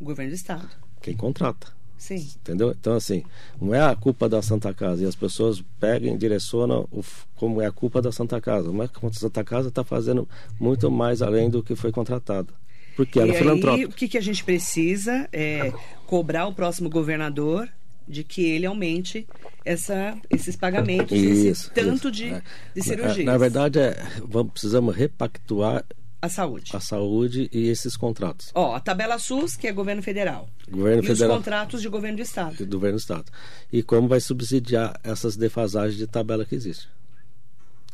O 0.00 0.04
governo 0.04 0.32
do 0.32 0.34
estado. 0.36 0.68
Quem 1.00 1.16
contrata. 1.16 1.74
Sim. 1.96 2.28
Entendeu? 2.40 2.74
Então, 2.78 2.94
assim, 2.94 3.22
não 3.60 3.74
é 3.74 3.80
a 3.80 3.96
culpa 3.96 4.28
da 4.28 4.42
Santa 4.42 4.74
Casa. 4.74 5.02
E 5.02 5.06
as 5.06 5.14
pessoas 5.14 5.62
pegam 5.80 6.14
e 6.14 6.18
direcionam 6.18 6.86
o, 6.92 7.02
como 7.36 7.62
é 7.62 7.66
a 7.66 7.72
culpa 7.72 8.02
da 8.02 8.12
Santa 8.12 8.38
Casa. 8.40 8.70
Mas 8.70 8.90
a 8.90 9.12
Santa 9.12 9.42
Casa 9.42 9.68
está 9.68 9.82
fazendo 9.82 10.28
muito 10.60 10.90
mais 10.90 11.22
além 11.22 11.48
do 11.48 11.62
que 11.62 11.74
foi 11.74 11.90
contratado. 11.90 12.52
Porque 12.96 13.18
ela 13.18 13.28
e 13.28 13.30
é 13.30 13.34
aí, 13.34 13.38
filantrópica. 13.38 13.88
o 13.88 13.92
que, 13.92 14.08
que 14.08 14.18
a 14.18 14.22
gente 14.22 14.44
precisa 14.44 15.28
é 15.32 15.72
cobrar 16.06 16.46
o 16.46 16.52
próximo 16.54 16.90
governador 16.90 17.68
de 18.08 18.22
que 18.22 18.44
ele 18.44 18.66
aumente 18.66 19.26
essa, 19.64 20.16
esses 20.30 20.54
pagamentos, 20.54 21.12
esse 21.12 21.48
Isso, 21.48 21.70
tanto 21.74 22.08
isso. 22.08 22.10
de, 22.10 22.24
É. 22.26 22.42
de 22.74 22.78
Na- 22.80 22.82
cirurgias. 22.84 23.26
Na, 23.26 23.36
verdade, 23.38 23.78
é, 23.80 23.96
vamos, 24.24 24.52
precisamos 24.52 24.94
repactuar 24.94 25.84
a 26.26 26.28
saúde. 26.28 26.70
a 26.74 26.80
saúde 26.80 27.48
e 27.52 27.68
esses 27.68 27.96
contratos. 27.96 28.50
Ó, 28.54 28.74
a 28.74 28.80
tabela 28.80 29.18
SUS, 29.18 29.56
que 29.56 29.66
é 29.66 29.72
governo 29.72 30.02
federal. 30.02 30.48
Governo 30.68 31.02
e 31.02 31.06
federal 31.06 31.30
os 31.30 31.36
contratos 31.38 31.82
de 31.82 31.88
governo 31.88 32.16
do 32.16 32.22
estado. 32.22 32.56
do 32.56 32.76
governo 32.76 32.96
do 32.96 33.00
Estado. 33.00 33.24
E 33.72 33.82
como 33.82 34.08
vai 34.08 34.20
subsidiar 34.20 34.98
essas 35.02 35.36
defasagens 35.36 35.96
de 35.96 36.06
tabela 36.06 36.44
que 36.44 36.54
existe. 36.54 36.88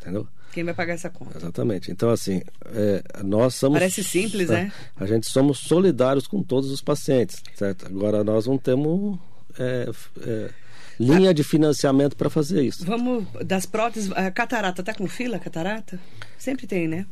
Entendeu? 0.01 0.27
Quem 0.53 0.65
vai 0.65 0.75
pagar 0.75 0.95
essa 0.95 1.09
conta? 1.09 1.39
Exatamente. 1.39 1.91
Então, 1.91 2.11
assim, 2.11 2.43
é, 2.67 3.03
nós 3.25 3.55
somos. 3.55 3.79
Parece 3.79 4.05
simples, 4.05 4.51
né? 4.51 4.71
A 4.97 5.07
gente 5.07 5.27
somos 5.27 5.59
solidários 5.59 6.27
com 6.27 6.43
todos 6.43 6.71
os 6.71 6.83
pacientes, 6.83 7.43
certo? 7.55 7.87
Agora, 7.87 8.23
nós 8.23 8.47
não 8.47 8.59
temos. 8.59 9.19
é, 9.59 9.89
é, 10.21 10.51
linha 10.99 11.33
de 11.33 11.43
financiamento 11.43 12.17
para 12.17 12.31
fazer 12.31 12.63
isso. 12.63 12.85
Vamos 12.85 13.25
das 13.45 13.67
próteses. 13.67 14.11
A 14.13 14.31
catarata 14.31 14.83
tá 14.83 14.95
com 14.95 15.07
fila, 15.07 15.39
catarata? 15.39 15.99
Sempre 16.39 16.67
tem, 16.67 16.89
né? 16.89 17.07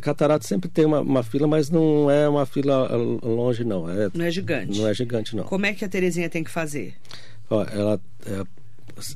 Catarata 0.00 0.46
sempre 0.46 0.68
tem 0.68 0.84
uma, 0.84 1.00
uma, 1.00 1.22
fila, 1.22 1.46
mas 1.46 1.70
não 1.70 2.10
é 2.10 2.28
uma 2.28 2.46
fila 2.46 2.88
longe, 3.22 3.64
não. 3.64 3.88
É, 3.88 4.10
não 4.14 4.24
é 4.24 4.30
gigante. 4.30 4.78
Não 4.78 4.88
é 4.88 4.94
gigante, 4.94 5.36
não. 5.36 5.44
Como 5.44 5.66
é 5.66 5.74
que 5.74 5.84
a 5.84 5.88
Terezinha 5.88 6.28
tem 6.28 6.42
que 6.42 6.50
fazer? 6.50 6.94
Ó, 7.48 7.62
ela 7.64 8.00
é, 8.26 8.44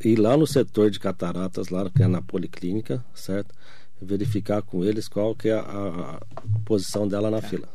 ir 0.07 0.17
lá 0.17 0.37
no 0.37 0.47
setor 0.47 0.91
de 0.91 0.99
cataratas, 0.99 1.69
lá 1.69 1.89
que 1.91 2.03
é 2.03 2.07
na 2.07 2.21
policlínica, 2.21 3.05
certo? 3.15 3.55
Verificar 4.01 4.61
com 4.63 4.85
eles 4.85 5.09
qual 5.09 5.35
que 5.35 5.49
é 5.49 5.55
a, 5.55 5.61
a 5.61 6.43
posição 6.65 7.09
dela 7.09 7.31
na 7.31 7.41
tá. 7.41 7.49
fila. 7.49 7.69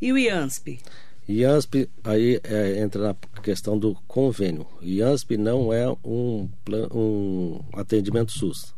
E 0.00 0.12
o 0.12 0.18
IANSP? 0.18 0.80
IANSP 1.28 1.88
aí 2.02 2.40
é, 2.44 2.80
entra 2.80 3.02
na 3.02 3.14
questão 3.42 3.78
do 3.78 3.94
convênio. 4.06 4.66
IANSP 4.82 5.36
não 5.36 5.72
é 5.72 5.88
um, 6.04 6.48
um 6.94 7.60
atendimento 7.72 8.32
SUS. 8.32 8.74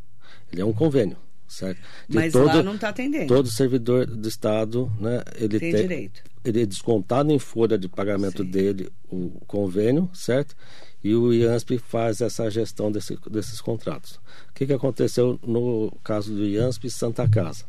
Ele 0.52 0.62
é 0.62 0.64
um 0.64 0.72
convênio, 0.72 1.16
certo? 1.48 1.80
De 2.08 2.16
Mas 2.16 2.32
todo, 2.32 2.46
lá 2.46 2.62
não 2.62 2.76
está 2.76 2.90
atendendo. 2.90 3.26
Todo 3.26 3.48
servidor 3.48 4.06
do 4.06 4.28
Estado, 4.28 4.90
né? 5.00 5.22
Ele 5.34 5.58
tem, 5.58 5.72
tem 5.72 5.82
direito. 5.82 6.22
Ele 6.44 6.62
é 6.62 6.66
descontado 6.66 7.32
em 7.32 7.38
folha 7.38 7.76
de 7.76 7.88
pagamento 7.88 8.44
Sim. 8.44 8.50
dele 8.50 8.92
o 9.10 9.30
convênio, 9.46 10.08
certo? 10.14 10.54
E 11.02 11.14
o 11.14 11.32
IANSP 11.32 11.78
faz 11.78 12.20
essa 12.20 12.48
gestão 12.48 12.90
desse, 12.90 13.18
desses 13.28 13.60
contratos. 13.60 14.20
O 14.50 14.54
que, 14.54 14.66
que 14.66 14.72
aconteceu 14.72 15.38
no 15.44 15.90
caso 16.04 16.32
do 16.32 16.44
IANSP 16.46 16.90
Santa 16.90 17.28
Casa? 17.28 17.64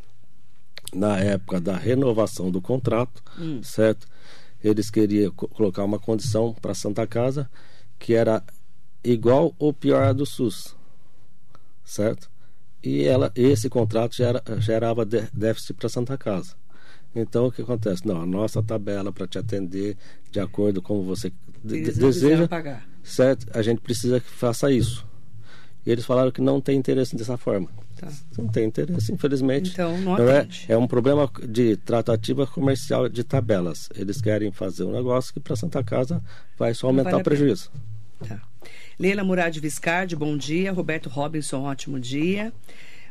Na 0.93 1.19
época 1.19 1.59
da 1.59 1.75
renovação 1.75 2.49
do 2.49 2.61
contrato, 2.61 3.21
hum. 3.37 3.61
certo? 3.63 4.07
Eles 4.63 4.89
queriam 4.89 5.31
colocar 5.31 5.83
uma 5.83 5.99
condição 5.99 6.53
para 6.53 6.73
Santa 6.73 7.05
Casa 7.05 7.49
que 7.99 8.13
era 8.13 8.43
igual 9.03 9.55
ou 9.57 9.73
pior 9.73 10.03
a 10.03 10.13
do 10.13 10.25
SUS, 10.25 10.75
certo? 11.83 12.29
E 12.83 13.03
ela, 13.03 13.31
esse 13.35 13.69
contrato 13.69 14.15
gera, 14.15 14.41
gerava 14.59 15.05
déficit 15.05 15.73
para 15.73 15.89
Santa 15.89 16.17
Casa. 16.17 16.55
Então 17.15 17.47
o 17.47 17.51
que 17.51 17.61
acontece? 17.61 18.05
Não, 18.05 18.21
a 18.21 18.25
nossa 18.25 18.61
tabela 18.61 19.11
para 19.11 19.27
te 19.27 19.37
atender 19.37 19.97
de 20.31 20.39
acordo 20.39 20.81
com 20.81 21.03
você 21.03 21.31
deseja, 21.63 22.47
pagar. 22.47 22.87
certo? 23.03 23.47
A 23.53 23.61
gente 23.61 23.81
precisa 23.81 24.19
que 24.19 24.29
faça 24.29 24.71
isso. 24.71 25.05
E 25.87 25.91
eles 25.91 26.05
falaram 26.05 26.29
que 26.29 26.41
não 26.41 26.59
tem 26.59 26.77
interesse 26.77 27.15
dessa 27.15 27.37
forma. 27.37 27.69
Tá. 27.95 28.09
Não 28.37 28.49
tem 28.49 28.65
interesse, 28.65 29.09
infelizmente. 29.09 29.71
Então, 29.71 29.97
não, 29.99 30.17
não 30.17 30.29
é, 30.29 30.45
é 30.67 30.77
um 30.77 30.85
problema 30.85 31.31
de 31.47 31.77
tratativa 31.77 32.45
comercial 32.45 33.07
de 33.07 33.23
tabelas. 33.23 33.87
Eles 33.95 34.19
querem 34.19 34.51
fazer 34.51 34.83
um 34.83 34.91
negócio 34.91 35.33
que 35.33 35.39
para 35.39 35.55
Santa 35.55 35.81
Casa 35.81 36.21
vai 36.59 36.73
só 36.73 36.87
aumentar 36.87 37.11
vale 37.11 37.21
o 37.21 37.23
prejuízo. 37.23 37.71
Tá. 38.27 38.41
Leila 38.99 39.23
Murad 39.23 39.57
Viscardi, 39.57 40.13
bom 40.13 40.35
dia. 40.35 40.73
Roberto 40.73 41.07
Robinson, 41.07 41.61
ótimo 41.61 41.97
dia. 41.97 42.51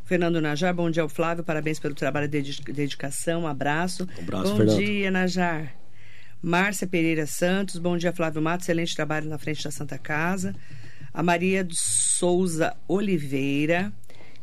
Fernando 0.04 0.38
Najar, 0.38 0.74
bom 0.74 0.90
dia 0.90 1.02
ao 1.02 1.08
Flávio, 1.08 1.42
parabéns 1.42 1.78
pelo 1.78 1.94
trabalho 1.94 2.28
de 2.28 2.60
dedicação, 2.74 3.42
um 3.42 3.46
abraço. 3.46 4.06
Um 4.18 4.22
abraço, 4.22 4.50
bom 4.50 4.56
Fernando. 4.58 4.78
dia, 4.78 5.10
Najar. 5.10 5.74
Márcia 6.42 6.86
Pereira 6.86 7.26
Santos, 7.26 7.78
bom 7.78 7.96
dia, 7.96 8.12
Flávio 8.12 8.42
Matos, 8.42 8.66
excelente 8.66 8.94
trabalho 8.94 9.30
na 9.30 9.38
frente 9.38 9.64
da 9.64 9.70
Santa 9.70 9.96
Casa. 9.96 10.54
A 11.16 11.22
Maria 11.22 11.64
de 11.64 11.74
Souza 11.74 12.76
Oliveira, 12.86 13.90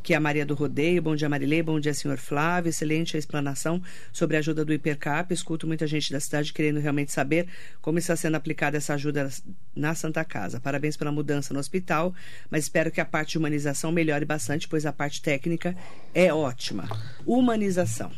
que 0.01 0.11
é 0.11 0.17
a 0.17 0.19
Maria 0.19 0.43
do 0.43 0.55
Rodeio. 0.55 1.03
Bom 1.03 1.15
dia, 1.15 1.29
Marilei. 1.29 1.61
Bom 1.61 1.79
dia, 1.79 1.93
senhor 1.93 2.17
Flávio. 2.17 2.71
Excelente 2.71 3.15
a 3.15 3.19
explanação 3.19 3.79
sobre 4.11 4.37
a 4.37 4.39
ajuda 4.39 4.65
do 4.65 4.73
Hipercap. 4.73 5.31
Escuto 5.31 5.67
muita 5.67 5.85
gente 5.85 6.11
da 6.11 6.19
cidade 6.19 6.51
querendo 6.51 6.79
realmente 6.79 7.11
saber 7.11 7.47
como 7.79 7.99
está 7.99 8.15
sendo 8.15 8.37
aplicada 8.37 8.75
essa 8.75 8.95
ajuda 8.95 9.29
na 9.75 9.93
Santa 9.93 10.25
Casa. 10.25 10.59
Parabéns 10.59 10.97
pela 10.97 11.11
mudança 11.11 11.53
no 11.53 11.59
hospital, 11.59 12.11
mas 12.49 12.63
espero 12.63 12.89
que 12.89 12.99
a 12.99 13.05
parte 13.05 13.33
de 13.33 13.37
humanização 13.37 13.91
melhore 13.91 14.25
bastante, 14.25 14.67
pois 14.67 14.83
a 14.83 14.91
parte 14.91 15.21
técnica 15.21 15.75
é 16.11 16.33
ótima. 16.33 16.89
Humanização. 17.23 18.11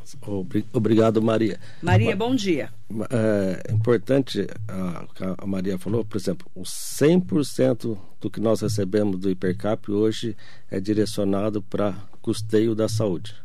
Obrigado, 0.71 1.21
Maria. 1.21 1.59
Maria, 1.81 2.15
bom 2.15 2.33
dia. 2.33 2.69
É 3.09 3.73
importante, 3.73 4.47
a, 4.67 5.05
a 5.39 5.47
Maria 5.47 5.77
falou, 5.77 6.05
por 6.05 6.17
exemplo, 6.17 6.47
o 6.53 6.61
100% 6.61 7.97
do 8.21 8.29
que 8.29 8.39
nós 8.39 8.61
recebemos 8.61 9.19
do 9.19 9.29
Hipercap 9.29 9.91
hoje 9.91 10.37
é 10.69 10.79
direcionado 10.79 11.63
para 11.63 11.93
custeio 12.21 12.75
da 12.75 12.87
saúde. 12.87 13.35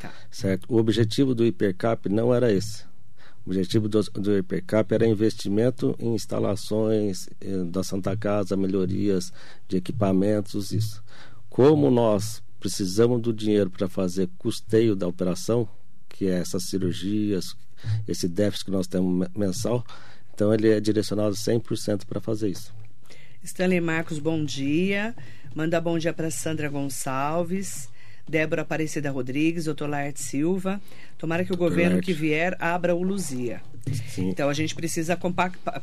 Tá. 0.00 0.12
Certo? 0.30 0.66
O 0.68 0.76
objetivo 0.76 1.34
do 1.34 1.46
Hipercap 1.46 2.08
não 2.08 2.34
era 2.34 2.52
esse. 2.52 2.84
O 3.46 3.50
objetivo 3.50 3.88
do, 3.88 4.02
do 4.02 4.36
Hipercap 4.36 4.92
era 4.92 5.06
investimento 5.06 5.94
em 5.98 6.14
instalações 6.14 7.28
eh, 7.40 7.64
da 7.64 7.84
Santa 7.84 8.16
Casa, 8.16 8.56
melhorias 8.56 9.32
de 9.68 9.76
equipamentos, 9.76 10.72
isso. 10.72 11.02
Como 11.48 11.90
nós 11.90 12.42
precisamos 12.58 13.20
do 13.20 13.32
dinheiro 13.32 13.70
para 13.70 13.88
fazer 13.88 14.28
custeio 14.38 14.96
da 14.96 15.06
operação, 15.06 15.68
que 16.08 16.26
é 16.26 16.38
essas 16.38 16.64
cirurgias, 16.64 17.54
esse 18.06 18.28
déficit 18.28 18.66
que 18.66 18.70
nós 18.70 18.86
temos 18.86 19.28
mensal, 19.36 19.84
então 20.34 20.52
ele 20.52 20.70
é 20.70 20.80
direcionado 20.80 21.34
100% 21.34 22.04
para 22.06 22.20
fazer 22.20 22.50
isso. 22.50 22.74
Stanley 23.42 23.80
Marcos, 23.80 24.18
bom 24.18 24.44
dia. 24.44 25.14
Manda 25.54 25.80
bom 25.80 25.98
dia 25.98 26.12
para 26.12 26.30
Sandra 26.30 26.68
Gonçalves. 26.68 27.88
Débora 28.28 28.62
Aparecida 28.62 29.10
Rodrigues, 29.10 29.66
doutor 29.66 29.88
Laerte 29.88 30.22
Silva. 30.22 30.80
Tomara 31.18 31.44
que 31.44 31.52
o 31.52 31.56
governo 31.56 32.00
que 32.00 32.12
vier 32.12 32.56
abra 32.58 32.94
o 32.94 33.02
Luzia. 33.02 33.60
Sim. 34.08 34.28
Então 34.28 34.48
a 34.48 34.54
gente 34.54 34.74
precisa 34.74 35.18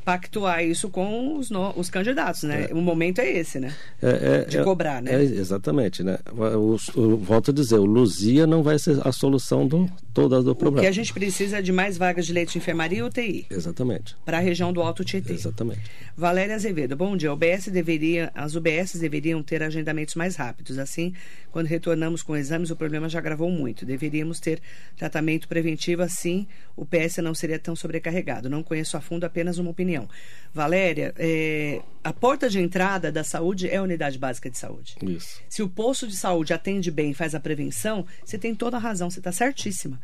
pactuar 0.04 0.64
isso 0.64 0.90
com 0.90 1.38
os, 1.38 1.50
no, 1.50 1.72
os 1.78 1.90
candidatos, 1.90 2.44
né? 2.44 2.68
É. 2.70 2.74
O 2.74 2.82
momento 2.82 3.20
é 3.20 3.30
esse, 3.30 3.60
né? 3.60 3.74
É, 4.02 4.10
é, 4.10 4.46
de 4.46 4.64
cobrar, 4.64 5.02
né? 5.02 5.14
É, 5.14 5.24
exatamente, 5.24 6.04
né? 6.04 6.18
O, 6.34 6.78
o, 7.00 7.18
volto 7.18 7.52
a 7.52 7.54
dizer, 7.54 7.76
o 7.76 7.86
Luzia 7.86 8.48
não 8.48 8.64
vai 8.64 8.80
ser 8.80 9.00
a 9.08 9.12
solução 9.12 9.68
do 9.68 9.90
toda 10.14 10.42
do 10.42 10.56
problema. 10.56 10.80
O 10.80 10.82
que 10.82 10.88
a 10.88 10.92
gente 10.92 11.14
precisa 11.14 11.60
é 11.60 11.62
de 11.62 11.72
mais 11.72 11.98
vagas 11.98 12.26
de 12.26 12.34
leite 12.34 12.54
de 12.54 12.58
enfermaria 12.58 13.00
e 13.00 13.04
UTI. 13.04 13.46
Exatamente. 13.50 14.16
Para 14.26 14.38
a 14.38 14.42
região 14.42 14.74
do 14.74 14.82
Alto 14.82 15.04
Tietê. 15.04 15.34
Exatamente. 15.34 15.82
Valéria 16.16 16.56
Azevedo, 16.56 16.96
bom 16.96 17.16
dia. 17.16 17.32
UBS 17.32 17.68
deveria, 17.68 18.32
as 18.36 18.56
UBS 18.56 18.96
deveriam 18.96 19.42
ter 19.42 19.64
agendamentos 19.64 20.16
mais 20.16 20.36
rápidos. 20.36 20.78
Assim, 20.78 21.14
quando 21.52 21.68
retornamos 21.68 22.24
com 22.24 22.36
exames, 22.36 22.72
o 22.72 22.76
problema 22.76 23.08
já 23.08 23.20
agravou 23.20 23.50
muito. 23.50 23.86
Deveríamos 23.86 24.40
ter 24.40 24.62
tratamento 24.98 25.48
preventivo, 25.48 26.02
assim 26.02 26.48
o 26.76 26.86
PS 26.86 27.18
não 27.18 27.36
seria 27.36 27.60
tão 27.60 27.76
sobre 27.76 27.91
sobrecarregado. 27.92 28.50
Não 28.50 28.64
conheço 28.64 28.96
a 28.96 29.02
fundo, 29.02 29.26
apenas 29.26 29.58
uma 29.58 29.70
opinião. 29.70 30.08
Valéria, 30.54 31.14
é, 31.18 31.82
a 32.04 32.14
porta 32.14 32.50
de 32.50 32.60
entrada 32.60 33.12
da 33.12 33.24
saúde 33.24 33.70
é 33.70 33.78
a 33.78 33.84
unidade 33.84 34.18
básica 34.18 34.50
de 34.50 34.58
saúde. 34.58 34.96
Isso. 35.04 35.42
Se 35.50 35.62
o 35.62 35.70
posto 35.70 36.08
de 36.08 36.16
saúde 36.16 36.54
atende 36.54 36.90
bem, 36.90 37.14
faz 37.14 37.36
a 37.36 37.40
prevenção, 37.40 38.06
você 38.24 38.38
tem 38.38 38.56
toda 38.56 38.78
a 38.78 38.80
razão, 38.80 39.10
você 39.10 39.20
está 39.20 39.32
certíssima. 39.32 40.00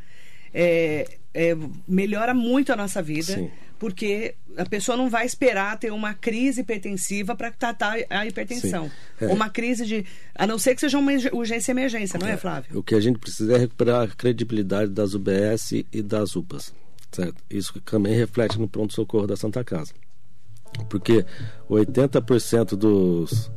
É, 0.53 1.07
é, 1.33 1.55
melhora 1.87 2.33
muito 2.33 2.71
a 2.71 2.75
nossa 2.75 3.01
vida, 3.01 3.35
Sim. 3.35 3.51
porque 3.77 4.33
a 4.55 4.65
pessoa 4.65 4.97
não 4.97 5.09
vai 5.09 5.25
esperar 5.25 5.77
ter 5.77 5.91
uma 5.91 6.13
crise 6.13 6.61
hipertensiva 6.61 7.35
para 7.35 7.51
tratar 7.51 7.97
a 8.09 8.25
hipertensão. 8.25 8.89
É. 9.19 9.27
Uma 9.27 9.49
crise 9.49 9.85
de. 9.85 10.05
A 10.33 10.47
não 10.47 10.57
ser 10.57 10.73
que 10.73 10.81
seja 10.81 10.97
uma 10.97 11.11
urgência 11.33 11.71
e 11.71 11.73
emergência, 11.73 12.17
não 12.17 12.27
é, 12.27 12.31
é, 12.31 12.37
Flávio? 12.37 12.79
O 12.79 12.81
que 12.81 12.95
a 12.95 12.99
gente 12.99 13.19
precisa 13.19 13.55
é 13.55 13.59
recuperar 13.59 14.03
a 14.03 14.07
credibilidade 14.07 14.89
das 14.89 15.13
UBS 15.13 15.83
e 15.91 16.01
das 16.01 16.35
UPAs. 16.35 16.73
Isso 17.49 17.79
também 17.81 18.15
reflete 18.15 18.59
no 18.59 18.67
pronto-socorro 18.67 19.27
da 19.27 19.35
Santa 19.35 19.63
Casa. 19.63 19.93
Porque 20.89 21.25
80% 21.69 22.75
dos 22.75 23.51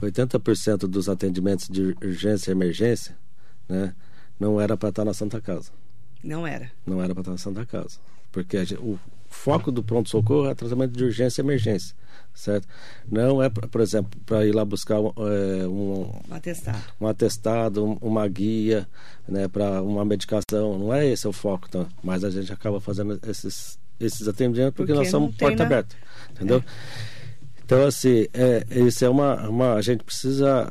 80% 0.00 0.86
dos 0.86 1.08
atendimentos 1.08 1.68
de 1.68 1.96
urgência 2.02 2.50
e 2.50 2.52
emergência, 2.52 3.16
né, 3.68 3.94
não 4.38 4.60
era 4.60 4.76
para 4.76 4.90
estar 4.90 5.04
na 5.04 5.12
Santa 5.12 5.40
Casa. 5.40 5.70
Não 6.22 6.46
era. 6.46 6.70
Não 6.86 7.02
era 7.02 7.14
para 7.14 7.22
estar 7.22 7.32
na 7.32 7.38
Santa 7.38 7.66
Casa. 7.66 7.98
Porque 8.30 8.64
gente, 8.64 8.80
o 8.80 8.98
foco 9.28 9.72
do 9.72 9.82
pronto-socorro 9.82 10.46
é 10.46 10.54
tratamento 10.54 10.92
de 10.92 11.04
urgência 11.04 11.40
e 11.40 11.44
emergência 11.44 11.94
certo? 12.38 12.68
Não 13.10 13.42
é, 13.42 13.48
por 13.48 13.80
exemplo, 13.80 14.18
para 14.24 14.46
ir 14.46 14.54
lá 14.54 14.64
buscar 14.64 15.00
um, 15.00 15.12
é, 15.16 15.66
um, 15.66 16.02
um, 16.02 16.34
atestado, 16.34 16.82
um 17.00 17.06
atestado 17.06 17.98
uma 18.00 18.26
guia, 18.28 18.88
né, 19.28 19.48
para 19.48 19.82
uma 19.82 20.04
medicação. 20.04 20.78
Não 20.78 20.94
é 20.94 21.06
esse 21.06 21.26
o 21.26 21.32
foco, 21.32 21.68
tá? 21.68 21.86
mas 22.02 22.22
a 22.22 22.30
gente 22.30 22.52
acaba 22.52 22.80
fazendo 22.80 23.18
esses, 23.26 23.78
esses 23.98 24.28
atendimentos 24.28 24.74
porque, 24.74 24.92
porque 24.92 24.98
nós 24.98 25.10
somos 25.10 25.34
porta 25.34 25.56
na... 25.56 25.64
aberta, 25.64 25.96
entendeu? 26.30 26.58
É. 26.58 27.18
Então, 27.64 27.84
assim, 27.84 28.26
é, 28.32 28.64
isso 28.86 29.04
é 29.04 29.08
uma, 29.10 29.48
uma. 29.48 29.74
A 29.74 29.82
gente 29.82 30.02
precisa 30.02 30.70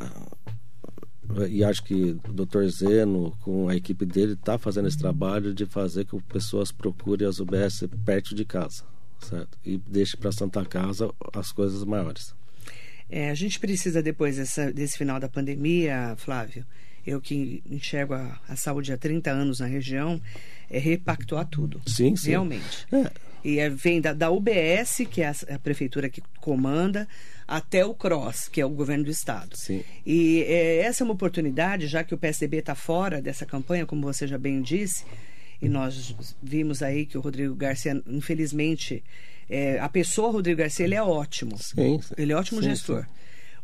e 1.48 1.64
acho 1.64 1.84
que 1.84 2.18
o 2.28 2.34
Dr. 2.34 2.66
Zeno, 2.70 3.38
com 3.42 3.68
a 3.68 3.76
equipe 3.76 4.06
dele, 4.06 4.34
está 4.34 4.58
fazendo 4.58 4.88
esse 4.88 4.98
trabalho 4.98 5.54
de 5.54 5.66
fazer 5.66 6.06
que 6.06 6.16
as 6.16 6.24
pessoas 6.24 6.72
procurem 6.72 7.28
as 7.28 7.40
UBS 7.40 7.84
perto 8.04 8.34
de 8.34 8.46
casa 8.46 8.84
certo? 9.22 9.58
E 9.66 9.78
deixe 9.78 10.16
para 10.18 10.32
Santa 10.32 10.64
Casa 10.66 11.10
as 11.34 11.52
coisas 11.52 11.84
maiores. 11.84 12.36
É, 13.10 13.30
a 13.30 13.36
gente 13.36 13.60
precisa, 13.60 14.02
depois 14.04 14.38
dessa, 14.38 14.72
desse 14.72 14.98
final 14.98 15.20
da 15.20 15.30
pandemia, 15.30 16.16
Flávio, 16.18 16.66
eu 17.06 17.22
que 17.22 17.64
enxergo 17.66 18.14
a, 18.14 18.40
a 18.50 18.56
saúde 18.56 18.92
há 18.92 18.98
30 18.98 19.32
anos 19.32 19.60
na 19.62 19.66
região, 19.66 20.22
é 20.70 20.78
repactuar 20.78 21.48
tudo. 21.48 21.82
Sim, 21.88 22.16
sim. 22.18 22.32
Realmente. 22.32 22.86
É. 22.92 23.10
E 23.44 23.60
é, 23.60 23.70
vem 23.70 24.02
da, 24.02 24.12
da 24.12 24.30
UBS, 24.30 25.04
que 25.10 25.22
é 25.22 25.30
a, 25.30 25.56
a, 25.56 25.60
prefeitura 25.60 26.10
que 26.10 26.22
comanda, 26.42 27.08
até 27.48 27.86
o 27.86 27.94
CROSS, 27.94 28.50
que 28.50 28.60
é 28.60 28.66
o 28.66 28.70
governo 28.70 29.06
do 29.06 29.12
estado. 29.12 29.56
Sim. 29.56 29.86
E 30.06 30.44
é, 30.44 30.80
essa 30.80 31.02
é 31.02 31.06
uma 31.06 31.14
oportunidade, 31.14 31.88
já 31.88 32.04
que 32.04 32.14
o 32.14 32.18
PSDB 32.18 32.58
está 32.58 32.76
fora 32.76 33.22
dessa 33.22 33.46
campanha, 33.46 33.86
como 33.86 34.02
você 34.02 34.28
já 34.28 34.38
bem 34.38 34.62
disse, 34.62 35.06
e 35.62 35.68
nós 35.70 36.16
vimos 36.42 36.82
aí 36.84 37.06
que 37.06 37.18
o 37.18 37.22
Rodrigo 37.22 37.56
Garcia, 37.56 38.02
infelizmente, 38.08 39.04
é, 39.50 39.80
a 39.80 39.90
pessoa 39.90 40.32
Rodrigo 40.32 40.60
Garcia, 40.60 40.86
ele 40.86 40.96
é 40.96 41.02
ótimo. 41.02 41.58
Sim, 41.58 42.00
sim. 42.02 42.14
Ele 42.18 42.32
é 42.34 42.36
ótimo 42.36 42.62
Sim, 42.62 42.70
gestor. 42.70 43.04
sim. 43.04 43.10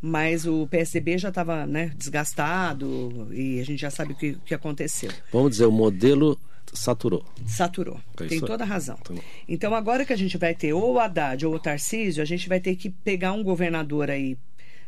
Mas 0.02 0.46
o 0.46 0.68
PSDB 0.68 1.18
já 1.18 1.30
estava 1.30 1.66
né, 1.66 1.92
desgastado 1.96 3.30
e 3.32 3.60
a 3.60 3.64
gente 3.66 3.80
já 3.80 3.90
sabe 3.90 4.14
o 4.14 4.16
que, 4.16 4.32
o 4.32 4.40
que 4.40 4.54
aconteceu. 4.54 5.10
Vamos 5.32 5.52
dizer, 5.52 5.66
o 5.66 5.72
modelo 5.72 6.38
saturou. 6.74 7.24
Saturou. 7.46 8.00
É 8.20 8.26
Tem 8.26 8.40
toda 8.42 8.64
a 8.64 8.68
razão. 8.68 8.98
Então- 9.02 9.18
Então, 9.48 9.76
agora 9.76 10.06
que 10.06 10.12
a 10.12 10.18
gente 10.18 10.38
vai 10.38 10.54
ter 10.56 10.74
ou 10.74 10.94
o 10.96 11.00
Haddad 11.00 11.46
ou 11.46 11.54
o 11.56 11.60
Tarcísio, 11.60 12.22
a 12.22 12.26
gente 12.26 12.50
vai 12.50 12.60
ter 12.60 12.76
que 12.76 12.90
pegar 12.90 13.32
um 13.34 13.44
governador 13.44 14.10
aí 14.10 14.38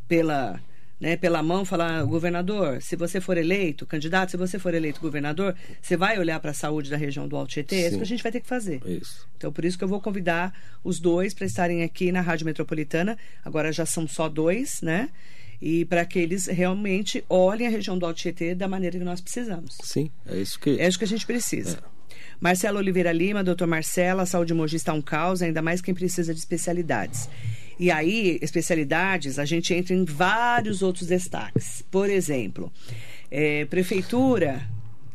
pela, 0.08 0.60
né, 1.00 1.18
pela 1.18 1.44
mão 1.44 1.66
falar: 1.66 2.04
governador, 2.04 2.82
se 2.82 2.96
você 2.96 3.20
for 3.20 3.38
eleito, 3.38 3.86
candidato, 3.86 4.32
se 4.32 4.38
você 4.38 4.58
for 4.58 4.74
eleito 4.74 5.02
governador, 5.02 5.56
você 5.82 5.98
vai 5.98 6.18
olhar 6.20 6.40
para 6.40 6.52
a 6.52 6.54
saúde 6.54 6.90
da 6.90 6.98
região 6.98 7.28
do 7.28 7.36
Alto 7.36 7.52
Tietê? 7.52 7.76
É 7.76 7.88
isso 7.88 7.98
que 7.98 8.04
a 8.04 8.08
gente 8.08 8.24
vai 8.24 8.32
ter 8.32 8.42
que 8.42 8.48
fazer. 8.48 8.82
Isso. 8.86 9.28
Então, 9.38 9.52
por 9.52 9.66
isso 9.66 9.78
que 9.78 9.84
eu 9.84 9.88
vou 9.88 10.02
convidar 10.02 10.54
os 10.84 11.00
dois 11.00 11.34
para 11.34 11.46
estarem 11.46 11.84
aqui 11.84 12.12
na 12.12 12.22
Rádio 12.22 12.46
Metropolitana. 12.46 13.18
Agora 13.44 13.72
já 13.72 13.86
são 13.86 14.08
só 14.08 14.30
dois, 14.30 14.82
né? 14.82 15.10
E 15.62 15.86
para 15.86 16.06
que 16.06 16.20
eles 16.20 16.48
realmente 16.48 17.24
olhem 17.30 17.68
a 17.68 17.70
região 17.70 17.98
do 17.98 18.06
Alto 18.06 18.20
Tietê 18.20 18.54
da 18.54 18.68
maneira 18.68 18.98
que 18.98 19.06
nós 19.06 19.22
precisamos. 19.22 19.78
Sim, 19.82 20.12
é 20.26 20.38
isso 20.38 20.60
que. 20.60 20.80
É 20.80 20.88
isso 20.88 20.98
que 20.98 21.06
a 21.06 21.08
gente 21.08 21.26
precisa. 21.26 21.80
Marcelo 22.40 22.78
Oliveira 22.78 23.12
Lima, 23.12 23.44
doutor 23.44 23.68
Marcela, 23.68 24.24
a 24.24 24.26
saúde 24.26 24.50
de 24.50 24.54
Mogi 24.54 24.76
está 24.76 24.94
um 24.94 25.02
caos, 25.02 25.42
ainda 25.42 25.62
mais 25.62 25.82
quem 25.82 25.94
precisa 25.94 26.34
de 26.34 26.40
especialidades. 26.40 27.30
E 27.80 27.92
aí, 27.92 28.40
especialidades, 28.42 29.38
a 29.38 29.46
gente 29.46 29.74
entra 29.74 29.94
em 29.94 30.06
vários 30.06 30.82
outros 30.82 31.08
destaques. 31.08 31.84
Por 31.92 32.10
exemplo, 32.10 32.72
eh, 33.30 33.66
prefeitura, 33.66 34.62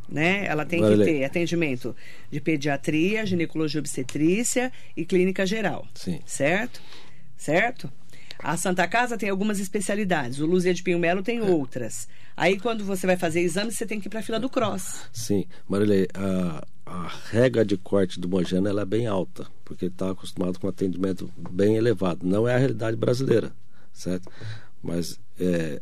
né? 0.09 0.45
Ela 0.47 0.65
tem 0.67 0.81
que 0.81 0.89
Vale. 0.89 1.05
ter 1.05 1.25
atendimento 1.25 1.95
de 2.31 2.41
pediatria, 2.41 3.25
ginecologia 3.25 3.81
obstetrícia 3.81 4.73
e 4.97 5.05
clínica 5.05 5.47
geral. 5.47 5.87
Sim. 5.95 6.21
Certo? 6.27 6.83
Certo? 7.37 7.91
A 8.43 8.57
Santa 8.57 8.87
Casa 8.89 9.17
tem 9.17 9.29
algumas 9.29 9.59
especialidades. 9.61 10.39
O 10.41 10.47
Luzia 10.47 10.75
de 10.75 10.83
Pinho 10.83 10.99
Melo 10.99 11.23
tem 11.23 11.41
outras. 11.41 12.09
Aí, 12.37 12.59
quando 12.59 12.85
você 12.85 13.07
vai 13.07 13.17
fazer 13.17 13.41
exame, 13.41 13.71
você 13.71 13.87
tem 13.87 14.01
que 14.01 14.09
ir 14.09 14.11
para 14.11 14.21
a 14.21 14.23
fila 14.23 14.41
do 14.41 14.49
cross. 14.49 15.05
Sim, 15.13 15.45
Marilei, 15.69 16.09
a, 16.15 16.65
a 16.87 17.09
regra 17.31 17.65
de 17.65 17.77
corte 17.77 18.19
do 18.19 18.29
Mojano 18.29 18.69
ela 18.69 18.83
é 18.83 18.87
bem 18.87 19.07
alta, 19.07 19.47
porque 19.65 19.87
ele 19.87 19.93
está 19.93 20.11
acostumado 20.11 20.59
com 20.59 20.67
um 20.67 20.71
atendimento 20.71 21.31
bem 21.51 21.77
elevado. 21.77 22.27
Não 22.27 22.49
é 22.49 22.55
a 22.55 22.59
realidade 22.59 22.97
brasileira, 22.97 23.53
certo? 23.93 24.31
Mas 24.83 25.21
é, 25.39 25.81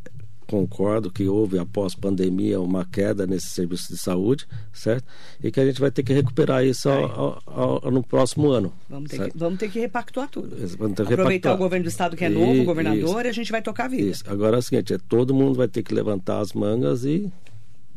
concordo 0.49 1.11
que 1.11 1.29
houve, 1.29 1.59
após 1.59 1.95
pandemia, 1.95 2.59
uma 2.61 2.85
queda 2.85 3.27
nesse 3.27 3.49
serviço 3.49 3.93
de 3.93 3.99
saúde, 3.99 4.47
certo? 4.73 5.05
E 5.43 5.51
que 5.53 5.61
a 5.61 5.65
gente 5.67 5.79
vai 5.81 5.91
ter 5.91 6.03
que 6.03 6.13
recuperar 6.13 6.65
isso 6.65 6.89
ao- 6.89 7.43
ao- 7.47 7.81
ao- 7.85 7.91
no 7.91 8.03
próximo 8.03 8.49
ano. 8.51 8.73
Vamos 8.89 9.11
ter, 9.11 9.17
certo? 9.19 9.33
que, 9.33 9.39
vamos 9.39 9.59
ter 9.59 9.71
que 9.71 9.79
repactuar 9.79 10.29
tudo. 10.29 10.49
Vamos 10.79 10.97
ter 10.97 11.07
que 11.07 11.13
Aproveitar 11.13 11.51
repactuar. 11.51 11.55
o 11.55 11.59
governo 11.59 11.85
do 11.85 11.89
estado 11.89 12.17
que 12.17 12.25
é 12.25 12.29
novo, 12.31 12.55
E- 12.55 12.61
o 12.63 12.65
governador, 12.65 13.21
isso. 13.21 13.27
e 13.27 13.29
a 13.29 13.33
gente 13.33 13.53
vai 13.53 13.61
tocar 13.63 13.85
a 13.85 13.89
vida. 13.89 14.11
Isso. 14.11 14.25
Agora 14.27 14.57
é 14.57 14.59
o 14.59 14.63
seguinte, 14.63 14.95
é, 14.95 14.99
todo 15.09 15.35
mundo 15.35 15.55
vai 15.57 15.69
ter 15.69 15.83
que 15.83 15.95
levantar 15.95 16.41
as 16.41 16.53
mangas 16.55 17.05
e 17.05 17.31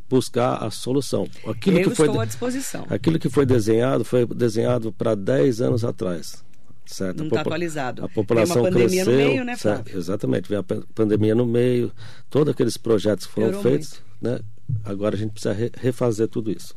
buscar 0.09 0.55
a 0.61 0.69
solução. 0.69 1.25
Aquilo 1.47 1.79
Eu 1.79 1.89
que 1.89 1.95
foi 1.95 2.05
estou 2.07 2.17
de- 2.17 2.23
à 2.23 2.25
disposição. 2.25 2.85
Aquilo 2.89 3.17
que 3.17 3.29
foi 3.29 3.45
desenhado 3.45 4.03
foi 4.03 4.25
desenhado 4.25 4.91
para 4.91 5.15
10 5.15 5.61
anos 5.61 5.85
atrás. 5.85 6.43
Certo? 6.85 7.19
Não 7.19 7.27
está 7.27 7.41
atualizado. 7.41 8.03
A 8.03 8.07
Tem 8.07 8.15
população 8.15 8.57
uma 8.57 8.69
pandemia 8.69 9.05
no 9.05 9.11
cresceu, 9.11 9.29
meio, 9.29 9.43
né, 9.45 9.55
certo? 9.55 9.83
Flávio? 9.83 9.97
Exatamente, 9.99 10.49
veio 10.49 10.59
a 10.61 10.63
pan- 10.63 10.83
pandemia 10.93 11.33
no 11.35 11.45
meio, 11.45 11.91
todos 12.29 12.51
aqueles 12.53 12.75
projetos 12.77 13.25
que 13.27 13.33
foram 13.33 13.47
Piorou 13.49 13.63
feitos, 13.63 14.01
né? 14.21 14.39
Agora 14.83 15.15
a 15.15 15.17
gente 15.17 15.31
precisa 15.31 15.53
re- 15.53 15.71
refazer 15.77 16.27
tudo 16.27 16.51
isso. 16.51 16.75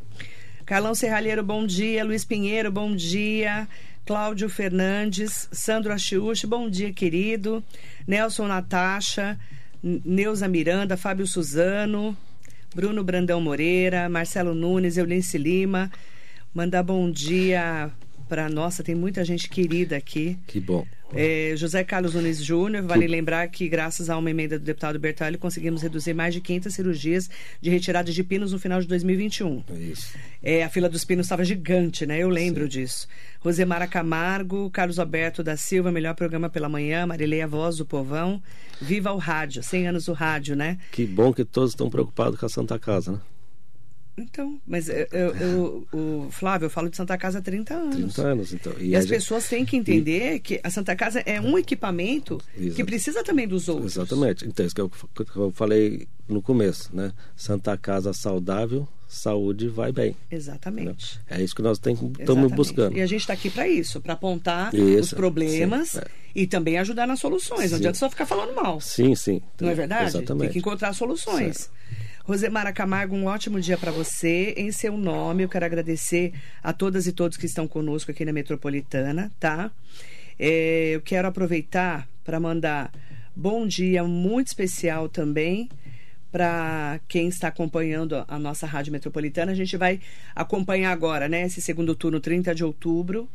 Carlão 0.67 0.95
Serralheiro, 0.95 1.43
bom 1.43 1.67
dia. 1.67 2.05
Luiz 2.05 2.25
Pinheiro, 2.25 2.71
bom 2.71 2.95
dia. 2.95 3.67
Cláudio 4.07 4.49
Fernandes, 4.49 5.49
Sandro 5.51 5.93
Achiuchi, 5.93 6.47
bom 6.47 6.69
dia, 6.69 6.93
querido. 6.93 7.63
Nelson 8.07 8.47
Natasha, 8.47 9.39
Neuza 9.83 10.47
Miranda, 10.47 10.97
Fábio 10.97 11.27
Suzano, 11.27 12.17
Bruno 12.75 13.03
Brandão 13.03 13.41
Moreira, 13.41 14.09
Marcelo 14.09 14.55
Nunes, 14.55 14.97
Eunice 14.97 15.39
Lima. 15.39 15.91
Mandar 16.55 16.83
bom 16.83 17.11
dia 17.11 17.91
para 18.29 18.49
nossa, 18.49 18.83
tem 18.83 18.95
muita 18.95 19.25
gente 19.25 19.49
querida 19.49 19.97
aqui. 19.97 20.39
Que 20.47 20.61
bom. 20.61 20.87
É, 21.13 21.55
José 21.57 21.85
Carlos 21.85 22.15
Nunes 22.15 22.45
Júnior, 22.45 22.83
vale 22.83 23.07
lembrar 23.07 23.47
que, 23.49 23.69
graças 23.69 24.11
a 24.11 24.19
uma 24.19 24.31
emenda 24.31 24.59
do 24.59 24.65
deputado 24.65 24.99
Bertolli, 24.99 25.39
conseguimos 25.39 25.81
reduzir 25.81 26.13
mais 26.13 26.35
de 26.35 26.41
500 26.41 26.75
cirurgias 26.75 27.31
de 27.61 27.71
retirada 27.71 28.11
de 28.11 28.25
pinos 28.25 28.53
no 28.53 28.59
final 28.59 28.81
de 28.81 28.89
2021. 28.89 29.63
É 29.71 29.79
isso. 29.79 30.15
É, 30.43 30.65
a 30.65 30.69
fila 30.69 30.89
dos 30.89 31.05
pinos 31.05 31.27
estava 31.27 31.45
gigante, 31.45 32.05
né? 32.05 32.19
Eu 32.19 32.29
lembro 32.29 32.69
disso. 32.69 33.07
Rosemara 33.39 33.87
Camargo, 33.87 34.69
Carlos 34.71 34.99
Alberto 34.99 35.43
da 35.43 35.57
Silva, 35.57 35.93
melhor 35.93 36.15
programa 36.15 36.51
pela 36.51 36.69
manhã, 36.69 37.07
Marileia 37.07 37.47
Voz 37.47 37.77
do 37.77 37.87
Povão. 37.87 38.43
Viva 38.81 39.13
o 39.13 39.19
rádio, 39.19 39.63
100 39.63 39.89
anos 39.89 40.07
do 40.07 40.13
rádio, 40.13 40.57
né? 40.57 40.79
Que 40.91 41.07
bom 41.07 41.33
que 41.33 41.45
todos 41.45 41.71
estão 41.71 41.89
preocupados 41.89 42.41
com 42.41 42.47
a 42.47 42.49
Santa 42.49 42.79
Casa, 42.79 43.13
né? 43.13 43.21
Então, 44.17 44.61
mas 44.67 44.89
eu, 44.89 45.07
eu- 45.11 45.35
eu- 45.37 45.89
o 45.93 46.29
Flávio, 46.31 46.67
eu 46.67 46.71
falo 46.71 46.89
de 46.89 46.97
Santa 46.97 47.19
Casa 47.19 47.41
há 47.41 47.43
30 47.43 47.75
anos. 47.75 47.97
30 48.15 48.23
anos, 48.23 48.53
então. 48.55 48.73
E, 48.79 48.95
a 48.95 48.99
as 49.01 49.05
gente- 49.07 49.15
pessoas 49.17 49.49
têm 49.49 49.65
que 49.65 49.77
entender 49.77 50.39
que 50.39 50.61
a 50.63 50.71
Santa 50.71 50.95
Casa 50.95 51.21
é 51.27 51.41
um 51.41 51.59
equipamento 51.59 52.41
que 52.57 52.67
Exato. 52.67 52.85
precisa 52.87 53.25
também 53.25 53.49
dos 53.49 53.69
outros. 53.69 53.97
Exatamente. 53.97 54.47
Então, 54.47 54.65
isso 54.65 54.75
que 54.75 54.81
eu, 54.81 54.89
que 54.89 55.37
eu 55.37 55.51
falei 55.51 56.07
no 56.29 56.41
começo, 56.41 56.95
né? 56.95 57.13
Santa 57.35 57.77
Casa 57.77 58.13
saudável, 58.13 58.87
saúde 59.09 59.67
vai 59.69 59.91
bem. 59.91 60.17
Exatamente. 60.31 61.21
É 61.29 61.43
isso 61.43 61.55
que 61.55 61.63
nós 61.63 61.79
estamos 61.79 62.53
buscando. 62.53 62.97
E 62.97 63.01
a 63.03 63.07
gente 63.07 63.21
está 63.23 63.33
aqui 63.33 63.51
para 63.51 63.67
isso, 63.69 64.01
para 64.01 64.13
apontar 64.15 64.73
Isso, 64.75 65.01
os 65.01 65.13
problemas 65.13 65.91
sim, 65.91 65.99
é. 65.99 66.05
e 66.37 66.47
também 66.47 66.79
ajudar 66.79 67.07
nas 67.07 67.19
soluções. 67.19 67.63
Não 67.63 67.69
Sim. 67.69 67.75
adianta 67.83 67.99
só 67.99 68.09
ficar 68.09 68.27
falando 68.27 68.55
mal. 68.55 68.81
Sim, 68.81 69.15
sim. 69.17 69.43
Não 69.61 69.69
é 69.71 69.75
verdade? 69.75 70.05
Exatamente. 70.17 70.43
Tem 70.45 70.53
que 70.53 70.59
encontrar 70.61 70.93
soluções. 70.93 71.69
Rosemara 72.25 72.73
Camargo, 72.73 73.15
um 73.15 73.27
ótimo 73.27 73.61
dia 73.61 73.77
para 73.77 73.93
você. 73.93 74.55
Em 74.57 74.73
seu 74.73 74.97
nome, 74.97 75.43
eu 75.43 75.49
quero 75.49 75.65
agradecer 75.67 76.33
a 76.63 76.73
todas 76.73 77.07
e 77.07 77.13
todos 77.13 77.37
que 77.37 77.45
estão 77.45 77.69
conosco 77.69 78.11
aqui 78.11 78.25
na 78.25 78.33
Metropolitana, 78.33 79.31
tá? 79.39 79.71
É, 80.39 80.93
eu 80.95 81.03
quero 81.03 81.29
aproveitar 81.29 82.09
para 82.25 82.41
mandar 82.41 82.91
bom 83.37 83.67
dia 83.67 84.03
muito 84.05 84.47
especial 84.49 85.07
também 85.09 85.69
para 86.33 86.99
quem 87.07 87.29
está 87.29 87.49
acompanhando 87.49 88.25
a- 88.27 88.39
nossa 88.39 88.67
Rádio 88.67 88.93
Metropolitana. 88.93 89.53
A 89.53 89.55
gente 89.55 89.77
vai 89.77 90.01
acompanhar 90.35 90.93
agora, 90.93 91.29
né, 91.29 91.43
esse 91.43 91.61
segundo 91.61 91.95
turno, 91.95 92.21
30 92.21 92.55
de 92.55 92.65
outubro. 92.65 93.29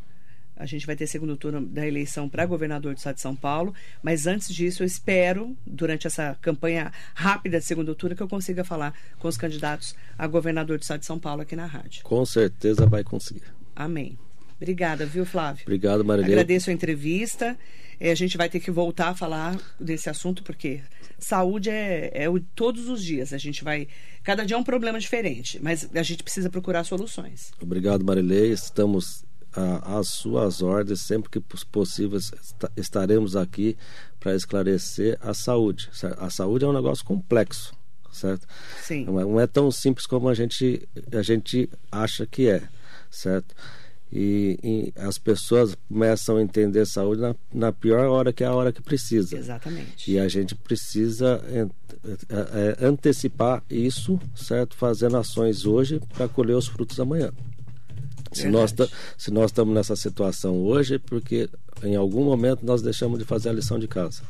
A 0.60 0.66
gente 0.66 0.86
vai 0.86 0.96
ter 0.96 1.08
segundo 1.08 1.38
turno 1.38 1.66
da 1.66 1.88
eleição 1.88 2.28
para 2.28 2.46
governador 2.46 2.94
do 2.94 2.98
estado 2.98 3.16
de 3.16 3.22
São 3.22 3.34
Paulo. 3.36 3.74
Mas 4.04 4.28
antes 4.28 4.54
disso, 4.54 4.84
eu 4.84 4.88
espero, 4.88 5.56
durante 5.66 6.06
essa 6.06 6.38
campanha 6.42 6.92
rápida 7.16 7.60
de 7.60 7.66
segundo 7.66 7.96
turno, 7.96 8.14
que 8.16 8.22
eu 8.22 8.28
consiga 8.28 8.64
falar 8.66 8.94
com 9.18 9.28
os 9.30 9.38
candidatos 9.38 9.96
a 10.18 10.28
governador 10.28 10.78
do 10.78 10.82
estado 10.82 11.00
de 11.00 11.06
São 11.06 11.18
Paulo 11.18 11.42
aqui 11.42 11.56
na 11.56 11.66
rádio. 11.66 12.04
Com 12.04 12.26
certeza 12.26 12.86
vai 12.86 13.04
conseguir. 13.04 13.44
Amém. 13.76 14.20
Obrigada, 14.58 15.06
viu, 15.06 15.26
Flávio? 15.26 15.64
Obrigado, 15.64 16.04
Marilene. 16.04 16.34
Agradeço 16.34 16.70
a 16.70 16.74
entrevista. 16.74 17.58
Eh, 17.98 18.12
a 18.12 18.16
gente 18.16 18.36
vai 18.36 18.50
ter 18.50 18.60
que 18.60 18.70
voltar 18.70 19.08
a 19.10 19.16
falar 19.16 19.58
desse 19.80 20.10
assunto, 20.10 20.44
porque 20.44 20.82
saúde 21.18 21.70
é, 21.70 22.12
é 22.14 22.30
o- 22.30 22.42
todos 22.42 22.90
os 22.90 23.02
dias. 23.02 23.32
A 23.32 23.38
gente 23.38 23.64
vai. 23.64 23.88
Cada 24.22 24.46
dia 24.46 24.58
é 24.58 24.60
um 24.60 24.64
problema 24.64 25.00
diferente, 25.00 25.58
mas 25.64 25.90
a 25.96 26.04
gente 26.04 26.22
precisa 26.24 26.50
procurar 26.50 26.84
soluções. 26.84 27.52
Obrigado, 27.62 28.04
Marilei. 28.04 28.52
Estamos 28.52 29.24
às 29.84 30.08
suas 30.10 30.62
ordens, 30.62 31.02
sempre 31.02 31.30
que 31.30 31.40
pos- 31.40 31.64
possível 31.64 32.18
esta- 32.18 32.72
estaremos 32.78 33.36
aqui 33.36 33.76
para 34.20 34.36
esclarecer 34.36 35.18
a 35.22 35.34
saúde. 35.34 35.90
certo? 35.94 36.22
A 36.22 36.30
saúde 36.30 36.66
é 36.66 36.68
um 36.68 36.74
negócio 36.74 37.04
complexo, 37.06 37.74
certo? 38.12 38.46
Sim. 38.84 39.06
Não 39.06 39.20
é, 39.20 39.24
não 39.24 39.40
é 39.40 39.48
tão 39.48 39.72
simples 39.72 40.06
como 40.06 40.28
a 40.30 40.34
gente, 40.34 40.88
a 41.12 41.22
gente 41.22 41.70
acha 41.92 42.26
que 42.26 42.48
é, 42.48 42.62
certo? 43.10 43.56
E, 44.12 44.58
e 44.64 44.94
as 45.00 45.20
pessoas 45.20 45.78
começam 45.88 46.38
a 46.38 46.42
entender 46.42 46.84
saúde 46.88 47.22
na, 47.22 47.36
na 47.54 47.72
pior 47.72 48.08
hora, 48.08 48.34
que 48.34 48.44
é 48.44 48.48
a 48.48 48.54
hora 48.54 48.72
que 48.74 48.82
precisa. 48.82 49.38
Exatamente. 49.38 50.12
E 50.12 50.18
a 50.20 50.28
gente 50.28 50.56
precisa 50.56 51.40
é, 51.48 51.68
é, 52.82 52.86
antecipar 52.88 53.64
isso, 53.70 54.20
certo? 54.36 54.76
Fazendo 54.76 55.16
ações 55.16 55.64
hoje 55.66 56.02
para 56.16 56.28
colher 56.28 56.56
os 56.56 56.68
frutos 56.68 57.00
amanhã. 57.00 57.32
Se 58.32 58.48
nós, 58.48 58.74
se 59.18 59.32
nós 59.32 59.46
estamos 59.46 59.74
nessa 59.74 59.96
situação 59.96 60.58
hoje, 60.58 60.96
é 60.96 61.00
porque 61.00 61.50
em 61.84 61.96
algum 61.96 62.24
momento 62.24 62.66
nós 62.66 62.82
deixamos 62.82 63.18
de 63.20 63.26
fazer 63.26 63.50
a 63.50 63.54
lição 63.54 63.80
de 63.80 63.88
casa, 63.88 64.22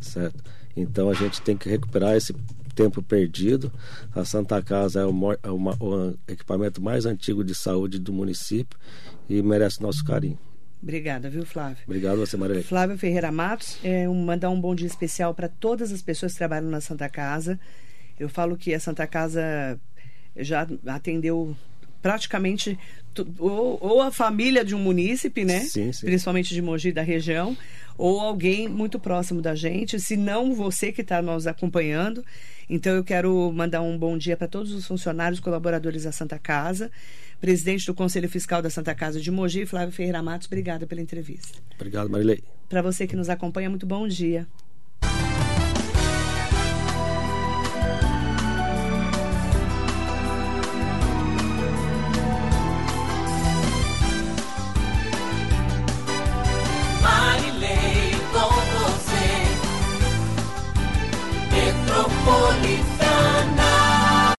certo? 0.00 0.42
Então 0.76 1.10
a 1.10 1.14
gente 1.14 1.42
tem 1.42 1.56
que 1.56 1.68
recuperar 1.68 2.16
esse 2.16 2.34
tempo 2.74 3.02
perdido. 3.02 3.72
A 4.14 4.24
Santa 4.24 4.62
Casa 4.62 5.00
é, 5.00 5.04
o, 5.04 5.12
é 5.42 5.50
uma, 5.50 5.76
o 5.82 6.14
equipamento 6.26 6.80
mais 6.80 7.04
antigo 7.04 7.44
de 7.44 7.54
saúde 7.54 7.98
do 7.98 8.12
município 8.12 8.78
e 9.28 9.42
merece 9.42 9.82
nosso 9.82 10.04
carinho. 10.04 10.38
Obrigada, 10.82 11.30
viu, 11.30 11.46
Flávio? 11.46 11.78
Obrigado 11.86 12.18
você, 12.18 12.36
Maria. 12.36 12.62
Flávio 12.64 12.98
Ferreira 12.98 13.30
Matos, 13.30 13.78
é, 13.84 14.08
um, 14.08 14.24
mandar 14.24 14.50
um 14.50 14.60
bom 14.60 14.74
dia 14.74 14.86
especial 14.86 15.32
para 15.32 15.48
todas 15.48 15.92
as 15.92 16.02
pessoas 16.02 16.32
que 16.32 16.38
trabalham 16.38 16.68
na 16.68 16.80
Santa 16.80 17.08
Casa. 17.08 17.58
Eu 18.18 18.28
falo 18.28 18.56
que 18.56 18.74
a 18.74 18.80
Santa 18.80 19.06
Casa 19.06 19.78
já 20.36 20.66
atendeu 20.86 21.56
praticamente 22.02 22.78
ou, 23.38 23.78
ou, 23.80 24.02
a 24.02 24.10
família 24.10 24.64
de 24.64 24.74
um 24.74 24.78
munícipe, 24.78 25.44
né? 25.44 25.60
Sim, 25.60 25.92
sim. 25.92 26.06
Principalmente 26.06 26.52
de 26.54 26.60
Mogi 26.60 26.92
da 26.92 27.02
região, 27.02 27.56
ou 27.96 28.20
alguém 28.20 28.68
muito 28.68 28.98
próximo 28.98 29.40
da 29.40 29.54
gente, 29.54 30.00
se 30.00 30.16
não 30.16 30.54
você 30.54 30.90
que 30.90 31.02
está 31.02 31.22
nos 31.22 31.46
acompanhando. 31.46 32.24
Então 32.68 32.94
eu 32.94 33.04
quero 33.04 33.52
mandar 33.52 33.82
um 33.82 33.98
bom 33.98 34.16
dia 34.16 34.36
para 34.36 34.48
todos 34.48 34.72
os 34.72 34.86
funcionários, 34.86 35.40
colaboradores 35.40 36.04
da 36.04 36.12
Santa 36.12 36.38
Casa 36.38 36.90
presidente 37.42 37.84
do 37.84 37.92
Conselho 37.92 38.28
Fiscal 38.28 38.62
da 38.62 38.70
Santa 38.70 38.94
Casa 38.94 39.20
de 39.20 39.28
Mogi, 39.28 39.66
Flávio 39.66 39.92
Ferreira 39.92 40.22
Matos, 40.22 40.46
obrigada 40.46 40.86
pela 40.86 41.00
entrevista. 41.00 41.58
Obrigado, 41.74 42.08
Marilei. 42.08 42.40
Para 42.68 42.80
você 42.80 43.04
que 43.04 43.16
nos 43.16 43.28
acompanha, 43.28 43.68
muito 43.68 43.84
bom 43.84 44.06
dia. 44.06 44.46